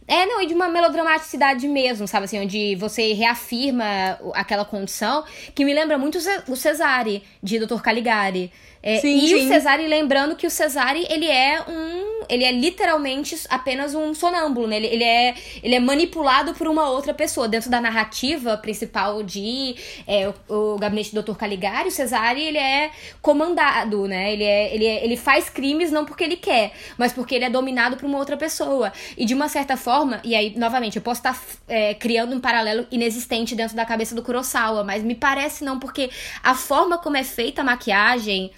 É, 0.07 0.25
não, 0.25 0.41
e 0.41 0.45
de 0.45 0.53
uma 0.53 0.67
melodramaticidade 0.67 1.67
mesmo, 1.67 2.07
sabe 2.07 2.25
assim, 2.25 2.39
onde 2.39 2.75
você 2.75 3.13
reafirma 3.13 3.85
aquela 4.33 4.63
condição, 4.63 5.23
que 5.53 5.65
me 5.65 5.73
lembra 5.73 5.97
muito 5.97 6.19
o 6.47 6.55
Cesare, 6.55 7.23
de 7.41 7.59
Dr. 7.59 7.81
Caligari. 7.81 8.51
É, 8.85 8.99
sim, 8.99 9.17
e 9.17 9.27
sim. 9.27 9.35
o 9.35 9.47
Cesare, 9.47 9.87
lembrando 9.87 10.35
que 10.35 10.45
o 10.45 10.49
Cesare, 10.49 11.07
ele 11.09 11.25
é 11.25 11.59
um 11.67 12.15
ele 12.29 12.43
é 12.43 12.51
literalmente 12.51 13.35
apenas 13.49 13.93
um 13.93 14.13
sonâmbulo, 14.13 14.67
né? 14.67 14.77
Ele, 14.77 14.87
ele, 14.87 15.03
é, 15.03 15.35
ele 15.61 15.75
é 15.75 15.79
manipulado 15.79 16.53
por 16.53 16.67
uma 16.67 16.89
outra 16.89 17.13
pessoa. 17.13 17.47
Dentro 17.47 17.69
da 17.69 17.79
narrativa 17.79 18.57
principal 18.57 19.23
de 19.23 19.75
é, 20.07 20.31
o, 20.49 20.73
o 20.75 20.77
gabinete 20.77 21.13
do 21.13 21.21
Dr. 21.21 21.35
Caligari, 21.35 21.89
o 21.89 21.91
Cesare, 21.91 22.41
ele 22.41 22.57
é 22.57 22.91
comandado, 23.21 24.07
né? 24.07 24.33
Ele, 24.33 24.43
é, 24.43 24.73
ele, 24.75 24.85
é, 24.85 25.03
ele 25.03 25.17
faz 25.17 25.49
crimes 25.49 25.91
não 25.91 26.05
porque 26.05 26.23
ele 26.23 26.37
quer, 26.37 26.73
mas 26.97 27.13
porque 27.13 27.35
ele 27.35 27.45
é 27.45 27.49
dominado 27.49 27.97
por 27.97 28.05
uma 28.05 28.17
outra 28.17 28.37
pessoa. 28.37 28.91
E 29.17 29.25
de 29.25 29.33
uma 29.33 29.47
certa 29.47 29.77
forma, 29.77 30.21
e 30.23 30.35
aí, 30.35 30.53
novamente, 30.57 30.97
eu 30.97 31.01
posso 31.01 31.19
estar 31.19 31.39
é, 31.67 31.93
criando 31.93 32.35
um 32.35 32.39
paralelo 32.39 32.87
inexistente 32.91 33.55
dentro 33.55 33.75
da 33.75 33.85
cabeça 33.85 34.15
do 34.15 34.23
Kurosawa, 34.23 34.83
mas 34.83 35.03
me 35.03 35.15
parece 35.15 35.63
não, 35.63 35.79
porque 35.79 36.09
a 36.43 36.55
forma 36.55 36.97
como 36.97 37.17
é 37.17 37.23
feita 37.23 37.61
a 37.61 37.63
maquiagem 37.63 38.51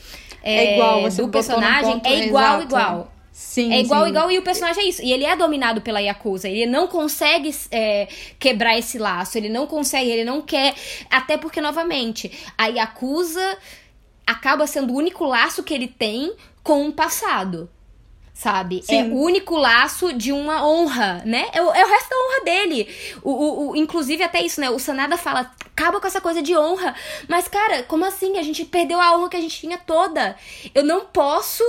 é, 0.47 0.55
é 0.55 0.73
igual, 0.75 1.01
você 1.01 1.21
do 1.21 1.29
personagem 1.29 2.01
é 2.03 2.25
igual, 2.25 2.61
exato. 2.61 2.63
igual. 2.63 3.11
Sim, 3.31 3.71
é 3.71 3.81
igual, 3.81 4.03
sim. 4.03 4.09
igual, 4.09 4.31
e 4.31 4.39
o 4.39 4.41
personagem 4.41 4.83
é 4.83 4.87
isso. 4.87 5.01
E 5.03 5.11
ele 5.11 5.23
é 5.23 5.35
dominado 5.35 5.79
pela 5.81 5.99
Yakuza. 5.99 6.49
Ele 6.49 6.65
não 6.65 6.87
consegue 6.87 7.53
é, 7.69 8.07
quebrar 8.39 8.77
esse 8.79 8.97
laço. 8.97 9.37
Ele 9.37 9.47
não 9.47 9.67
consegue, 9.67 10.09
ele 10.09 10.23
não 10.23 10.41
quer. 10.41 10.73
Até 11.09 11.37
porque, 11.37 11.61
novamente, 11.61 12.31
a 12.57 12.65
Yakuza 12.65 13.57
acaba 14.25 14.65
sendo 14.65 14.91
o 14.91 14.97
único 14.97 15.23
laço 15.23 15.61
que 15.61 15.73
ele 15.73 15.87
tem 15.87 16.33
com 16.63 16.87
o 16.87 16.91
passado 16.91 17.69
sabe? 18.37 18.83
Sim. 18.83 18.95
É 18.95 19.03
o 19.05 19.17
único 19.17 19.57
laço 19.57 20.13
de 20.13 20.31
uma 20.31 20.63
honra, 20.63 21.23
né? 21.25 21.47
É 21.51 21.61
o, 21.61 21.73
é 21.73 21.83
o 21.83 21.89
resto 21.89 22.09
da 22.09 22.15
honra 22.15 22.45
dele. 22.45 22.87
O, 23.23 23.31
o, 23.31 23.69
o, 23.71 23.75
inclusive, 23.75 24.23
até 24.23 24.39
isso, 24.41 24.61
né? 24.61 24.69
O 24.69 24.77
Sanada 24.77 25.17
fala, 25.17 25.51
acaba 25.65 25.99
com 25.99 26.05
essa 26.05 26.21
coisa 26.21 26.39
de 26.39 26.55
honra. 26.55 26.93
Mas, 27.27 27.47
cara, 27.47 27.81
como 27.83 28.05
assim? 28.05 28.37
A 28.37 28.43
gente 28.43 28.63
perdeu 28.63 29.01
a 29.01 29.17
honra 29.17 29.29
que 29.29 29.37
a 29.37 29.41
gente 29.41 29.59
tinha 29.59 29.77
toda. 29.79 30.35
Eu 30.75 30.83
não 30.83 31.05
posso 31.05 31.63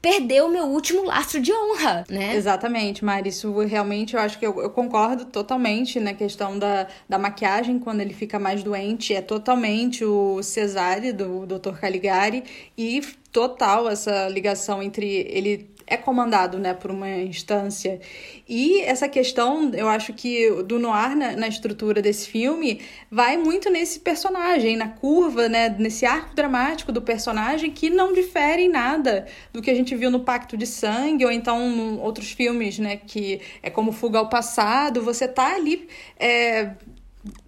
perder 0.00 0.42
o 0.42 0.48
meu 0.48 0.64
último 0.64 1.04
lastro 1.04 1.38
de 1.38 1.52
honra, 1.52 2.04
né? 2.08 2.34
Exatamente, 2.34 3.04
Mari. 3.04 3.28
Isso 3.28 3.52
realmente 3.58 4.14
eu 4.14 4.20
acho 4.20 4.38
que 4.38 4.46
eu, 4.46 4.58
eu, 4.58 4.70
concordo 4.70 5.26
totalmente 5.26 6.00
na 6.00 6.14
questão 6.14 6.58
da, 6.58 6.86
da 7.06 7.18
maquiagem 7.18 7.78
quando 7.78 8.00
ele 8.00 8.14
fica 8.14 8.38
mais 8.38 8.62
doente. 8.62 9.14
É 9.14 9.20
totalmente 9.20 10.02
o 10.02 10.42
Cesare 10.42 11.12
do 11.12 11.44
Dr. 11.44 11.78
Caligari 11.78 12.42
e 12.78 13.02
total 13.30 13.88
essa 13.90 14.26
ligação 14.30 14.82
entre 14.82 15.06
ele 15.06 15.68
é 15.90 15.96
comandado 15.96 16.56
né, 16.56 16.72
por 16.72 16.92
uma 16.92 17.10
instância. 17.10 18.00
E 18.48 18.80
essa 18.82 19.08
questão, 19.08 19.72
eu 19.74 19.88
acho 19.88 20.12
que 20.12 20.62
do 20.62 20.78
noir 20.78 21.16
na, 21.16 21.32
na, 21.32 21.48
estrutura 21.48 22.00
desse 22.00 22.28
filme 22.28 22.80
vai 23.10 23.36
muito 23.36 23.68
nesse 23.68 23.98
personagem, 23.98 24.76
na 24.76 24.88
curva, 24.88 25.48
né, 25.48 25.68
nesse 25.68 26.06
arco 26.06 26.34
dramático 26.34 26.92
do 26.92 27.02
personagem 27.02 27.72
que 27.72 27.90
não 27.90 28.12
difere 28.12 28.62
em 28.62 28.68
nada 28.68 29.26
do 29.52 29.60
que 29.60 29.68
a 29.70 29.74
gente 29.74 29.96
viu 29.96 30.12
no 30.12 30.20
Pacto 30.20 30.56
de 30.56 30.66
Sangue 30.66 31.24
ou 31.24 31.32
então 31.32 31.98
outros 31.98 32.30
filmes, 32.30 32.78
né, 32.78 32.96
que 32.96 33.40
é 33.60 33.68
como 33.68 33.90
Fuga 33.90 34.20
ao 34.20 34.28
Passado. 34.28 35.02
Você 35.02 35.26
tá 35.26 35.56
ali 35.56 35.88
é, 36.16 36.70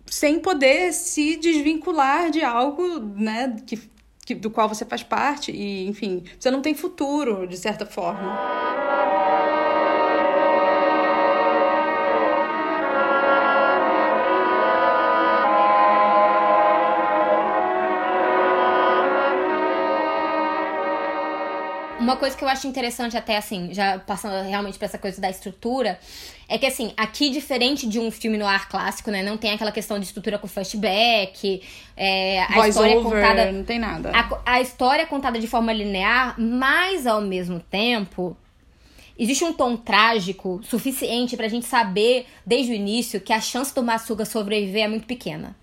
sem 0.06 0.40
poder 0.40 0.92
se 0.92 1.36
desvincular 1.36 2.28
de 2.30 2.42
algo, 2.42 2.98
né, 2.98 3.54
que 3.64 3.91
que, 4.34 4.40
do 4.40 4.50
qual 4.50 4.68
você 4.68 4.84
faz 4.84 5.02
parte 5.02 5.52
e, 5.52 5.86
enfim, 5.88 6.24
você 6.38 6.50
não 6.50 6.60
tem 6.62 6.74
futuro, 6.74 7.46
de 7.46 7.56
certa 7.56 7.86
forma. 7.86 9.11
Uma 22.02 22.16
coisa 22.16 22.36
que 22.36 22.42
eu 22.44 22.48
acho 22.48 22.66
interessante, 22.66 23.16
até 23.16 23.36
assim, 23.36 23.72
já 23.72 23.98
passando 23.98 24.46
realmente 24.48 24.78
pra 24.78 24.86
essa 24.86 24.98
coisa 24.98 25.20
da 25.20 25.30
estrutura, 25.30 25.98
é 26.48 26.58
que 26.58 26.66
assim, 26.66 26.92
aqui, 26.96 27.30
diferente 27.30 27.86
de 27.86 27.98
um 27.98 28.10
filme 28.10 28.36
no 28.36 28.46
ar 28.46 28.68
clássico, 28.68 29.10
né? 29.10 29.22
Não 29.22 29.36
tem 29.36 29.52
aquela 29.52 29.72
questão 29.72 29.98
de 29.98 30.04
estrutura 30.06 30.38
com 30.38 30.48
flashback, 30.48 31.62
é, 31.96 32.42
a 32.42 32.48
Voice 32.54 32.70
história 32.70 32.98
over, 32.98 33.12
contada. 33.12 33.52
Não 33.52 33.64
tem 33.64 33.78
nada. 33.78 34.10
A, 34.14 34.54
a 34.54 34.60
história 34.60 35.02
é 35.02 35.06
contada 35.06 35.38
de 35.38 35.46
forma 35.46 35.72
linear, 35.72 36.34
mas 36.38 37.06
ao 37.06 37.20
mesmo 37.20 37.60
tempo. 37.60 38.36
Existe 39.18 39.44
um 39.44 39.52
tom 39.52 39.76
trágico 39.76 40.60
suficiente 40.64 41.36
pra 41.36 41.46
gente 41.46 41.66
saber, 41.66 42.26
desde 42.46 42.72
o 42.72 42.74
início, 42.74 43.20
que 43.20 43.32
a 43.32 43.40
chance 43.40 43.72
do 43.72 43.82
Masuga 43.82 44.24
sobreviver 44.24 44.84
é 44.84 44.88
muito 44.88 45.06
pequena. 45.06 45.54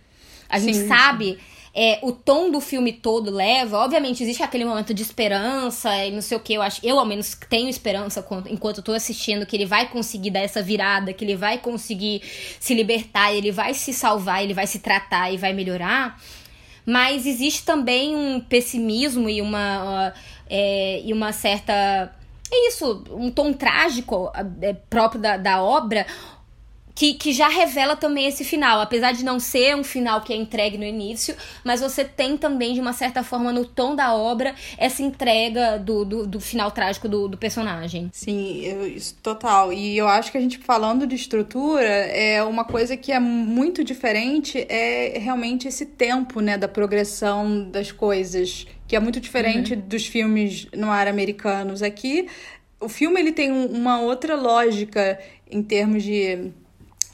A 0.47 0.59
gente 0.59 0.77
Sim, 0.77 0.87
sabe 0.87 1.39
é, 1.81 1.97
o 2.01 2.11
tom 2.11 2.51
do 2.51 2.59
filme 2.59 2.91
todo 2.91 3.31
leva. 3.31 3.77
Obviamente, 3.77 4.21
existe 4.21 4.43
aquele 4.43 4.65
momento 4.65 4.93
de 4.93 5.01
esperança 5.01 5.89
e 6.05 6.11
não 6.11 6.19
sei 6.21 6.35
o 6.35 6.39
que. 6.41 6.53
Eu 6.53 6.61
acho, 6.61 6.85
eu 6.85 6.99
ao 6.99 7.05
menos 7.05 7.37
tenho 7.49 7.69
esperança 7.69 8.19
enquanto 8.49 8.79
eu 8.79 8.83
tô 8.83 8.91
assistindo 8.91 9.45
que 9.45 9.55
ele 9.55 9.65
vai 9.65 9.87
conseguir 9.87 10.29
dar 10.31 10.41
essa 10.41 10.61
virada, 10.61 11.13
que 11.13 11.23
ele 11.23 11.37
vai 11.37 11.57
conseguir 11.57 12.21
se 12.59 12.73
libertar, 12.73 13.33
ele 13.33 13.49
vai 13.49 13.73
se 13.73 13.93
salvar, 13.93 14.43
ele 14.43 14.53
vai 14.53 14.67
se 14.67 14.79
tratar 14.79 15.31
e 15.31 15.37
vai 15.37 15.53
melhorar. 15.53 16.21
Mas 16.85 17.25
existe 17.25 17.63
também 17.63 18.13
um 18.13 18.41
pessimismo 18.41 19.29
e 19.29 19.41
uma, 19.41 20.13
é, 20.49 21.01
e 21.05 21.13
uma 21.13 21.31
certa. 21.31 22.13
É 22.51 22.67
isso, 22.67 23.05
um 23.09 23.31
tom 23.31 23.53
trágico 23.53 24.29
é, 24.61 24.73
próprio 24.73 25.21
da, 25.21 25.37
da 25.37 25.63
obra, 25.63 26.05
que, 26.99 27.13
que 27.13 27.31
já 27.31 27.47
revela 27.47 27.95
também 27.95 28.27
esse 28.27 28.43
final. 28.43 28.81
Apesar 28.81 29.13
de 29.13 29.23
não 29.23 29.39
ser 29.39 29.73
um 29.73 29.85
final 29.85 30.19
que 30.19 30.33
é 30.33 30.35
entregue 30.35 30.77
no 30.77 30.83
início, 30.83 31.33
mas 31.63 31.79
você 31.79 32.03
tem 32.03 32.35
também, 32.35 32.73
de 32.73 32.81
uma 32.81 32.91
certa 32.91 33.23
forma, 33.23 33.53
no 33.53 33.63
tom 33.63 33.95
da 33.95 34.13
obra, 34.13 34.53
essa 34.77 35.01
entrega 35.01 35.79
do, 35.79 36.03
do, 36.03 36.27
do 36.27 36.41
final 36.41 36.69
trágico 36.71 37.07
do, 37.07 37.29
do 37.29 37.37
personagem. 37.37 38.09
Sim, 38.11 38.65
eu, 38.65 38.85
isso 38.85 39.15
total. 39.23 39.71
E 39.71 39.97
eu 39.97 40.09
acho 40.09 40.29
que 40.29 40.37
a 40.37 40.41
gente, 40.41 40.57
falando 40.57 41.07
de 41.07 41.15
estrutura, 41.15 41.87
é 41.87 42.43
uma 42.43 42.65
coisa 42.65 42.97
que 42.97 43.13
é 43.13 43.19
muito 43.19 43.81
diferente, 43.81 44.65
é 44.67 45.17
realmente 45.19 45.69
esse 45.69 45.85
tempo, 45.85 46.41
né, 46.41 46.57
da 46.57 46.67
progressão 46.67 47.69
das 47.69 47.93
coisas, 47.93 48.67
que 48.85 48.93
é 48.97 48.99
muito 48.99 49.21
diferente 49.21 49.73
uhum. 49.73 49.79
dos 49.87 50.05
filmes 50.05 50.67
no 50.75 50.91
ar 50.91 51.07
americanos. 51.07 51.81
Aqui, 51.81 52.27
o 52.77 52.89
filme 52.89 53.21
ele 53.21 53.31
tem 53.31 53.53
uma 53.53 54.01
outra 54.01 54.35
lógica 54.35 55.17
em 55.49 55.63
termos 55.63 56.03
de 56.03 56.51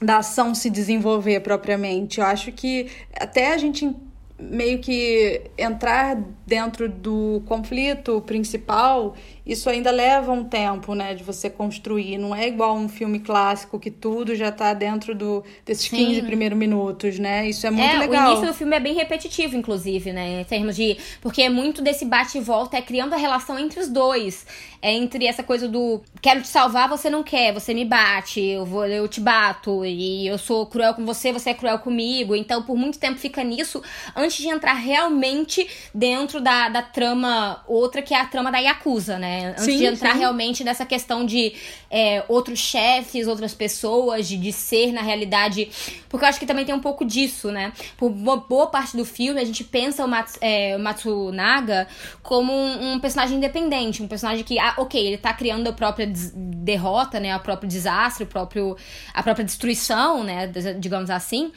da 0.00 0.18
ação 0.18 0.54
se 0.54 0.68
desenvolver 0.70 1.40
propriamente. 1.40 2.20
Eu 2.20 2.26
acho 2.26 2.52
que 2.52 2.88
até 3.18 3.52
a 3.52 3.58
gente 3.58 3.94
meio 4.38 4.78
que 4.80 5.42
entrar 5.56 6.18
dentro 6.46 6.88
do 6.88 7.42
conflito 7.46 8.20
principal, 8.22 9.14
isso 9.46 9.70
ainda 9.70 9.92
leva 9.92 10.32
um 10.32 10.42
tempo, 10.42 10.92
né, 10.92 11.14
de 11.14 11.22
você 11.22 11.48
construir. 11.48 12.18
Não 12.18 12.34
é 12.34 12.48
igual 12.48 12.76
um 12.76 12.88
filme 12.88 13.20
clássico 13.20 13.78
que 13.78 13.92
tudo 13.92 14.34
já 14.34 14.50
tá 14.50 14.74
dentro 14.74 15.14
do, 15.14 15.44
desses 15.64 15.88
Sim. 15.88 16.06
15 16.06 16.22
primeiros 16.22 16.58
minutos, 16.58 17.16
né? 17.20 17.48
Isso 17.48 17.64
é 17.64 17.70
muito 17.70 17.88
é, 17.88 17.98
legal. 17.98 18.26
O 18.26 18.30
início 18.32 18.46
do 18.48 18.54
filme 18.54 18.74
é 18.74 18.80
bem 18.80 18.94
repetitivo, 18.94 19.56
inclusive, 19.56 20.12
né, 20.12 20.40
em 20.40 20.44
termos 20.44 20.74
de... 20.74 20.96
Porque 21.20 21.42
é 21.42 21.48
muito 21.48 21.80
desse 21.80 22.04
bate 22.04 22.38
e 22.38 22.40
volta, 22.40 22.76
é 22.76 22.82
criando 22.82 23.14
a 23.14 23.16
relação 23.16 23.56
entre 23.56 23.78
os 23.78 23.88
dois. 23.88 24.44
É 24.82 24.92
entre 24.92 25.26
essa 25.26 25.44
coisa 25.44 25.68
do 25.68 26.02
quero 26.20 26.42
te 26.42 26.48
salvar, 26.48 26.88
você 26.88 27.08
não 27.08 27.22
quer, 27.22 27.52
você 27.52 27.72
me 27.72 27.84
bate, 27.84 28.40
eu, 28.40 28.64
vou, 28.64 28.84
eu 28.86 29.06
te 29.06 29.20
bato, 29.20 29.84
e 29.84 30.26
eu 30.26 30.38
sou 30.38 30.66
cruel 30.66 30.94
com 30.94 31.04
você, 31.04 31.32
você 31.32 31.50
é 31.50 31.54
cruel 31.54 31.78
comigo. 31.78 32.34
Então, 32.34 32.62
por 32.62 32.76
muito 32.76 32.98
tempo 32.98 33.18
fica 33.18 33.44
nisso, 33.44 33.80
antes 34.14 34.38
de 34.38 34.48
entrar 34.48 34.74
realmente 34.74 35.66
dentro 35.94 36.40
da, 36.40 36.68
da 36.68 36.82
trama 36.82 37.62
outra, 37.66 38.02
que 38.02 38.12
é 38.12 38.20
a 38.20 38.26
trama 38.26 38.50
da 38.50 38.58
Yakuza, 38.58 39.18
né? 39.18 39.35
Antes 39.44 39.64
sim, 39.64 39.78
de 39.78 39.84
entrar 39.84 40.12
sim. 40.12 40.18
realmente 40.18 40.64
nessa 40.64 40.86
questão 40.86 41.24
de 41.26 41.52
é, 41.90 42.24
outros 42.28 42.58
chefes, 42.58 43.26
outras 43.26 43.54
pessoas, 43.54 44.26
de, 44.26 44.36
de 44.36 44.52
ser, 44.52 44.92
na 44.92 45.02
realidade. 45.02 45.68
Porque 46.08 46.24
eu 46.24 46.28
acho 46.28 46.38
que 46.38 46.46
também 46.46 46.64
tem 46.64 46.74
um 46.74 46.80
pouco 46.80 47.04
disso, 47.04 47.50
né? 47.50 47.72
Por 47.96 48.10
boa 48.10 48.66
parte 48.68 48.96
do 48.96 49.04
filme, 49.04 49.40
a 49.40 49.44
gente 49.44 49.64
pensa 49.64 50.04
o, 50.04 50.08
Mats, 50.08 50.38
é, 50.40 50.76
Matsunaga 50.78 51.86
como 52.22 52.52
um, 52.52 52.94
um, 52.94 53.00
personagem 53.00 53.36
independente, 53.36 54.02
um 54.02 54.08
personagem 54.08 54.44
que, 54.44 54.58
ah, 54.58 54.74
ok, 54.78 55.04
ele 55.04 55.18
tá 55.18 55.32
criando 55.32 55.68
a 55.68 55.72
própria 55.72 56.10
derrota, 56.34 57.20
né? 57.20 57.36
O 57.36 57.40
próprio 57.40 57.68
desastre, 57.68 58.24
o 58.24 58.26
próprio, 58.26 58.76
a 59.12 59.22
própria 59.22 59.44
destruição, 59.44 60.24
né? 60.24 60.46
Digamos 60.78 61.10
assim. 61.10 61.52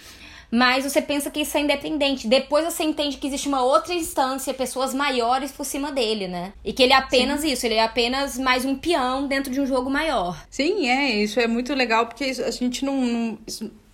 Mas 0.52 0.84
você 0.84 1.02
pensa 1.02 1.30
que 1.30 1.42
isso 1.42 1.58
é 1.58 1.62
independente. 1.62 2.28
Depois 2.28 2.66
você 2.66 2.84
entende 2.84 3.18
que 3.18 3.28
existe 3.28 3.48
uma 3.48 3.64
outra 3.64 3.94
instância, 3.94 4.54
pessoas 4.54 4.94
maiores 4.94 5.52
por 5.52 5.66
cima 5.66 5.92
dele, 5.92 6.28
né? 6.28 6.54
E 6.64 6.74
que 6.74 6.82
ele 6.82 6.94
é 6.94 6.96
apenas 6.96 7.42
Sim. 7.42 7.52
isso, 7.52 7.66
ele 7.66 7.76
é 7.76 7.84
apenas 7.84 8.38
mais 8.38 8.66
um 8.66 8.76
peão 8.76 9.28
dentro 9.28 9.52
de 9.52 9.62
um 9.62 9.66
jogo 9.66 9.90
maior. 9.90 10.44
Sim, 10.50 10.90
é. 10.90 11.12
Isso 11.12 11.40
é 11.40 11.48
muito 11.48 11.74
legal 11.74 12.08
porque 12.08 12.24
a 12.26 12.52
gente 12.52 12.84
não. 12.84 12.96
não 12.96 13.40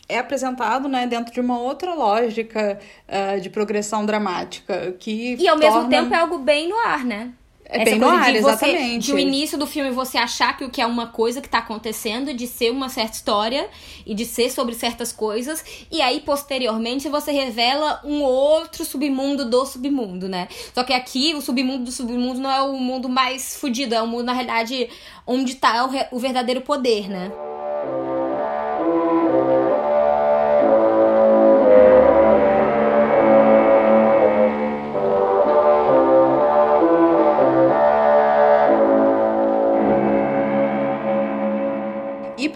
é 0.07 0.19
apresentado 0.19 0.87
né, 0.87 1.07
dentro 1.07 1.33
de 1.33 1.39
uma 1.39 1.57
outra 1.59 1.95
lógica 1.95 2.79
uh, 3.07 3.41
de 3.41 3.49
progressão 3.49 4.05
dramática 4.05 4.91
que 4.99 5.35
e 5.35 5.47
ao 5.47 5.59
torna... 5.59 5.77
mesmo 5.77 5.89
tempo 5.89 6.13
é 6.13 6.17
algo 6.17 6.37
bem 6.37 6.69
no 6.69 6.77
ar 6.77 7.03
né 7.03 7.33
É 7.67 7.81
Essa 7.81 7.91
bem 7.91 7.99
coisa 7.99 8.15
no 8.15 8.21
ar, 8.21 8.31
de 8.31 8.39
você, 8.39 8.65
exatamente. 8.65 9.05
de 9.07 9.13
o 9.13 9.17
início 9.17 9.57
do 9.57 9.65
filme 9.65 9.89
você 9.89 10.17
achar 10.17 10.55
que 10.55 10.63
o 10.63 10.69
que 10.69 10.79
é 10.79 10.85
uma 10.85 11.07
coisa 11.07 11.41
que 11.41 11.49
tá 11.49 11.57
acontecendo, 11.57 12.31
de 12.33 12.45
ser 12.45 12.69
uma 12.69 12.89
certa 12.89 13.15
história 13.15 13.67
e 14.05 14.13
de 14.13 14.23
ser 14.23 14.51
sobre 14.51 14.75
certas 14.75 15.11
coisas, 15.11 15.65
e 15.91 15.99
aí 15.99 16.19
posteriormente 16.19 17.09
você 17.09 17.31
revela 17.31 18.01
um 18.03 18.21
outro 18.21 18.85
submundo 18.85 19.49
do 19.49 19.65
submundo, 19.65 20.29
né? 20.29 20.47
Só 20.73 20.83
que 20.83 20.93
aqui 20.93 21.33
o 21.33 21.41
submundo 21.41 21.85
do 21.85 21.91
submundo 21.91 22.39
não 22.39 22.51
é 22.51 22.61
o 22.61 22.73
mundo 22.73 23.09
mais 23.09 23.55
fudido, 23.57 23.95
é 23.95 24.01
o 24.01 24.07
mundo, 24.07 24.25
na 24.25 24.33
realidade, 24.33 24.87
onde 25.25 25.55
tá 25.55 25.85
o, 26.11 26.15
o 26.15 26.19
verdadeiro 26.19 26.61
poder, 26.61 27.09
né? 27.09 27.31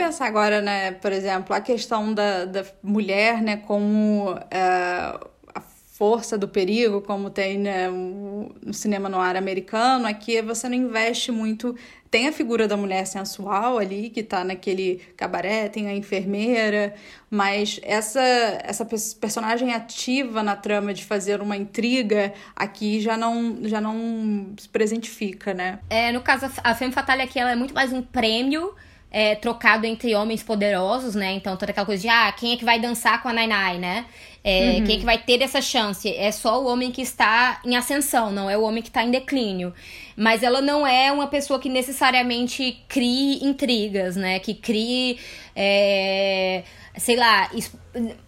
Pensar 0.10 0.26
agora, 0.26 0.60
né, 0.60 0.92
por 0.94 1.12
exemplo, 1.12 1.56
a 1.56 1.62
questão 1.62 2.14
da, 2.14 2.46
da 2.46 2.66
mulher, 2.82 3.42
né, 3.44 3.58
como 3.58 4.36
eh, 4.50 5.20
a 5.54 5.62
força 5.62 6.36
do 6.36 6.48
perigo, 6.48 7.02
como 7.02 7.30
tem 7.30 7.60
né, 7.60 7.88
no 7.88 8.74
cinema 8.74 9.08
no 9.08 9.20
ar 9.20 9.36
americano, 9.36 10.08
aqui 10.08 10.42
você 10.42 10.68
não 10.68 10.76
investe 10.76 11.32
muito. 11.32 11.76
Tem 12.10 12.28
a 12.28 12.32
figura 12.32 12.68
da 12.68 12.76
mulher 12.76 13.06
sensual 13.06 13.78
ali, 13.78 14.10
que 14.10 14.24
tá 14.24 14.44
naquele 14.44 15.00
cabaré, 15.16 15.70
tem 15.70 15.88
a 15.88 15.94
enfermeira, 15.94 16.96
mas 17.30 17.80
essa, 17.84 18.20
essa 18.64 18.84
pers- 18.84 19.14
personagem 19.14 19.76
ativa 19.76 20.42
na 20.42 20.56
trama 20.56 20.92
de 20.92 21.06
fazer 21.06 21.40
uma 21.40 21.56
intriga 21.56 22.34
aqui 22.56 23.00
já 23.00 23.16
não, 23.16 23.60
já 23.62 23.80
não 23.80 24.54
se 24.58 24.68
presentifica, 24.68 25.54
né? 25.54 25.78
É, 25.88 26.12
no 26.12 26.22
caso, 26.22 26.48
a 26.64 26.74
Femme 26.74 26.92
Fatale 26.92 27.22
aqui 27.22 27.38
ela 27.38 27.52
é 27.52 27.56
muito 27.56 27.76
mais 27.76 27.94
um 27.94 28.02
prêmio 28.02 28.74
é, 29.12 29.36
trocado 29.36 29.86
entre 29.86 30.14
homens 30.16 30.44
poderosos, 30.44 31.16
né? 31.16 31.34
Então, 31.34 31.58
toda 31.58 31.72
aquela 31.72 31.86
coisa 31.86 32.02
de, 32.02 32.10
ah, 32.10 32.32
quem 32.32 32.54
é 32.54 32.58
que 32.58 32.66
vai 32.66 32.80
dançar 32.80 33.22
com 33.22 33.30
a 33.30 33.34
Nainai, 33.34 33.78
né? 33.78 34.06
É, 34.44 34.82
Quem 34.86 34.96
é 34.96 35.00
que 35.00 35.06
vai 35.06 35.18
ter 35.18 35.42
essa 35.42 35.62
chance? 35.62 36.08
É 36.16 36.32
só 36.32 36.64
o 36.64 36.68
homem 36.68 36.92
que 36.92 37.02
está 37.02 37.60
em 37.66 37.76
ascensão, 37.76 38.32
não 38.32 38.50
é 38.50 38.58
o 38.58 38.62
homem 38.64 38.82
que 38.82 38.88
está 38.90 39.04
em 39.04 39.12
declínio. 39.12 39.74
Mas 40.16 40.44
ela 40.44 40.62
não 40.62 40.88
é 40.88 41.12
uma 41.12 41.28
pessoa 41.28 41.60
que 41.60 41.68
necessariamente 41.70 42.82
crie 42.88 43.44
intrigas, 43.44 44.16
né? 44.16 44.40
Que 44.40 44.54
crie. 44.54 45.20
é, 45.56 46.64
sei 46.98 47.16
lá. 47.18 47.50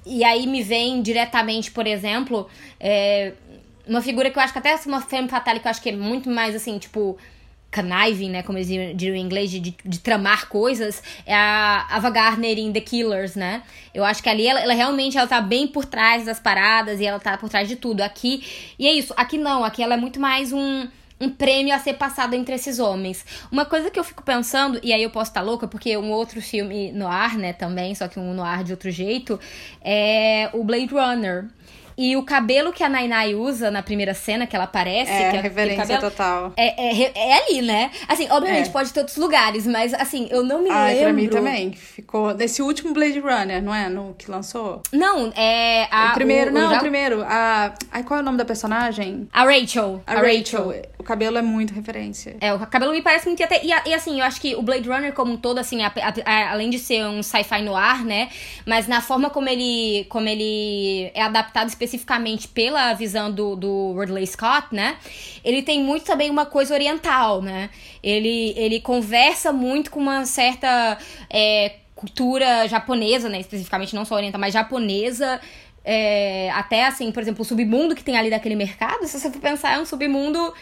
E 0.05 0.23
aí 0.23 0.47
me 0.47 0.61
vem 0.63 1.01
diretamente, 1.01 1.71
por 1.71 1.87
exemplo. 1.87 2.47
é, 2.79 3.33
uma 3.87 4.01
figura 4.01 4.29
que 4.29 4.37
eu 4.37 4.43
acho 4.43 4.53
que 4.53 4.59
até 4.59 4.75
uma 4.85 5.01
femme 5.01 5.27
fatale 5.27 5.59
que 5.59 5.67
eu 5.67 5.71
acho 5.71 5.81
que 5.81 5.89
é 5.89 5.95
muito 5.95 6.29
mais 6.29 6.55
assim, 6.55 6.77
tipo 6.77 7.17
conniving, 7.73 8.29
né, 8.29 8.43
como 8.43 8.57
eles 8.57 8.67
diriam 8.67 9.15
em 9.15 9.21
inglês, 9.21 9.49
de, 9.49 9.59
de, 9.59 9.75
de 9.83 9.99
tramar 9.99 10.49
coisas, 10.49 11.01
é 11.25 11.33
a 11.33 11.87
Ava 11.89 12.09
Gardner 12.09 12.57
em 12.57 12.71
The 12.71 12.81
Killers, 12.81 13.35
né? 13.35 13.63
Eu 13.93 14.03
acho 14.03 14.21
que 14.21 14.29
ali 14.29 14.47
ela, 14.47 14.59
ela 14.59 14.73
realmente 14.73 15.17
ela 15.17 15.27
tá 15.27 15.39
bem 15.41 15.67
por 15.67 15.85
trás 15.85 16.25
das 16.25 16.39
paradas 16.39 16.99
e 16.99 17.05
ela 17.05 17.19
tá 17.19 17.37
por 17.37 17.49
trás 17.49 17.67
de 17.67 17.75
tudo. 17.75 18.01
Aqui, 18.01 18.43
e 18.77 18.87
é 18.87 18.93
isso, 18.93 19.13
aqui 19.15 19.37
não, 19.37 19.63
aqui 19.63 19.81
ela 19.81 19.93
é 19.93 19.97
muito 19.97 20.19
mais 20.19 20.51
um 20.51 20.87
um 21.21 21.29
prêmio 21.29 21.73
a 21.73 21.77
ser 21.77 21.93
passado 21.93 22.33
entre 22.33 22.55
esses 22.55 22.79
homens. 22.79 23.23
Uma 23.51 23.63
coisa 23.63 23.91
que 23.91 23.99
eu 23.99 24.03
fico 24.03 24.23
pensando, 24.23 24.79
e 24.81 24.91
aí 24.91 25.03
eu 25.03 25.11
posso 25.11 25.29
estar 25.29 25.41
louca, 25.41 25.67
porque 25.67 25.95
um 25.95 26.09
outro 26.11 26.41
filme 26.41 26.91
no 26.91 27.07
ar, 27.07 27.37
né, 27.37 27.53
também, 27.53 27.93
só 27.93 28.07
que 28.07 28.19
um 28.19 28.33
no 28.33 28.43
ar 28.43 28.63
de 28.63 28.71
outro 28.71 28.89
jeito, 28.89 29.39
é 29.83 30.49
o 30.51 30.63
Blade 30.63 30.87
Runner. 30.87 31.45
E 32.03 32.15
o 32.17 32.23
cabelo 32.23 32.73
que 32.73 32.83
a 32.83 32.89
Nainai 32.89 33.35
usa 33.35 33.69
na 33.69 33.83
primeira 33.83 34.15
cena 34.15 34.47
que 34.47 34.55
ela 34.55 34.65
aparece, 34.65 35.11
É, 35.11 35.17
que 35.19 35.23
aquele 35.37 35.41
referência 35.43 35.81
cabelo, 35.85 36.01
total. 36.01 36.53
é, 36.57 37.03
é, 37.03 37.11
é 37.15 37.33
ali, 37.43 37.61
né? 37.61 37.91
Assim, 38.07 38.27
obviamente 38.31 38.69
É. 38.69 38.71
pode 38.71 38.91
ter 38.91 39.01
outros 39.01 39.17
lugares, 39.17 39.67
mas 39.67 39.93
assim, 39.93 40.27
eu 40.31 40.43
não 40.43 40.63
me 40.63 40.69
Ai, 40.71 40.93
lembro. 40.95 41.03
pra 41.03 41.13
mim 41.13 41.27
também. 41.27 41.73
Ficou. 41.73 42.33
Desse 42.33 42.59
último 42.63 42.91
Blade 42.91 43.19
Runner, 43.19 43.61
não 43.61 43.73
é? 43.75 43.87
No 43.87 44.15
que 44.17 44.31
lançou? 44.31 44.81
Não, 44.91 45.31
é 45.35 45.87
a. 45.91 46.09
o 46.09 46.13
primeiro, 46.15 46.49
o- 46.51 46.55
o 46.55 46.59
não, 46.59 46.69
já- 46.71 46.77
o 46.77 46.79
primeiro. 46.79 47.21
A. 47.23 47.71
Ai, 47.91 48.01
qual 48.03 48.19
é 48.19 48.23
o 48.23 48.25
nome 48.25 48.37
da 48.39 48.45
personagem? 48.45 49.27
A 49.31 49.43
Rachel. 49.43 50.01
A, 50.07 50.15
Rachel. 50.15 50.73
O 50.97 51.03
cabelo 51.03 51.37
é 51.37 51.41
muito 51.43 51.71
referência. 51.71 52.35
É, 52.41 52.51
o 52.51 52.59
cabelo 52.65 52.93
me 52.93 53.01
parece 53.03 53.27
muito. 53.27 53.39
E, 53.41 53.43
até, 53.43 53.63
e, 53.63 53.71
a- 53.71 53.83
e, 53.85 53.93
assim, 53.93 54.19
eu 54.19 54.25
acho 54.25 54.41
que 54.41 54.55
o 54.55 54.63
Blade 54.63 54.89
Runner, 54.89 55.13
como 55.13 55.33
um 55.33 55.37
todo, 55.37 55.59
assim, 55.59 55.83
a- 55.83 55.91
a- 55.95 56.13
a- 56.31 56.51
além 56.53 56.71
de 56.71 56.79
ser 56.79 57.05
um 57.05 57.21
sci-fi 57.21 57.61
no 57.61 57.75
ar, 57.75 58.03
né? 58.03 58.29
Mas 58.65 58.87
na 58.87 59.01
forma 59.01 59.29
como 59.29 59.47
ele, 59.47 60.05
como 60.09 60.27
ele 60.27 61.11
é 61.13 61.21
adaptado 61.21 61.67
especificamente 61.67 61.90
pela 62.47 62.93
visão 62.93 63.31
do, 63.31 63.55
do 63.55 63.93
Scott, 64.25 64.67
né? 64.71 64.97
Ele 65.43 65.61
tem 65.61 65.83
muito 65.83 66.05
também 66.05 66.29
uma 66.29 66.45
coisa 66.45 66.73
oriental, 66.73 67.41
né? 67.41 67.69
Ele, 68.03 68.53
ele 68.57 68.79
conversa 68.79 69.51
muito 69.51 69.91
com 69.91 69.99
uma 69.99 70.25
certa 70.25 70.97
é, 71.29 71.75
cultura 71.95 72.67
japonesa, 72.67 73.29
né? 73.29 73.39
Especificamente, 73.39 73.95
não 73.95 74.05
só 74.05 74.15
oriental, 74.15 74.39
mas 74.39 74.53
japonesa. 74.53 75.39
É, 75.83 76.51
até 76.51 76.85
assim, 76.85 77.11
por 77.11 77.21
exemplo, 77.23 77.41
o 77.41 77.45
submundo 77.45 77.95
que 77.95 78.03
tem 78.03 78.15
ali 78.17 78.29
daquele 78.29 78.55
mercado, 78.55 79.07
se 79.07 79.19
você 79.19 79.31
for 79.31 79.39
pensar, 79.41 79.73
é 79.75 79.79
um 79.79 79.85
submundo 79.85 80.53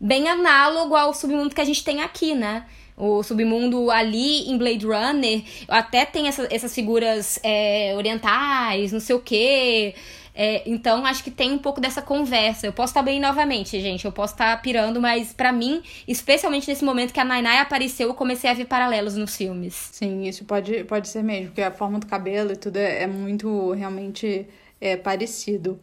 bem 0.00 0.28
análogo 0.28 0.94
ao 0.94 1.14
submundo 1.14 1.54
que 1.54 1.60
a 1.60 1.64
gente 1.64 1.82
tem 1.82 2.02
aqui, 2.02 2.34
né? 2.34 2.66
O 2.96 3.22
submundo 3.22 3.90
ali 3.90 4.48
em 4.50 4.56
Blade 4.56 4.86
Runner 4.86 5.42
até 5.68 6.04
tem 6.06 6.28
essa- 6.28 6.48
essas 6.50 6.74
figuras 6.74 7.38
é, 7.42 7.94
orientais, 7.96 8.92
não 8.92 9.00
sei 9.00 9.14
o 9.16 9.20
quê. 9.20 9.94
É, 10.38 10.62
então 10.66 11.06
acho 11.06 11.24
que 11.24 11.30
tem 11.30 11.50
um 11.50 11.58
pouco 11.58 11.80
dessa 11.80 12.02
conversa. 12.02 12.66
Eu 12.66 12.72
posso 12.72 12.90
estar 12.90 13.02
bem 13.02 13.18
novamente, 13.18 13.80
gente. 13.80 14.04
Eu 14.04 14.12
posso 14.12 14.34
estar 14.34 14.60
pirando, 14.60 15.00
mas 15.00 15.32
pra 15.32 15.50
mim, 15.50 15.82
especialmente 16.06 16.68
nesse 16.68 16.84
momento 16.84 17.14
que 17.14 17.18
a 17.18 17.24
Nainai 17.24 17.58
apareceu, 17.58 18.08
eu 18.08 18.14
comecei 18.14 18.50
a 18.50 18.52
ver 18.52 18.66
paralelos 18.66 19.16
nos 19.16 19.34
filmes. 19.34 19.88
Sim, 19.92 20.24
isso 20.24 20.44
pode, 20.44 20.84
pode 20.84 21.08
ser 21.08 21.22
mesmo, 21.22 21.46
porque 21.46 21.62
a 21.62 21.70
forma 21.70 21.98
do 21.98 22.06
cabelo 22.06 22.52
e 22.52 22.56
tudo 22.56 22.76
é, 22.76 23.04
é 23.04 23.06
muito 23.06 23.72
realmente 23.72 24.46
é, 24.78 24.94
parecido. 24.94 25.80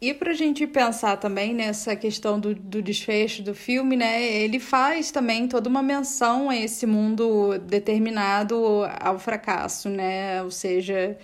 E 0.00 0.12
pra 0.12 0.32
gente 0.34 0.66
pensar 0.66 1.16
também 1.16 1.54
nessa 1.54 1.94
questão 1.94 2.40
do, 2.40 2.54
do 2.54 2.82
desfecho 2.82 3.40
do 3.42 3.54
filme, 3.54 3.96
né? 3.96 4.22
Ele 4.22 4.58
faz 4.58 5.12
também 5.12 5.46
toda 5.46 5.70
uma 5.70 5.82
menção 5.82 6.50
a 6.50 6.56
esse 6.56 6.86
mundo 6.86 7.56
determinado 7.60 8.82
ao 9.00 9.18
fracasso, 9.18 9.88
né? 9.88 10.42
Ou 10.42 10.50
seja, 10.50 11.16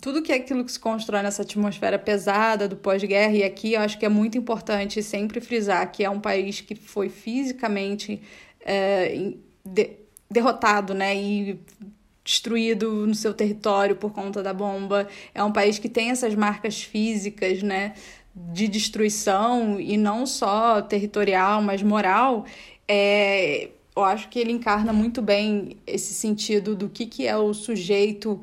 tudo 0.00 0.22
que 0.22 0.32
é 0.32 0.36
aquilo 0.36 0.64
que 0.64 0.72
se 0.72 0.78
constrói 0.78 1.22
nessa 1.22 1.42
atmosfera 1.42 1.98
pesada 1.98 2.68
do 2.68 2.76
pós-guerra, 2.76 3.34
e 3.34 3.42
aqui 3.44 3.74
eu 3.74 3.80
acho 3.80 3.98
que 3.98 4.06
é 4.06 4.08
muito 4.08 4.36
importante 4.36 5.02
sempre 5.02 5.40
frisar 5.40 5.90
que 5.90 6.04
é 6.04 6.10
um 6.10 6.20
país 6.20 6.60
que 6.60 6.74
foi 6.74 7.08
fisicamente 7.08 8.20
é, 8.60 9.32
de- 9.64 9.90
derrotado, 10.30 10.92
né? 10.94 11.14
E 11.16 11.60
destruído 12.24 13.06
no 13.06 13.14
seu 13.14 13.32
território 13.32 13.94
por 13.94 14.12
conta 14.12 14.42
da 14.42 14.52
bomba. 14.52 15.06
É 15.32 15.42
um 15.44 15.52
país 15.52 15.78
que 15.78 15.88
tem 15.88 16.10
essas 16.10 16.34
marcas 16.34 16.82
físicas, 16.82 17.62
né? 17.62 17.94
De 18.34 18.66
destruição 18.68 19.80
e 19.80 19.96
não 19.96 20.26
só 20.26 20.82
territorial, 20.82 21.62
mas 21.62 21.82
moral. 21.82 22.44
É, 22.88 23.70
eu 23.94 24.04
acho 24.04 24.28
que 24.28 24.38
ele 24.38 24.52
encarna 24.52 24.92
muito 24.92 25.22
bem 25.22 25.76
esse 25.86 26.12
sentido 26.12 26.74
do 26.74 26.88
que, 26.88 27.06
que 27.06 27.26
é 27.26 27.36
o 27.36 27.54
sujeito 27.54 28.40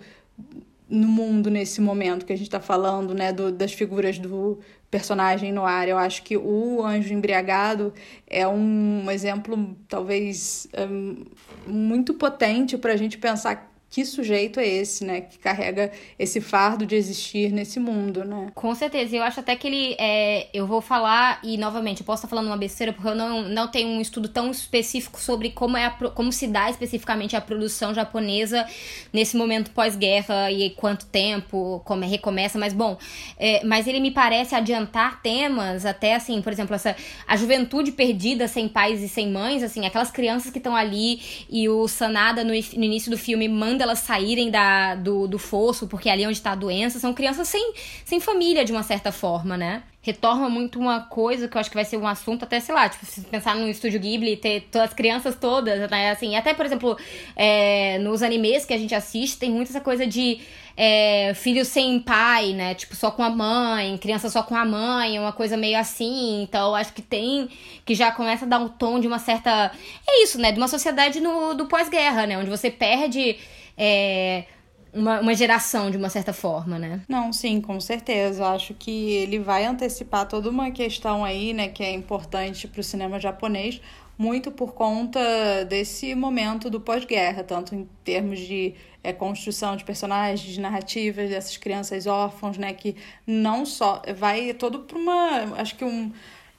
no 0.90 1.08
mundo 1.08 1.50
nesse 1.50 1.82
momento 1.82 2.26
que 2.26 2.34
a 2.34 2.36
gente 2.36 2.48
está 2.48 2.60
falando, 2.60 3.14
né, 3.14 3.32
do, 3.32 3.52
das 3.52 3.74
figuras 3.74 4.20
do 4.20 4.60
personagem 4.92 5.52
no 5.52 5.66
ar. 5.66 5.88
Eu 5.88 5.98
acho 5.98 6.24
que 6.24 6.38
o 6.38 6.84
Anjo 6.84 7.14
Embriagado 7.14 7.94
é 8.28 8.48
um 8.48 9.10
exemplo, 9.10 9.76
talvez, 9.88 10.68
hum, 10.78 11.26
muito 11.66 12.14
potente 12.14 12.78
para 12.78 12.94
a 12.94 12.98
gente 12.98 13.18
pensar 13.18 13.73
que 13.94 14.04
sujeito 14.06 14.60
é 14.60 14.68
esse, 14.68 15.06
né, 15.06 15.22
que 15.22 15.38
carrega 15.38 15.92
esse 16.18 16.42
fardo 16.42 16.84
de 16.84 16.96
existir 16.96 17.52
nesse 17.52 17.80
mundo, 17.80 18.26
né? 18.26 18.48
Com 18.56 18.74
certeza, 18.74 19.16
eu 19.16 19.22
acho 19.22 19.40
até 19.40 19.56
que 19.56 19.68
ele. 19.68 19.96
É, 20.00 20.48
eu 20.52 20.66
vou 20.66 20.82
falar, 20.82 21.40
e 21.44 21.58
novamente, 21.58 22.00
eu 22.00 22.06
posso 22.06 22.22
estar 22.22 22.28
falando 22.28 22.48
uma 22.48 22.58
besteira, 22.58 22.92
porque 22.92 23.08
eu 23.08 23.14
não, 23.14 23.44
não 23.44 23.68
tenho 23.68 23.90
um 23.90 24.02
estudo 24.02 24.28
tão 24.28 24.50
específico 24.50 25.22
sobre 25.22 25.52
como, 25.52 25.78
é 25.78 25.86
a, 25.86 25.92
como 25.92 26.32
se 26.32 26.48
dá 26.48 26.72
especificamente 26.72 27.36
a 27.36 27.42
produção 27.42 27.94
japonesa 27.94 28.66
nesse 29.14 29.38
momento 29.38 29.70
pós-guerra 29.70 30.52
e 30.52 30.72
quanto 30.72 31.06
tempo, 31.06 31.80
como 31.86 32.04
é, 32.04 32.08
recomeça, 32.08 32.58
mas 32.58 32.74
bom. 32.74 32.98
é, 33.38 33.64
mas 33.64 33.86
ele 33.86 34.00
me 34.00 34.10
parece 34.10 34.56
adiantar 34.56 35.22
temas, 35.22 35.86
até 35.86 36.16
assim, 36.16 36.42
por 36.42 36.52
exemplo, 36.52 36.74
essa, 36.74 36.96
a 37.28 37.38
juventude 37.38 37.92
perdida 37.92 38.48
sem 38.48 38.68
pais 38.68 39.04
e 39.04 39.08
sem 39.08 39.32
mães, 39.32 39.62
assim, 39.62 39.86
aquelas 39.86 40.10
crianças 40.10 40.52
que 40.52 40.58
estão 40.58 40.76
ali 40.76 41.22
e 41.48 41.70
o 41.70 41.88
Sanada 41.88 42.44
no, 42.44 42.54
no 42.54 42.84
início 42.84 43.12
do 43.12 43.20
filme 43.20 43.48
manda 43.48 43.83
elas 43.84 44.00
saírem 44.00 44.50
da, 44.50 44.96
do, 44.96 45.28
do 45.28 45.38
fosso, 45.38 45.88
porque 45.88 46.10
ali 46.10 46.24
é 46.24 46.28
onde 46.28 46.38
está 46.38 46.52
a 46.52 46.56
doença, 46.56 47.00
são 47.00 47.14
crianças 47.14 47.48
sem, 47.48 47.74
sem 48.06 48.20
família, 48.20 48.66
de 48.66 48.72
uma 48.72 48.84
certa 48.84 49.12
forma, 49.12 49.56
né? 49.58 49.84
retorna 50.04 50.50
muito 50.50 50.78
uma 50.78 51.00
coisa 51.00 51.48
que 51.48 51.56
eu 51.56 51.62
acho 51.62 51.70
que 51.70 51.78
vai 51.78 51.86
ser 51.86 51.96
um 51.96 52.06
assunto 52.06 52.44
até, 52.44 52.60
sei 52.60 52.76
lá, 52.76 52.90
tipo, 52.90 53.06
se 53.06 53.22
pensar 53.22 53.56
no 53.56 53.70
estúdio 53.70 54.02
Ghibli, 54.02 54.36
ter 54.36 54.68
todas 54.70 54.90
as 54.90 54.94
crianças 54.94 55.34
todas, 55.34 55.90
né? 55.90 56.12
Assim, 56.12 56.36
até, 56.36 56.54
por 56.54 56.66
exemplo, 56.66 56.98
é, 57.38 57.98
nos 58.00 58.22
animes 58.22 58.66
que 58.66 58.74
a 58.74 58.78
gente 58.78 58.94
assiste, 58.94 59.38
tem 59.38 59.50
muito 59.50 59.70
essa 59.70 59.80
coisa 59.80 60.06
de 60.06 60.42
é, 60.76 61.34
filho 61.36 61.64
sem 61.64 62.02
pai, 62.02 62.52
né? 62.52 62.76
Tipo, 62.76 62.98
só 62.98 63.12
com 63.12 63.24
a 63.24 63.30
mãe, 63.30 63.98
criança 63.98 64.30
só 64.30 64.44
com 64.44 64.58
a 64.58 64.66
mãe, 64.66 65.18
uma 65.18 65.32
coisa 65.32 65.56
meio 65.56 65.80
assim. 65.80 66.44
Então, 66.44 66.76
acho 66.76 66.92
que 66.92 67.02
tem. 67.02 67.48
Que 67.86 67.96
já 67.96 68.12
começa 68.12 68.44
a 68.44 68.48
dar 68.48 68.60
um 68.60 68.68
tom 68.68 69.00
de 69.00 69.08
uma 69.08 69.20
certa. 69.20 69.72
É 70.06 70.24
isso, 70.24 70.38
né? 70.38 70.52
De 70.52 70.58
uma 70.58 70.68
sociedade 70.68 71.22
no, 71.22 71.54
do 71.54 71.66
pós-guerra, 71.68 72.26
né? 72.28 72.38
Onde 72.38 72.50
você 72.50 72.70
perde. 72.70 73.38
É, 73.78 74.46
uma, 74.94 75.20
uma 75.20 75.34
geração, 75.34 75.90
de 75.90 75.98
uma 75.98 76.10
certa 76.10 76.32
forma, 76.32 76.78
né? 76.78 77.02
Não, 77.10 77.34
sim, 77.34 77.60
com 77.60 77.80
certeza. 77.80 78.48
Acho 78.48 78.74
que 78.74 79.12
ele 79.14 79.40
vai 79.40 79.66
antecipar 79.66 80.28
toda 80.28 80.50
uma 80.50 80.70
questão 80.72 81.26
aí, 81.26 81.52
né, 81.54 81.68
que 81.68 81.84
é 81.84 81.92
importante 81.92 82.68
para 82.68 82.80
o 82.80 82.84
cinema 82.84 83.20
japonês, 83.20 83.82
muito 84.18 84.52
por 84.52 84.74
conta 84.74 85.20
desse 85.68 86.14
momento 86.14 86.70
do 86.70 86.80
pós-guerra, 86.80 87.44
tanto 87.44 87.74
em 87.74 87.90
termos 88.04 88.40
de 88.40 88.76
é, 89.04 89.12
construção 89.12 89.76
de 89.76 89.84
personagens, 89.84 90.54
de 90.54 90.62
narrativas 90.62 91.30
dessas 91.30 91.58
crianças 91.58 92.06
órfãos, 92.06 92.58
né, 92.58 92.74
que 92.74 92.96
não 93.26 93.66
só 93.66 94.02
vai 94.16 94.54
todo 94.54 94.82
para 94.82 94.98
uma, 94.98 95.56
acho 95.58 95.76
que 95.76 95.84
um 95.84 96.12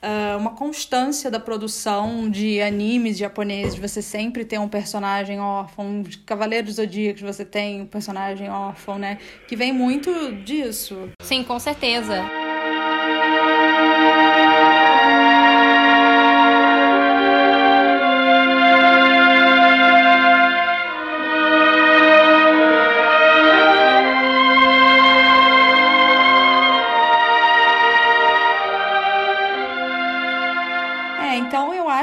uh, 0.04 0.38
uma 0.38 0.50
constância 0.50 1.30
da 1.30 1.40
produção 1.40 2.28
de 2.30 2.60
animes 2.60 3.16
japoneses, 3.16 3.78
você 3.78 4.02
sempre 4.02 4.44
tem 4.44 4.58
um 4.58 4.68
personagem 4.68 5.40
órfão, 5.40 6.02
de 6.02 6.18
Cavaleiros 6.18 6.74
Zodíacos 6.74 7.22
você 7.22 7.44
tem 7.44 7.82
um 7.82 7.86
personagem 7.86 8.50
órfão, 8.50 8.98
né? 8.98 9.18
Que 9.48 9.56
vem 9.56 9.72
muito 9.72 10.32
disso. 10.44 11.08
Sim, 11.22 11.42
com 11.42 11.58
certeza. 11.58 12.43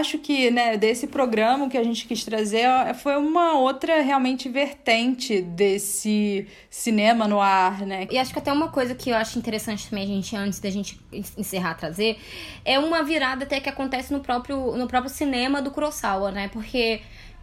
Acho 0.01 0.17
que, 0.17 0.51
né, 0.51 0.75
desse 0.75 1.07
programa 1.07 1.69
que 1.69 1.77
a 1.77 1.83
gente 1.83 2.05
quis 2.05 2.25
trazer 2.25 2.67
foi 2.95 3.15
uma 3.15 3.57
outra 3.57 4.01
realmente 4.01 4.49
vertente 4.49 5.41
desse 5.41 6.47
cinema 6.69 7.27
no 7.27 7.39
ar, 7.39 7.81
né? 7.85 8.07
E 8.11 8.17
acho 8.17 8.33
que 8.33 8.39
até 8.39 8.51
uma 8.51 8.67
coisa 8.67 8.93
que 8.93 9.09
eu 9.09 9.15
acho 9.15 9.39
interessante 9.39 9.89
também 9.89 10.03
a 10.03 10.07
gente, 10.07 10.35
antes 10.35 10.59
da 10.59 10.69
gente 10.69 10.99
encerrar, 11.37 11.75
trazer, 11.75 12.19
é 12.65 12.77
uma 12.77 13.03
virada 13.03 13.45
até 13.45 13.59
que 13.59 13.69
acontece 13.69 14.11
no 14.11 14.19
próprio, 14.19 14.75
no 14.75 14.87
próprio 14.87 15.11
cinema 15.11 15.61
do 15.61 15.71
Kurosawa, 15.71 16.31
né? 16.31 16.49
Porque 16.51 17.01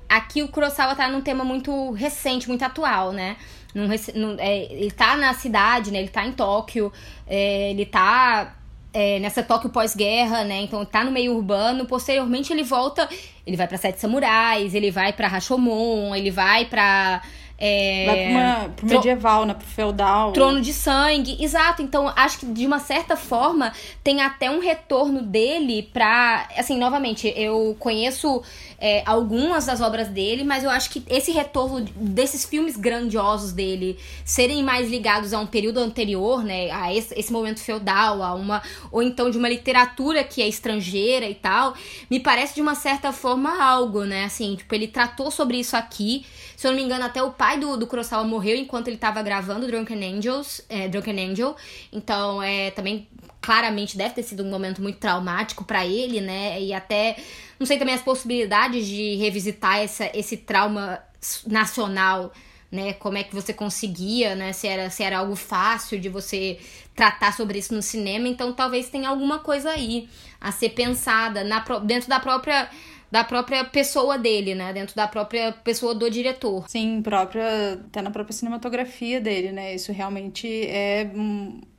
aqui 0.08 0.42
o 0.42 0.48
Kurosawa 0.48 0.94
tá 0.94 1.08
num 1.08 1.20
tema 1.20 1.44
muito 1.44 1.92
recente, 1.92 2.48
muito 2.48 2.64
atual, 2.64 3.12
né? 3.12 3.36
Num, 3.74 3.86
num, 4.14 4.36
é, 4.38 4.72
ele 4.72 4.90
tá 4.90 5.16
na 5.16 5.32
cidade, 5.34 5.90
né? 5.90 6.00
Ele 6.00 6.08
tá 6.08 6.26
em 6.26 6.32
Tóquio, 6.32 6.92
é, 7.26 7.70
ele 7.70 7.86
tá 7.86 8.57
é, 8.92 9.18
nessa 9.18 9.42
Tóquio 9.42 9.70
pós-guerra, 9.70 10.44
né? 10.44 10.62
Então 10.62 10.84
tá 10.84 11.04
no 11.04 11.10
meio 11.10 11.34
urbano. 11.34 11.86
Posteriormente 11.86 12.52
ele 12.52 12.62
volta, 12.62 13.08
ele 13.46 13.56
vai 13.56 13.66
para 13.66 13.78
Sete 13.78 14.00
Samurais, 14.00 14.74
ele 14.74 14.90
vai 14.90 15.12
para 15.12 15.28
Rashomon, 15.28 16.14
ele 16.14 16.30
vai 16.30 16.64
para 16.64 17.22
é, 17.60 18.06
Vai 18.06 18.16
pro, 18.16 18.30
uma, 18.30 18.68
pro 18.76 18.86
medieval, 18.86 19.44
né? 19.44 19.54
Pro 19.54 19.66
feudal. 19.66 20.32
Trono 20.32 20.60
de 20.60 20.72
sangue, 20.72 21.42
exato. 21.42 21.82
Então, 21.82 22.12
acho 22.14 22.38
que 22.38 22.46
de 22.46 22.64
uma 22.64 22.78
certa 22.78 23.16
forma 23.16 23.72
tem 24.04 24.22
até 24.22 24.48
um 24.48 24.60
retorno 24.60 25.22
dele 25.22 25.90
pra. 25.92 26.48
Assim, 26.56 26.78
novamente, 26.78 27.32
eu 27.36 27.76
conheço 27.80 28.42
é, 28.78 29.02
algumas 29.04 29.66
das 29.66 29.80
obras 29.80 30.06
dele, 30.06 30.44
mas 30.44 30.62
eu 30.62 30.70
acho 30.70 30.88
que 30.88 31.02
esse 31.08 31.32
retorno 31.32 31.84
desses 31.96 32.44
filmes 32.44 32.76
grandiosos 32.76 33.50
dele 33.50 33.98
serem 34.24 34.62
mais 34.62 34.88
ligados 34.88 35.34
a 35.34 35.40
um 35.40 35.46
período 35.46 35.80
anterior, 35.80 36.44
né? 36.44 36.70
A 36.70 36.94
esse, 36.94 37.12
esse 37.18 37.32
momento 37.32 37.58
feudal, 37.58 38.22
a 38.22 38.34
uma. 38.34 38.62
Ou 38.92 39.02
então 39.02 39.30
de 39.30 39.36
uma 39.36 39.48
literatura 39.48 40.22
que 40.22 40.40
é 40.40 40.46
estrangeira 40.46 41.26
e 41.26 41.34
tal, 41.34 41.74
me 42.08 42.20
parece 42.20 42.54
de 42.54 42.62
uma 42.62 42.76
certa 42.76 43.10
forma 43.12 43.60
algo, 43.60 44.04
né? 44.04 44.26
Assim, 44.26 44.54
tipo, 44.54 44.72
ele 44.72 44.86
tratou 44.86 45.28
sobre 45.32 45.58
isso 45.58 45.76
aqui. 45.76 46.24
Se 46.56 46.66
eu 46.66 46.72
não 46.72 46.78
me 46.78 46.84
engano, 46.84 47.04
até 47.04 47.22
o 47.22 47.30
pai 47.30 47.47
do, 47.56 47.76
do 47.76 47.86
Kurosawa 47.86 48.24
morreu 48.24 48.56
enquanto 48.56 48.88
ele 48.88 48.96
estava 48.96 49.22
gravando 49.22 49.66
Drunken 49.66 50.16
Angels, 50.16 50.60
é, 50.68 50.88
Drunken 50.88 51.30
Angel. 51.30 51.56
Então, 51.92 52.42
é 52.42 52.70
também 52.72 53.08
claramente 53.40 53.96
deve 53.96 54.14
ter 54.14 54.22
sido 54.22 54.42
um 54.42 54.50
momento 54.50 54.82
muito 54.82 54.98
traumático 54.98 55.64
para 55.64 55.86
ele, 55.86 56.20
né? 56.20 56.60
E 56.60 56.72
até 56.72 57.16
não 57.58 57.66
sei 57.66 57.78
também 57.78 57.94
as 57.94 58.02
possibilidades 58.02 58.86
de 58.86 59.16
revisitar 59.16 59.78
essa, 59.78 60.10
esse 60.14 60.36
trauma 60.36 61.00
nacional, 61.46 62.32
né? 62.70 62.92
Como 62.94 63.16
é 63.16 63.22
que 63.22 63.34
você 63.34 63.52
conseguia, 63.54 64.34
né? 64.34 64.52
Se 64.52 64.66
era, 64.66 64.90
se 64.90 65.02
era 65.02 65.18
algo 65.18 65.34
fácil 65.34 65.98
de 65.98 66.08
você 66.08 66.58
tratar 66.94 67.32
sobre 67.32 67.58
isso 67.58 67.74
no 67.74 67.80
cinema. 67.80 68.28
Então, 68.28 68.52
talvez 68.52 68.88
tenha 68.88 69.08
alguma 69.08 69.38
coisa 69.38 69.70
aí 69.70 70.08
a 70.40 70.52
ser 70.52 70.70
pensada 70.70 71.42
na, 71.44 71.60
dentro 71.80 72.08
da 72.08 72.20
própria 72.20 72.68
da 73.10 73.24
própria 73.24 73.64
pessoa 73.64 74.18
dele, 74.18 74.54
né? 74.54 74.72
Dentro 74.72 74.94
da 74.94 75.08
própria 75.08 75.52
pessoa 75.52 75.94
do 75.94 76.10
diretor. 76.10 76.68
Sim, 76.68 77.00
própria, 77.02 77.74
até 77.86 78.02
na 78.02 78.10
própria 78.10 78.34
cinematografia 78.34 79.20
dele, 79.20 79.52
né? 79.52 79.74
Isso 79.74 79.92
realmente 79.92 80.46
é 80.66 81.10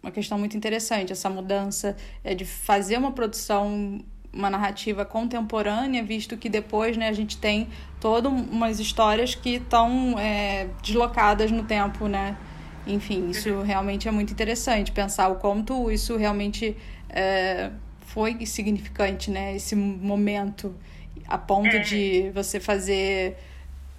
uma 0.01 0.11
questão 0.11 0.39
muito 0.39 0.57
interessante, 0.57 1.11
essa 1.11 1.29
mudança 1.29 1.95
é 2.23 2.33
de 2.33 2.45
fazer 2.45 2.97
uma 2.97 3.11
produção 3.11 4.03
uma 4.31 4.49
narrativa 4.49 5.03
contemporânea, 5.03 6.03
visto 6.03 6.37
que 6.37 6.49
depois 6.49 6.95
né, 6.95 7.09
a 7.09 7.13
gente 7.13 7.37
tem 7.37 7.67
todas 7.99 8.31
umas 8.31 8.79
histórias 8.79 9.33
que 9.33 9.55
estão 9.55 10.17
é, 10.19 10.67
deslocadas 10.83 11.51
no 11.51 11.63
tempo, 11.63 12.07
né? 12.07 12.37
Enfim, 12.85 13.29
isso 13.29 13.61
realmente 13.61 14.07
é 14.07 14.11
muito 14.11 14.31
interessante, 14.31 14.91
pensar 14.91 15.29
o 15.29 15.35
quanto 15.35 15.91
isso 15.91 16.15
realmente 16.15 16.77
é, 17.09 17.71
foi 18.01 18.45
significante, 18.45 19.29
né? 19.29 19.55
Esse 19.55 19.75
momento 19.75 20.75
a 21.29 21.37
ponto 21.37 21.75
é. 21.75 21.79
de 21.79 22.31
você 22.33 22.59
fazer 22.59 23.37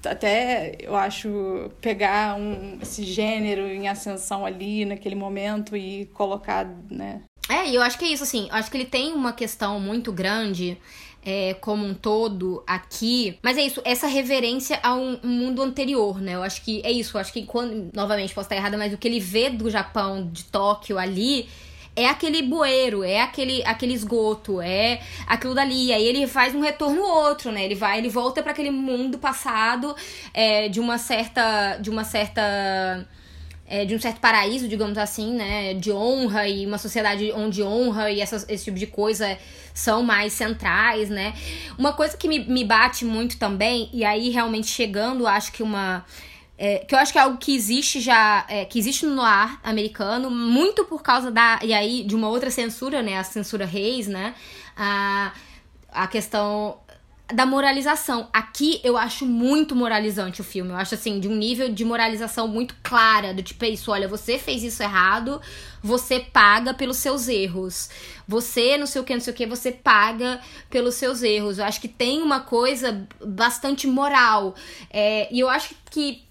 até 0.04 0.76
eu 0.80 0.96
acho 0.96 1.70
pegar 1.80 2.34
um, 2.34 2.78
esse 2.80 3.04
gênero 3.04 3.66
em 3.66 3.86
ascensão 3.86 4.46
ali 4.46 4.84
naquele 4.84 5.14
momento 5.14 5.76
e 5.76 6.06
colocar, 6.14 6.66
né? 6.90 7.22
É, 7.48 7.68
e 7.68 7.74
eu 7.74 7.82
acho 7.82 7.98
que 7.98 8.04
é 8.04 8.08
isso, 8.08 8.22
assim, 8.22 8.48
eu 8.48 8.54
acho 8.54 8.70
que 8.70 8.76
ele 8.76 8.84
tem 8.84 9.12
uma 9.12 9.32
questão 9.32 9.80
muito 9.80 10.12
grande 10.12 10.78
é, 11.24 11.54
como 11.54 11.84
um 11.84 11.94
todo 11.94 12.62
aqui. 12.66 13.38
Mas 13.42 13.58
é 13.58 13.62
isso, 13.62 13.82
essa 13.84 14.06
reverência 14.06 14.78
a 14.82 14.94
um, 14.94 15.18
um, 15.22 15.28
mundo 15.28 15.62
anterior, 15.62 16.20
né? 16.20 16.34
Eu 16.34 16.42
acho 16.42 16.62
que 16.62 16.80
é 16.84 16.90
isso, 16.90 17.16
eu 17.16 17.20
acho 17.20 17.32
que 17.32 17.44
quando, 17.44 17.90
novamente, 17.92 18.34
posso 18.34 18.46
estar 18.46 18.56
errada, 18.56 18.78
mas 18.78 18.92
o 18.92 18.98
que 18.98 19.08
ele 19.08 19.20
vê 19.20 19.50
do 19.50 19.68
Japão, 19.70 20.28
de 20.30 20.44
Tóquio 20.44 20.98
ali, 20.98 21.48
é 21.96 22.06
aquele 22.06 22.42
bueiro, 22.42 23.02
é 23.02 23.20
aquele, 23.20 23.62
aquele 23.64 23.92
esgoto, 23.92 24.60
é 24.60 25.00
aquilo 25.26 25.54
dali. 25.54 25.92
Aí 25.92 26.06
ele 26.06 26.26
faz 26.26 26.54
um 26.54 26.60
retorno 26.60 27.02
outro, 27.02 27.50
né? 27.50 27.64
Ele 27.64 27.74
vai, 27.74 27.98
ele 27.98 28.08
volta 28.08 28.42
para 28.42 28.52
aquele 28.52 28.70
mundo 28.70 29.18
passado 29.18 29.94
é, 30.32 30.68
de 30.68 30.80
uma 30.80 30.98
certa. 30.98 31.76
de 31.78 31.90
uma 31.90 32.04
certa. 32.04 33.06
É, 33.72 33.84
de 33.84 33.94
um 33.94 34.00
certo 34.00 34.18
paraíso, 34.18 34.66
digamos 34.66 34.98
assim, 34.98 35.32
né? 35.32 35.74
De 35.74 35.92
honra 35.92 36.48
e 36.48 36.66
uma 36.66 36.78
sociedade 36.78 37.30
onde 37.32 37.62
honra 37.62 38.10
e 38.10 38.20
essa, 38.20 38.44
esse 38.48 38.64
tipo 38.64 38.76
de 38.76 38.88
coisa 38.88 39.38
são 39.72 40.02
mais 40.02 40.32
centrais, 40.32 41.08
né? 41.08 41.34
Uma 41.78 41.92
coisa 41.92 42.16
que 42.16 42.26
me, 42.26 42.40
me 42.40 42.64
bate 42.64 43.04
muito 43.04 43.38
também, 43.38 43.88
e 43.92 44.04
aí 44.04 44.30
realmente 44.30 44.66
chegando, 44.66 45.24
acho 45.24 45.52
que 45.52 45.62
uma 45.62 46.04
é, 46.62 46.80
que 46.80 46.94
eu 46.94 46.98
acho 46.98 47.10
que 47.10 47.18
é 47.18 47.22
algo 47.22 47.38
que 47.38 47.54
existe 47.54 48.00
já, 48.00 48.44
é, 48.46 48.66
que 48.66 48.78
existe 48.78 49.06
no 49.06 49.22
ar 49.22 49.58
americano, 49.64 50.30
muito 50.30 50.84
por 50.84 51.02
causa 51.02 51.30
da, 51.30 51.58
e 51.62 51.72
aí, 51.72 52.04
de 52.04 52.14
uma 52.14 52.28
outra 52.28 52.50
censura, 52.50 53.00
né, 53.00 53.16
a 53.16 53.24
censura 53.24 53.64
Reis, 53.64 54.06
né, 54.06 54.34
a, 54.76 55.32
a 55.90 56.06
questão 56.06 56.76
da 57.32 57.46
moralização. 57.46 58.28
Aqui 58.30 58.78
eu 58.84 58.98
acho 58.98 59.24
muito 59.24 59.74
moralizante 59.74 60.42
o 60.42 60.44
filme. 60.44 60.70
Eu 60.72 60.76
acho 60.76 60.94
assim, 60.94 61.18
de 61.18 61.28
um 61.28 61.34
nível 61.34 61.72
de 61.72 61.82
moralização 61.82 62.46
muito 62.46 62.74
clara, 62.82 63.32
do 63.32 63.42
tipo, 63.42 63.64
é 63.64 63.70
isso, 63.70 63.90
olha, 63.90 64.06
você 64.06 64.36
fez 64.36 64.62
isso 64.62 64.82
errado, 64.82 65.40
você 65.82 66.20
paga 66.20 66.74
pelos 66.74 66.98
seus 66.98 67.26
erros. 67.26 67.88
Você, 68.28 68.76
não 68.76 68.86
sei 68.86 69.00
o 69.00 69.04
que, 69.04 69.14
não 69.14 69.20
sei 69.20 69.32
o 69.32 69.36
que, 69.36 69.46
você 69.46 69.72
paga 69.72 70.40
pelos 70.68 70.96
seus 70.96 71.22
erros. 71.22 71.58
Eu 71.58 71.64
acho 71.64 71.80
que 71.80 71.88
tem 71.88 72.20
uma 72.20 72.40
coisa 72.40 73.06
bastante 73.24 73.86
moral. 73.86 74.54
É, 74.90 75.26
e 75.32 75.40
eu 75.40 75.48
acho 75.48 75.74
que 75.90 76.28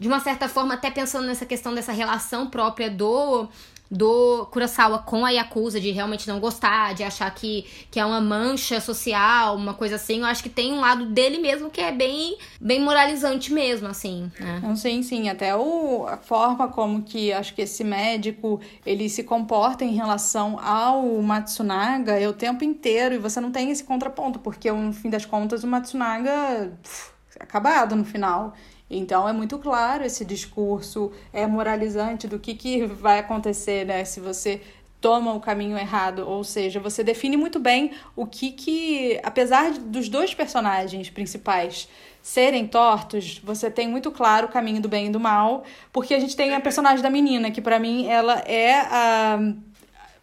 de 0.00 0.08
uma 0.08 0.18
certa 0.18 0.48
forma, 0.48 0.74
até 0.74 0.90
pensando 0.90 1.26
nessa 1.26 1.44
questão 1.44 1.74
dessa 1.74 1.92
relação 1.92 2.48
própria 2.48 2.90
do 2.90 3.46
do 3.92 4.46
Kurosawa 4.52 5.00
com 5.00 5.26
a 5.26 5.30
Yakuza, 5.30 5.80
de 5.80 5.90
realmente 5.90 6.28
não 6.28 6.38
gostar, 6.38 6.94
de 6.94 7.02
achar 7.02 7.28
que, 7.34 7.66
que 7.90 7.98
é 7.98 8.06
uma 8.06 8.20
mancha 8.20 8.80
social, 8.80 9.56
uma 9.56 9.74
coisa 9.74 9.96
assim, 9.96 10.20
eu 10.20 10.26
acho 10.26 10.44
que 10.44 10.48
tem 10.48 10.72
um 10.72 10.78
lado 10.78 11.06
dele 11.06 11.38
mesmo 11.38 11.68
que 11.68 11.80
é 11.80 11.90
bem, 11.90 12.38
bem 12.60 12.80
moralizante 12.80 13.52
mesmo, 13.52 13.88
assim, 13.88 14.30
né? 14.38 14.62
Sim, 14.76 15.02
sim, 15.02 15.28
até 15.28 15.56
o, 15.56 16.06
a 16.06 16.16
forma 16.16 16.68
como 16.68 17.02
que 17.02 17.32
acho 17.32 17.52
que 17.52 17.62
esse 17.62 17.82
médico, 17.82 18.60
ele 18.86 19.08
se 19.08 19.24
comporta 19.24 19.84
em 19.84 19.92
relação 19.92 20.56
ao 20.60 21.20
Matsunaga 21.20 22.12
é 22.12 22.28
o 22.28 22.32
tempo 22.32 22.62
inteiro, 22.62 23.16
e 23.16 23.18
você 23.18 23.40
não 23.40 23.50
tem 23.50 23.72
esse 23.72 23.82
contraponto, 23.82 24.38
porque 24.38 24.70
no 24.70 24.92
fim 24.92 25.10
das 25.10 25.26
contas 25.26 25.64
o 25.64 25.66
Matsunaga... 25.66 26.78
Pff, 26.80 27.10
acabado 27.40 27.96
no 27.96 28.04
final. 28.04 28.54
Então 28.90 29.28
é 29.28 29.32
muito 29.32 29.58
claro 29.58 30.04
esse 30.04 30.24
discurso 30.24 31.12
é 31.32 31.46
moralizante 31.46 32.26
do 32.26 32.38
que, 32.38 32.54
que 32.54 32.86
vai 32.86 33.20
acontecer, 33.20 33.86
né? 33.86 34.04
Se 34.04 34.18
você 34.18 34.60
toma 35.00 35.32
o 35.32 35.40
caminho 35.40 35.78
errado, 35.78 36.28
ou 36.28 36.44
seja, 36.44 36.78
você 36.78 37.02
define 37.02 37.36
muito 37.36 37.58
bem 37.58 37.92
o 38.14 38.26
que 38.26 38.50
que, 38.52 39.18
apesar 39.22 39.72
dos 39.72 40.08
dois 40.08 40.34
personagens 40.34 41.08
principais 41.08 41.88
serem 42.20 42.66
tortos, 42.66 43.40
você 43.42 43.70
tem 43.70 43.88
muito 43.88 44.10
claro 44.10 44.46
o 44.46 44.50
caminho 44.50 44.82
do 44.82 44.88
bem 44.88 45.06
e 45.06 45.10
do 45.10 45.18
mal, 45.18 45.64
porque 45.90 46.12
a 46.12 46.20
gente 46.20 46.36
tem 46.36 46.54
a 46.54 46.60
personagem 46.60 47.02
da 47.02 47.08
menina, 47.08 47.50
que 47.50 47.62
para 47.62 47.78
mim 47.78 48.06
ela 48.08 48.40
é 48.40 48.80
a 48.80 49.38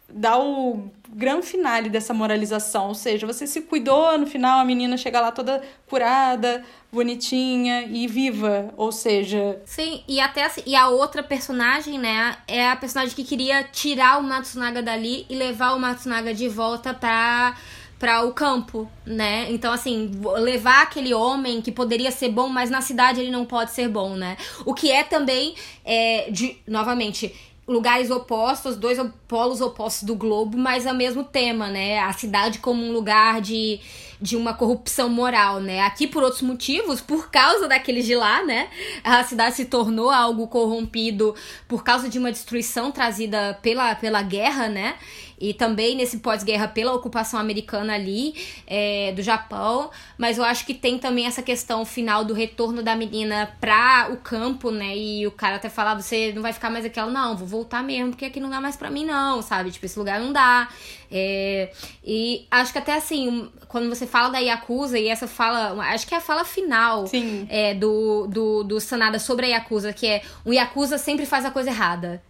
dá 0.08 0.38
o 0.38 0.88
grande 1.10 1.46
finale 1.46 1.88
dessa 1.88 2.12
moralização, 2.12 2.88
ou 2.88 2.94
seja, 2.94 3.26
você 3.26 3.46
se 3.46 3.62
cuidou, 3.62 4.18
no 4.18 4.26
final 4.26 4.58
a 4.58 4.64
menina 4.64 4.96
chega 4.96 5.20
lá 5.20 5.32
toda 5.32 5.62
curada, 5.86 6.64
bonitinha 6.92 7.82
e 7.82 8.06
viva, 8.06 8.72
ou 8.76 8.92
seja... 8.92 9.60
Sim, 9.64 10.02
e 10.06 10.20
até 10.20 10.44
assim, 10.44 10.62
e 10.66 10.74
a 10.74 10.88
outra 10.88 11.22
personagem, 11.22 11.98
né, 11.98 12.36
é 12.46 12.70
a 12.70 12.76
personagem 12.76 13.14
que 13.14 13.24
queria 13.24 13.64
tirar 13.64 14.18
o 14.18 14.22
Matsunaga 14.22 14.82
dali 14.82 15.26
e 15.28 15.34
levar 15.34 15.74
o 15.74 15.80
Matsunaga 15.80 16.32
de 16.34 16.48
volta 16.48 16.94
pra 16.94 17.56
para 17.98 18.22
o 18.24 18.32
campo, 18.32 18.88
né? 19.04 19.50
Então, 19.50 19.72
assim, 19.72 20.12
levar 20.36 20.82
aquele 20.82 21.12
homem 21.12 21.60
que 21.60 21.72
poderia 21.72 22.10
ser 22.12 22.28
bom, 22.28 22.48
mas 22.48 22.70
na 22.70 22.80
cidade 22.80 23.20
ele 23.20 23.30
não 23.30 23.44
pode 23.44 23.72
ser 23.72 23.88
bom, 23.88 24.14
né? 24.14 24.36
O 24.64 24.72
que 24.72 24.90
é 24.90 25.02
também, 25.02 25.54
é, 25.84 26.30
de, 26.30 26.56
novamente, 26.66 27.34
lugares 27.68 28.10
opostos, 28.10 28.76
dois 28.76 28.98
polos 29.28 29.60
opostos 29.60 30.04
do 30.04 30.16
globo, 30.16 30.56
mas 30.56 30.86
ao 30.86 30.94
mesmo 30.94 31.22
tema, 31.22 31.68
né? 31.68 31.98
A 31.98 32.12
cidade 32.14 32.60
como 32.60 32.82
um 32.82 32.90
lugar 32.90 33.42
de, 33.42 33.78
de 34.18 34.36
uma 34.36 34.54
corrupção 34.54 35.10
moral, 35.10 35.60
né? 35.60 35.82
Aqui 35.82 36.06
por 36.06 36.22
outros 36.22 36.40
motivos, 36.40 37.02
por 37.02 37.30
causa 37.30 37.68
daqueles 37.68 38.06
de 38.06 38.14
lá, 38.14 38.42
né? 38.42 38.70
A 39.04 39.22
cidade 39.22 39.56
se 39.56 39.66
tornou 39.66 40.10
algo 40.10 40.48
corrompido 40.48 41.34
por 41.68 41.84
causa 41.84 42.08
de 42.08 42.18
uma 42.18 42.32
destruição 42.32 42.90
trazida 42.90 43.58
pela, 43.60 43.94
pela 43.94 44.22
guerra, 44.22 44.68
né? 44.68 44.94
E 45.40 45.54
também 45.54 45.96
nesse 45.96 46.18
pós-guerra 46.18 46.68
pela 46.68 46.92
ocupação 46.92 47.38
americana 47.38 47.94
ali 47.94 48.34
é, 48.66 49.12
do 49.12 49.22
Japão, 49.22 49.90
mas 50.16 50.38
eu 50.38 50.44
acho 50.44 50.66
que 50.66 50.74
tem 50.74 50.98
também 50.98 51.26
essa 51.26 51.42
questão 51.42 51.84
final 51.84 52.24
do 52.24 52.34
retorno 52.34 52.82
da 52.82 52.96
menina 52.96 53.56
pra 53.60 54.08
o 54.10 54.16
campo, 54.16 54.70
né? 54.70 54.96
E 54.96 55.26
o 55.26 55.30
cara 55.30 55.56
até 55.56 55.68
falar, 55.68 55.94
você 55.94 56.32
não 56.32 56.42
vai 56.42 56.52
ficar 56.52 56.70
mais 56.70 56.84
aquela, 56.84 57.10
não, 57.10 57.36
vou 57.36 57.46
voltar 57.46 57.82
mesmo, 57.82 58.10
porque 58.10 58.24
aqui 58.24 58.40
não 58.40 58.50
dá 58.50 58.60
mais 58.60 58.76
pra 58.76 58.90
mim, 58.90 59.04
não, 59.04 59.42
sabe? 59.42 59.70
Tipo, 59.70 59.86
esse 59.86 59.98
lugar 59.98 60.20
não 60.20 60.32
dá. 60.32 60.68
É, 61.10 61.70
e 62.04 62.46
acho 62.50 62.72
que 62.72 62.78
até 62.78 62.94
assim, 62.94 63.48
quando 63.66 63.88
você 63.88 64.06
fala 64.06 64.28
da 64.28 64.38
Yakuza, 64.38 64.98
e 64.98 65.08
essa 65.08 65.26
fala, 65.26 65.80
acho 65.86 66.06
que 66.06 66.14
é 66.14 66.18
a 66.18 66.20
fala 66.20 66.44
final 66.44 67.04
é, 67.48 67.74
do, 67.74 68.26
do, 68.26 68.64
do 68.64 68.80
Sanada 68.80 69.18
sobre 69.18 69.46
a 69.46 69.50
Yakuza, 69.50 69.92
que 69.92 70.06
é 70.06 70.22
o 70.44 70.52
Yakuza 70.52 70.98
sempre 70.98 71.24
faz 71.24 71.44
a 71.44 71.50
coisa 71.50 71.70
errada. 71.70 72.22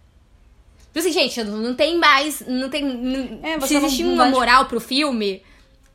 Tipo 0.99 1.07
assim, 1.07 1.11
gente, 1.11 1.43
não 1.43 1.73
tem 1.75 1.97
mais. 1.97 2.43
Não 2.45 2.69
tem. 2.69 2.83
Não, 2.83 3.39
é, 3.41 3.59
se 3.61 3.75
existe 3.75 4.03
uma 4.03 4.25
moral 4.25 4.65
pro 4.65 4.79
filme, 4.79 5.41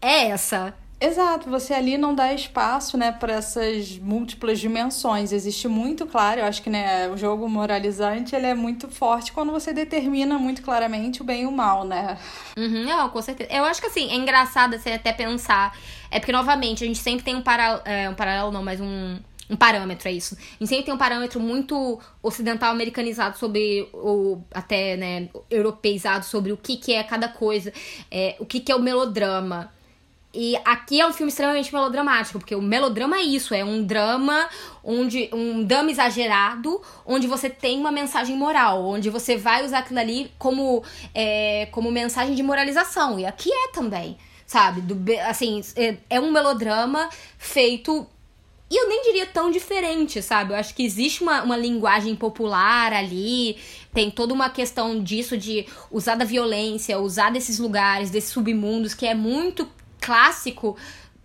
é 0.00 0.28
essa. 0.28 0.74
Exato, 1.00 1.50
você 1.50 1.74
ali 1.74 1.98
não 1.98 2.14
dá 2.14 2.32
espaço, 2.32 2.96
né, 2.96 3.12
para 3.12 3.34
essas 3.34 3.98
múltiplas 3.98 4.58
dimensões. 4.58 5.32
Existe 5.32 5.68
muito 5.68 6.06
claro, 6.06 6.40
eu 6.40 6.46
acho 6.46 6.62
que 6.62 6.70
né, 6.70 7.08
o 7.10 7.16
jogo 7.16 7.46
moralizante 7.46 8.34
ele 8.34 8.46
é 8.46 8.54
muito 8.54 8.88
forte 8.88 9.30
quando 9.30 9.52
você 9.52 9.74
determina 9.74 10.38
muito 10.38 10.62
claramente 10.62 11.20
o 11.20 11.24
bem 11.24 11.42
e 11.42 11.46
o 11.46 11.52
mal, 11.52 11.84
né? 11.84 12.16
Uhum, 12.56 12.84
não, 12.84 13.10
com 13.10 13.20
certeza. 13.20 13.52
Eu 13.52 13.64
acho 13.64 13.82
que 13.82 13.88
assim, 13.88 14.10
é 14.10 14.14
engraçado 14.14 14.78
você 14.78 14.92
até 14.92 15.12
pensar. 15.12 15.76
É 16.10 16.18
porque, 16.18 16.32
novamente, 16.32 16.84
a 16.84 16.86
gente 16.86 17.00
sempre 17.00 17.24
tem 17.24 17.34
um, 17.34 17.42
para, 17.42 17.82
é, 17.84 18.08
um 18.08 18.14
paralelo, 18.14 18.52
não, 18.52 18.62
mas 18.62 18.80
um 18.80 19.18
um 19.48 19.56
parâmetro, 19.56 20.08
é 20.08 20.12
isso. 20.12 20.34
A 20.34 20.38
gente 20.58 20.68
sempre 20.68 20.84
tem 20.84 20.94
um 20.94 20.98
parâmetro 20.98 21.38
muito 21.38 22.00
ocidental 22.22 22.70
americanizado 22.70 23.38
sobre, 23.38 23.88
ou 23.92 24.44
até, 24.52 24.96
né, 24.96 25.28
europeizado 25.50 26.24
sobre 26.24 26.52
o 26.52 26.56
que, 26.56 26.76
que 26.76 26.92
é 26.92 27.02
cada 27.02 27.28
coisa, 27.28 27.72
é, 28.10 28.36
o 28.38 28.46
que, 28.46 28.60
que 28.60 28.72
é 28.72 28.76
o 28.76 28.80
melodrama. 28.80 29.72
E 30.36 30.56
aqui 30.64 31.00
é 31.00 31.06
um 31.06 31.12
filme 31.12 31.30
extremamente 31.30 31.72
melodramático, 31.72 32.40
porque 32.40 32.56
o 32.56 32.62
melodrama 32.62 33.18
é 33.18 33.22
isso, 33.22 33.54
é 33.54 33.64
um 33.64 33.84
drama 33.84 34.48
onde 34.82 35.30
um 35.32 35.62
drama 35.62 35.92
exagerado, 35.92 36.82
onde 37.06 37.28
você 37.28 37.48
tem 37.48 37.78
uma 37.78 37.92
mensagem 37.92 38.36
moral, 38.36 38.84
onde 38.84 39.08
você 39.10 39.36
vai 39.36 39.64
usar 39.64 39.78
aquilo 39.78 40.00
ali 40.00 40.32
como 40.36 40.82
é, 41.14 41.68
como 41.70 41.88
mensagem 41.92 42.34
de 42.34 42.42
moralização. 42.42 43.16
E 43.16 43.24
aqui 43.24 43.48
é 43.48 43.68
também, 43.68 44.16
sabe? 44.44 44.80
Do, 44.80 44.96
assim, 45.28 45.60
é, 45.76 45.98
é 46.10 46.20
um 46.20 46.32
melodrama 46.32 47.08
feito 47.38 48.04
e 48.70 48.76
eu 48.76 48.88
nem 48.88 49.02
diria 49.02 49.26
tão 49.26 49.50
diferente, 49.50 50.22
sabe? 50.22 50.52
Eu 50.52 50.56
acho 50.56 50.74
que 50.74 50.82
existe 50.82 51.22
uma, 51.22 51.42
uma 51.42 51.56
linguagem 51.56 52.16
popular 52.16 52.92
ali, 52.92 53.56
tem 53.92 54.10
toda 54.10 54.32
uma 54.32 54.48
questão 54.48 55.02
disso 55.02 55.36
de 55.36 55.66
usar 55.90 56.14
da 56.14 56.24
violência, 56.24 56.98
usar 56.98 57.30
desses 57.30 57.58
lugares, 57.58 58.10
desses 58.10 58.30
submundos, 58.30 58.94
que 58.94 59.06
é 59.06 59.14
muito 59.14 59.68
clássico 60.00 60.76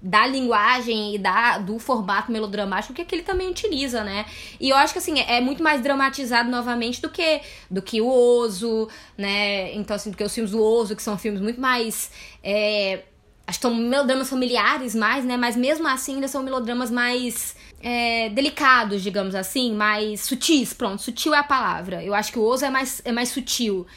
da 0.01 0.25
linguagem 0.25 1.15
e 1.15 1.17
da, 1.17 1.57
do 1.57 1.77
formato 1.77 2.31
melodramático 2.31 2.93
que 2.93 3.01
aquele 3.01 3.21
também 3.21 3.49
utiliza, 3.49 4.03
né? 4.03 4.25
E 4.59 4.69
eu 4.69 4.77
acho 4.77 4.93
que 4.93 4.99
assim, 4.99 5.19
é 5.19 5.41
muito 5.41 5.61
mais 5.61 5.81
dramatizado 5.81 6.49
novamente 6.49 7.01
do 7.01 7.09
que 7.09 7.41
do 7.69 7.81
que 7.81 7.99
o 7.99 8.07
Oso, 8.07 8.87
né? 9.17 9.73
Então, 9.73 9.95
assim, 9.95 10.11
do 10.11 10.15
que 10.15 10.23
os 10.23 10.33
filmes 10.33 10.51
do 10.51 10.63
Oso, 10.63 10.95
que 10.95 11.03
são 11.03 11.17
filmes 11.17 11.41
muito 11.41 11.59
mais 11.59 12.11
é, 12.41 13.03
Acho 13.50 13.58
que 13.58 13.64
são 13.64 13.74
melodramas 13.74 14.30
familiares 14.30 14.93
mais, 14.93 15.26
né? 15.26 15.36
Mas 15.36 15.56
mesmo 15.56 15.88
assim 15.88 16.14
ainda 16.16 16.28
são 16.28 16.43
melodramas 16.43 16.91
mais 16.91 17.56
é, 17.82 18.30
delicados, 18.30 19.02
digamos 19.02 19.34
assim, 19.34 19.74
mais 19.74 20.22
sutis. 20.22 20.72
Pronto, 20.72 21.02
sutil 21.02 21.34
é 21.34 21.39
a 21.39 21.43
palavra. 21.43 22.04
Eu 22.04 22.14
acho 22.14 22.32
que 22.32 22.38
o 22.38 22.43
Oso 22.43 22.64
é 22.64 22.70
mais, 22.70 23.02
é 23.04 23.12
mais 23.12 23.30
sutil. 23.30 23.88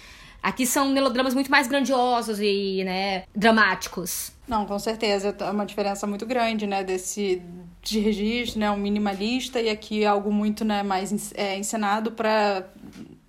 Aqui 0.43 0.65
são 0.65 0.89
melodramas 0.89 1.35
muito 1.35 1.51
mais 1.51 1.69
grandiosos 1.69 2.41
e, 2.41 2.83
né, 2.83 3.25
dramáticos. 3.37 4.33
Não, 4.49 4.65
com 4.65 4.79
certeza. 4.79 5.37
É 5.39 5.51
uma 5.51 5.67
diferença 5.67 6.07
muito 6.07 6.25
grande, 6.25 6.67
né, 6.67 6.83
desse 6.83 7.43
de 7.83 7.99
registro, 7.99 8.59
né, 8.59 8.71
um 8.71 8.77
minimalista 8.79 9.61
e 9.61 9.69
aqui 9.69 10.03
algo 10.03 10.33
muito, 10.33 10.65
né, 10.65 10.83
mais 10.83 11.33
é, 11.35 11.59
encenado 11.59 12.13
para 12.13 12.65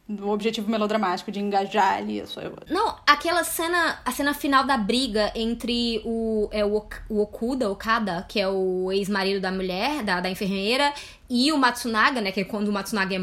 do 0.08 0.30
objetivo 0.30 0.70
melodramático 0.70 1.32
de 1.32 1.39
engajar 1.39 1.97
ali 1.97 2.20
a 2.20 2.28
sua. 2.28 2.51
Não, 2.70 2.97
aquela 3.08 3.43
cena, 3.43 3.99
a 4.04 4.12
cena 4.12 4.34
final 4.34 4.66
da 4.66 4.78
briga 4.78 5.32
entre 5.34 6.01
o, 6.04 6.49
é, 6.51 6.66
o, 6.66 6.86
o 7.10 7.22
Okuda, 7.22 7.70
Okada, 7.70 8.26
que 8.28 8.39
é 8.39 8.47
o 8.47 8.91
ex-marido 8.91 9.39
da 9.39 9.51
mulher, 9.51 10.04
da, 10.04 10.20
da 10.20 10.30
enfermeira, 10.30 10.93
e 11.30 11.51
o 11.51 11.58
Matsunaga, 11.58 12.20
né? 12.20 12.32
Que 12.32 12.41
é 12.41 12.43
quando 12.43 12.68
o 12.68 12.72
Matsunaga 12.72 13.16
é, 13.16 13.22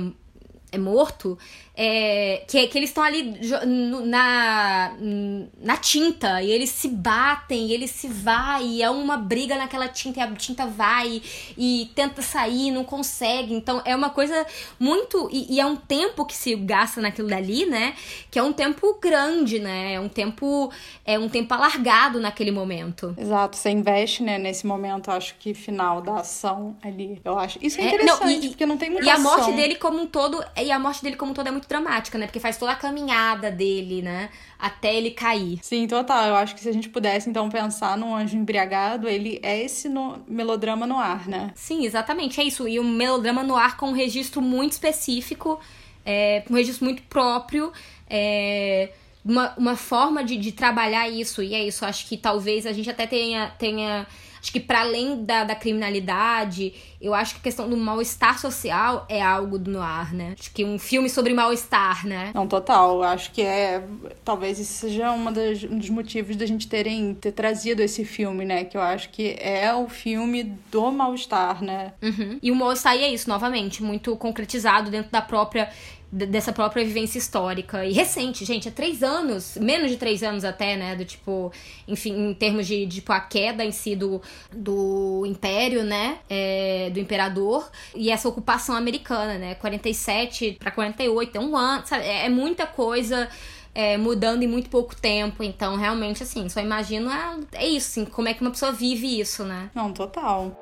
é 0.72 0.78
morto. 0.78 1.38
É, 1.76 2.44
que, 2.46 2.66
que 2.66 2.76
eles 2.76 2.90
estão 2.90 3.02
ali 3.02 3.38
na, 4.04 4.92
na 5.62 5.76
tinta 5.76 6.42
e 6.42 6.50
eles 6.50 6.70
se 6.70 6.88
batem, 6.88 7.68
e 7.68 7.72
eles 7.72 7.90
se 7.90 8.08
vai, 8.08 8.64
e 8.64 8.82
é 8.82 8.90
uma 8.90 9.16
briga 9.16 9.56
naquela 9.56 9.88
tinta, 9.88 10.20
e 10.20 10.22
a 10.22 10.30
tinta 10.32 10.66
vai 10.66 11.22
e 11.56 11.90
tenta 11.94 12.22
sair, 12.22 12.70
não 12.70 12.84
consegue. 12.84 13.54
Então 13.54 13.80
é 13.84 13.94
uma 13.94 14.10
coisa 14.10 14.46
muito. 14.78 15.28
E, 15.32 15.54
e, 15.54 15.60
é 15.60 15.66
um 15.66 15.76
tempo 15.76 16.24
que 16.24 16.34
se 16.34 16.54
gasta 16.56 17.00
naquilo 17.00 17.28
dali, 17.28 17.66
né? 17.66 17.94
Que 18.30 18.38
é 18.38 18.42
um 18.42 18.52
tempo 18.52 18.98
grande, 19.00 19.58
né? 19.58 19.94
É 19.94 20.00
um 20.00 20.08
tempo. 20.08 20.70
É 21.04 21.18
um 21.18 21.28
tempo 21.28 21.52
alargado 21.54 22.20
naquele 22.20 22.50
momento. 22.50 23.14
Exato, 23.16 23.56
você 23.56 23.70
investe, 23.70 24.22
né, 24.22 24.38
nesse 24.38 24.66
momento, 24.66 25.10
acho 25.10 25.34
que 25.36 25.54
final 25.54 26.00
da 26.00 26.16
ação 26.16 26.76
ali. 26.82 27.20
Eu 27.24 27.38
acho. 27.38 27.58
Isso 27.62 27.80
é 27.80 27.86
interessante, 27.86 28.22
é, 28.22 28.26
não, 28.26 28.44
e, 28.44 28.48
porque 28.48 28.66
não 28.66 28.76
tem 28.76 28.90
muita 28.90 29.06
E 29.06 29.10
a 29.10 29.18
morte 29.18 29.52
dele 29.52 29.76
como 29.76 30.00
um 30.00 30.06
todo. 30.06 30.42
E 30.56 30.70
a 30.70 30.78
morte 30.78 31.02
dele 31.02 31.16
como 31.16 31.32
um 31.32 31.34
todo 31.34 31.48
é 31.48 31.50
muito 31.50 31.59
dramática, 31.68 32.18
né? 32.18 32.26
Porque 32.26 32.40
faz 32.40 32.56
toda 32.56 32.72
a 32.72 32.76
caminhada 32.76 33.50
dele, 33.50 34.02
né? 34.02 34.30
Até 34.58 34.94
ele 34.94 35.10
cair. 35.10 35.58
Sim, 35.62 35.86
total. 35.86 36.26
Eu 36.26 36.36
acho 36.36 36.54
que 36.54 36.60
se 36.60 36.68
a 36.68 36.72
gente 36.72 36.88
pudesse, 36.88 37.28
então, 37.28 37.48
pensar 37.48 37.96
num 37.96 38.14
anjo 38.14 38.36
embriagado, 38.36 39.08
ele 39.08 39.40
é 39.42 39.62
esse 39.62 39.88
no... 39.88 40.18
melodrama 40.28 40.86
no 40.86 40.98
ar, 40.98 41.28
né? 41.28 41.50
Sim, 41.54 41.84
exatamente. 41.84 42.40
É 42.40 42.44
isso. 42.44 42.68
E 42.68 42.78
um 42.78 42.88
melodrama 42.88 43.42
no 43.42 43.56
ar 43.56 43.76
com 43.76 43.88
um 43.88 43.92
registro 43.92 44.40
muito 44.40 44.72
específico, 44.72 45.60
é, 46.04 46.42
um 46.50 46.54
registro 46.54 46.84
muito 46.84 47.02
próprio. 47.02 47.72
É, 48.08 48.90
uma, 49.24 49.54
uma 49.56 49.76
forma 49.76 50.24
de, 50.24 50.36
de 50.36 50.52
trabalhar 50.52 51.08
isso, 51.08 51.42
e 51.42 51.54
é 51.54 51.62
isso, 51.62 51.84
acho 51.84 52.06
que 52.06 52.16
talvez 52.16 52.66
a 52.66 52.72
gente 52.72 52.88
até 52.88 53.06
tenha, 53.06 53.50
tenha 53.58 54.06
Acho 54.40 54.52
que 54.52 54.60
para 54.60 54.80
além 54.80 55.24
da, 55.24 55.44
da 55.44 55.54
criminalidade, 55.54 56.72
eu 57.00 57.14
acho 57.14 57.34
que 57.34 57.40
a 57.40 57.42
questão 57.42 57.68
do 57.68 57.76
mal-estar 57.76 58.38
social 58.38 59.06
é 59.08 59.22
algo 59.22 59.58
do 59.58 59.70
noir, 59.70 60.14
né? 60.14 60.34
Acho 60.38 60.52
que 60.52 60.64
um 60.64 60.78
filme 60.78 61.08
sobre 61.08 61.34
mal-estar, 61.34 62.06
né? 62.06 62.30
Não, 62.34 62.46
total. 62.46 63.02
Acho 63.02 63.30
que 63.32 63.42
é. 63.42 63.84
Talvez 64.24 64.58
isso 64.58 64.72
seja 64.72 65.12
uma 65.12 65.30
das, 65.30 65.62
um 65.64 65.78
dos 65.78 65.90
motivos 65.90 66.36
da 66.36 66.46
gente 66.46 66.68
terem 66.68 67.14
ter 67.14 67.32
trazido 67.32 67.80
esse 67.82 68.04
filme, 68.04 68.44
né? 68.44 68.64
Que 68.64 68.76
eu 68.76 68.82
acho 68.82 69.10
que 69.10 69.36
é 69.38 69.74
o 69.74 69.88
filme 69.88 70.44
do 70.70 70.90
mal-estar, 70.90 71.62
né? 71.62 71.92
Uhum. 72.02 72.38
E 72.42 72.50
o 72.50 72.56
mal-estar 72.56 72.96
é 72.96 73.08
isso, 73.08 73.28
novamente, 73.28 73.82
muito 73.82 74.16
concretizado 74.16 74.90
dentro 74.90 75.10
da 75.10 75.22
própria 75.22 75.70
dessa 76.12 76.52
própria 76.52 76.84
vivência 76.84 77.18
histórica. 77.18 77.84
E 77.84 77.92
recente, 77.92 78.44
gente, 78.44 78.68
há 78.68 78.72
três 78.72 79.02
anos, 79.02 79.56
menos 79.60 79.90
de 79.90 79.96
três 79.96 80.22
anos 80.22 80.44
até, 80.44 80.76
né? 80.76 80.96
Do 80.96 81.04
tipo, 81.04 81.52
enfim, 81.86 82.30
em 82.30 82.34
termos 82.34 82.66
de, 82.66 82.86
tipo, 82.86 83.12
a 83.12 83.20
queda 83.20 83.64
em 83.64 83.70
si 83.70 83.94
do, 83.94 84.20
do 84.52 85.24
Império, 85.26 85.84
né? 85.84 86.18
É, 86.28 86.90
do 86.92 86.98
Imperador. 86.98 87.70
E 87.94 88.10
essa 88.10 88.28
ocupação 88.28 88.74
americana, 88.74 89.38
né? 89.38 89.54
47 89.54 90.56
para 90.58 90.70
48, 90.72 91.36
é 91.36 91.40
um 91.40 91.56
ano, 91.56 91.86
sabe? 91.86 92.04
É, 92.04 92.26
é 92.26 92.28
muita 92.28 92.66
coisa. 92.66 93.28
É, 93.72 93.96
mudando 93.96 94.42
em 94.42 94.48
muito 94.48 94.68
pouco 94.68 94.96
tempo. 94.96 95.44
Então, 95.44 95.76
realmente, 95.76 96.24
assim, 96.24 96.48
só 96.48 96.60
imagino 96.60 97.08
é, 97.08 97.38
é 97.52 97.68
isso, 97.68 98.00
assim, 98.00 98.04
como 98.04 98.26
é 98.26 98.34
que 98.34 98.40
uma 98.40 98.50
pessoa 98.50 98.72
vive 98.72 99.20
isso, 99.20 99.44
né? 99.44 99.70
Não, 99.72 99.92
total. 99.92 100.56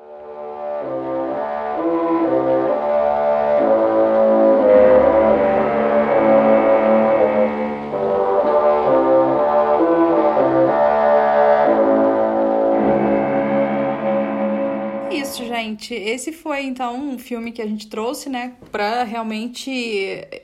Esse 15.93 16.31
foi 16.31 16.63
então 16.63 16.95
um 16.95 17.17
filme 17.17 17.51
que 17.51 17.61
a 17.61 17.65
gente 17.65 17.87
trouxe, 17.87 18.29
né, 18.29 18.53
para 18.71 19.03
realmente 19.03 19.69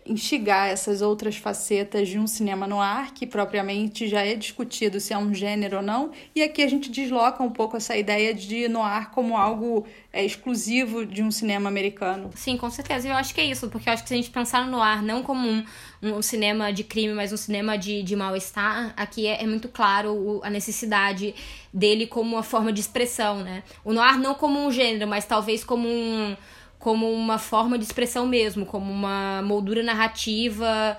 instigar 0.05 0.69
essas 0.69 1.01
outras 1.01 1.35
facetas 1.35 2.07
de 2.07 2.17
um 2.17 2.27
cinema 2.27 2.67
no 2.67 2.79
ar, 2.79 3.13
que 3.13 3.27
propriamente 3.27 4.07
já 4.07 4.25
é 4.25 4.35
discutido 4.35 4.99
se 4.99 5.13
é 5.13 5.17
um 5.17 5.33
gênero 5.33 5.77
ou 5.77 5.83
não, 5.83 6.11
e 6.35 6.41
aqui 6.41 6.63
a 6.63 6.67
gente 6.67 6.89
desloca 6.89 7.43
um 7.43 7.49
pouco 7.49 7.77
essa 7.77 7.95
ideia 7.95 8.33
de 8.33 8.67
noir 8.67 9.11
como 9.11 9.37
algo 9.37 9.85
é, 10.15 10.23
exclusivo 10.23 11.05
de 11.05 11.21
um 11.21 11.29
cinema 11.29 11.67
americano. 11.67 12.29
Sim, 12.33 12.55
com 12.55 12.69
certeza. 12.69 13.05
Eu 13.05 13.13
acho 13.15 13.35
que 13.35 13.41
é 13.41 13.43
isso, 13.43 13.67
porque 13.67 13.89
eu 13.89 13.93
acho 13.93 14.01
que 14.01 14.07
se 14.07 14.13
a 14.13 14.17
gente 14.17 14.29
pensar 14.29 14.63
no 14.63 14.71
noir 14.71 15.03
não 15.03 15.21
como 15.21 15.45
um, 15.45 15.65
um 16.01 16.21
cinema 16.21 16.71
de 16.71 16.85
crime, 16.85 17.13
mas 17.13 17.33
um 17.33 17.37
cinema 17.37 17.77
de, 17.77 18.01
de 18.01 18.15
mal-estar, 18.15 18.93
aqui 18.95 19.27
é, 19.27 19.43
é, 19.43 19.45
muito 19.45 19.67
claro 19.67 20.13
o, 20.13 20.41
a 20.41 20.49
necessidade 20.49 21.35
dele 21.73 22.07
como 22.07 22.33
uma 22.37 22.43
forma 22.43 22.71
de 22.71 22.79
expressão, 22.79 23.43
né? 23.43 23.61
O 23.83 23.91
noir 23.91 24.17
não 24.17 24.33
como 24.33 24.57
um 24.65 24.71
gênero, 24.71 25.05
mas 25.05 25.25
talvez 25.25 25.65
como 25.65 25.85
um 25.85 26.37
como 26.79 27.11
uma 27.11 27.39
forma 27.39 27.79
de 27.79 27.83
expressão 27.83 28.27
mesmo, 28.27 28.63
como 28.63 28.91
uma 28.91 29.41
moldura 29.41 29.81
narrativa 29.81 30.95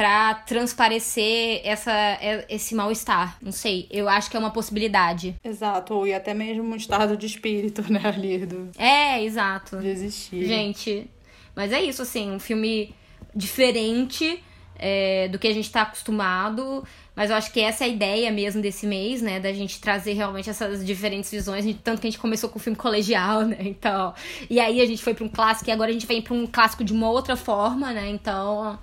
para 0.00 0.32
transparecer 0.32 1.60
essa, 1.62 1.92
é, 1.92 2.46
esse 2.48 2.74
mal-estar. 2.74 3.36
Não 3.42 3.52
sei, 3.52 3.86
eu 3.90 4.08
acho 4.08 4.30
que 4.30 4.36
é 4.38 4.40
uma 4.40 4.50
possibilidade. 4.50 5.36
Exato, 5.44 6.06
e 6.06 6.14
até 6.14 6.32
mesmo 6.32 6.62
um 6.62 6.74
estado 6.74 7.18
de 7.18 7.26
espírito, 7.26 7.84
né, 7.92 8.00
ali 8.02 8.46
do... 8.46 8.70
É, 8.78 9.22
exato. 9.22 9.76
De 9.76 9.88
existir. 9.88 10.46
Gente, 10.46 11.06
mas 11.54 11.70
é 11.70 11.82
isso, 11.82 12.00
assim, 12.00 12.30
um 12.30 12.38
filme 12.38 12.94
diferente 13.34 14.42
é, 14.78 15.28
do 15.28 15.38
que 15.38 15.46
a 15.46 15.52
gente 15.52 15.70
tá 15.70 15.82
acostumado. 15.82 16.82
Mas 17.14 17.28
eu 17.28 17.36
acho 17.36 17.52
que 17.52 17.60
essa 17.60 17.84
é 17.84 17.86
a 17.86 17.90
ideia 17.90 18.32
mesmo 18.32 18.62
desse 18.62 18.86
mês, 18.86 19.20
né? 19.20 19.38
Da 19.38 19.52
gente 19.52 19.78
trazer 19.82 20.14
realmente 20.14 20.48
essas 20.48 20.82
diferentes 20.82 21.30
visões. 21.30 21.62
Tanto 21.84 22.00
que 22.00 22.06
a 22.06 22.10
gente 22.10 22.18
começou 22.18 22.48
com 22.48 22.58
o 22.58 22.62
filme 22.62 22.78
colegial, 22.78 23.42
né? 23.44 23.58
Então. 23.60 24.14
E 24.48 24.58
aí 24.58 24.80
a 24.80 24.86
gente 24.86 25.02
foi 25.02 25.12
para 25.12 25.24
um 25.24 25.28
clássico 25.28 25.68
e 25.68 25.72
agora 25.72 25.90
a 25.90 25.92
gente 25.92 26.06
vem 26.06 26.22
para 26.22 26.32
um 26.32 26.46
clássico 26.46 26.82
de 26.82 26.94
uma 26.94 27.10
outra 27.10 27.36
forma, 27.36 27.92
né? 27.92 28.08
Então. 28.08 28.78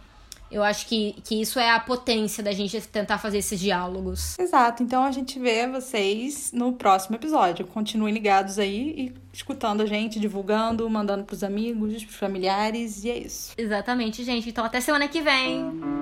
Eu 0.52 0.64
acho 0.64 0.88
que, 0.88 1.16
que 1.24 1.42
isso 1.42 1.60
é 1.60 1.70
a 1.70 1.80
potência 1.80 2.44
da 2.44 2.52
gente 2.52 2.80
tentar 2.88 3.18
fazer 3.18 3.40
esses 3.40 3.60
diálogos. 3.60 4.38
Exato. 4.40 4.84
Então 4.84 5.04
a 5.04 5.12
gente 5.12 5.40
vê 5.40 5.68
vocês 5.68 6.52
no 6.54 6.74
próximo 6.74 7.16
episódio. 7.16 7.66
Continuem 7.68 8.14
ligados 8.14 8.58
aí 8.60 8.94
e 8.98 9.14
escutando 9.34 9.82
a 9.82 9.86
gente, 9.86 10.20
divulgando, 10.20 10.90
mandando 10.90 11.24
pros 11.24 11.44
amigos, 11.44 12.04
pros 12.04 12.16
familiares. 12.16 13.04
E 13.04 13.10
é 13.10 13.18
isso. 13.18 13.54
Exatamente, 13.58 14.24
gente. 14.24 14.50
Então 14.50 14.64
até 14.64 14.80
semana 14.80 15.08
que 15.08 15.22
vem. 15.22 15.98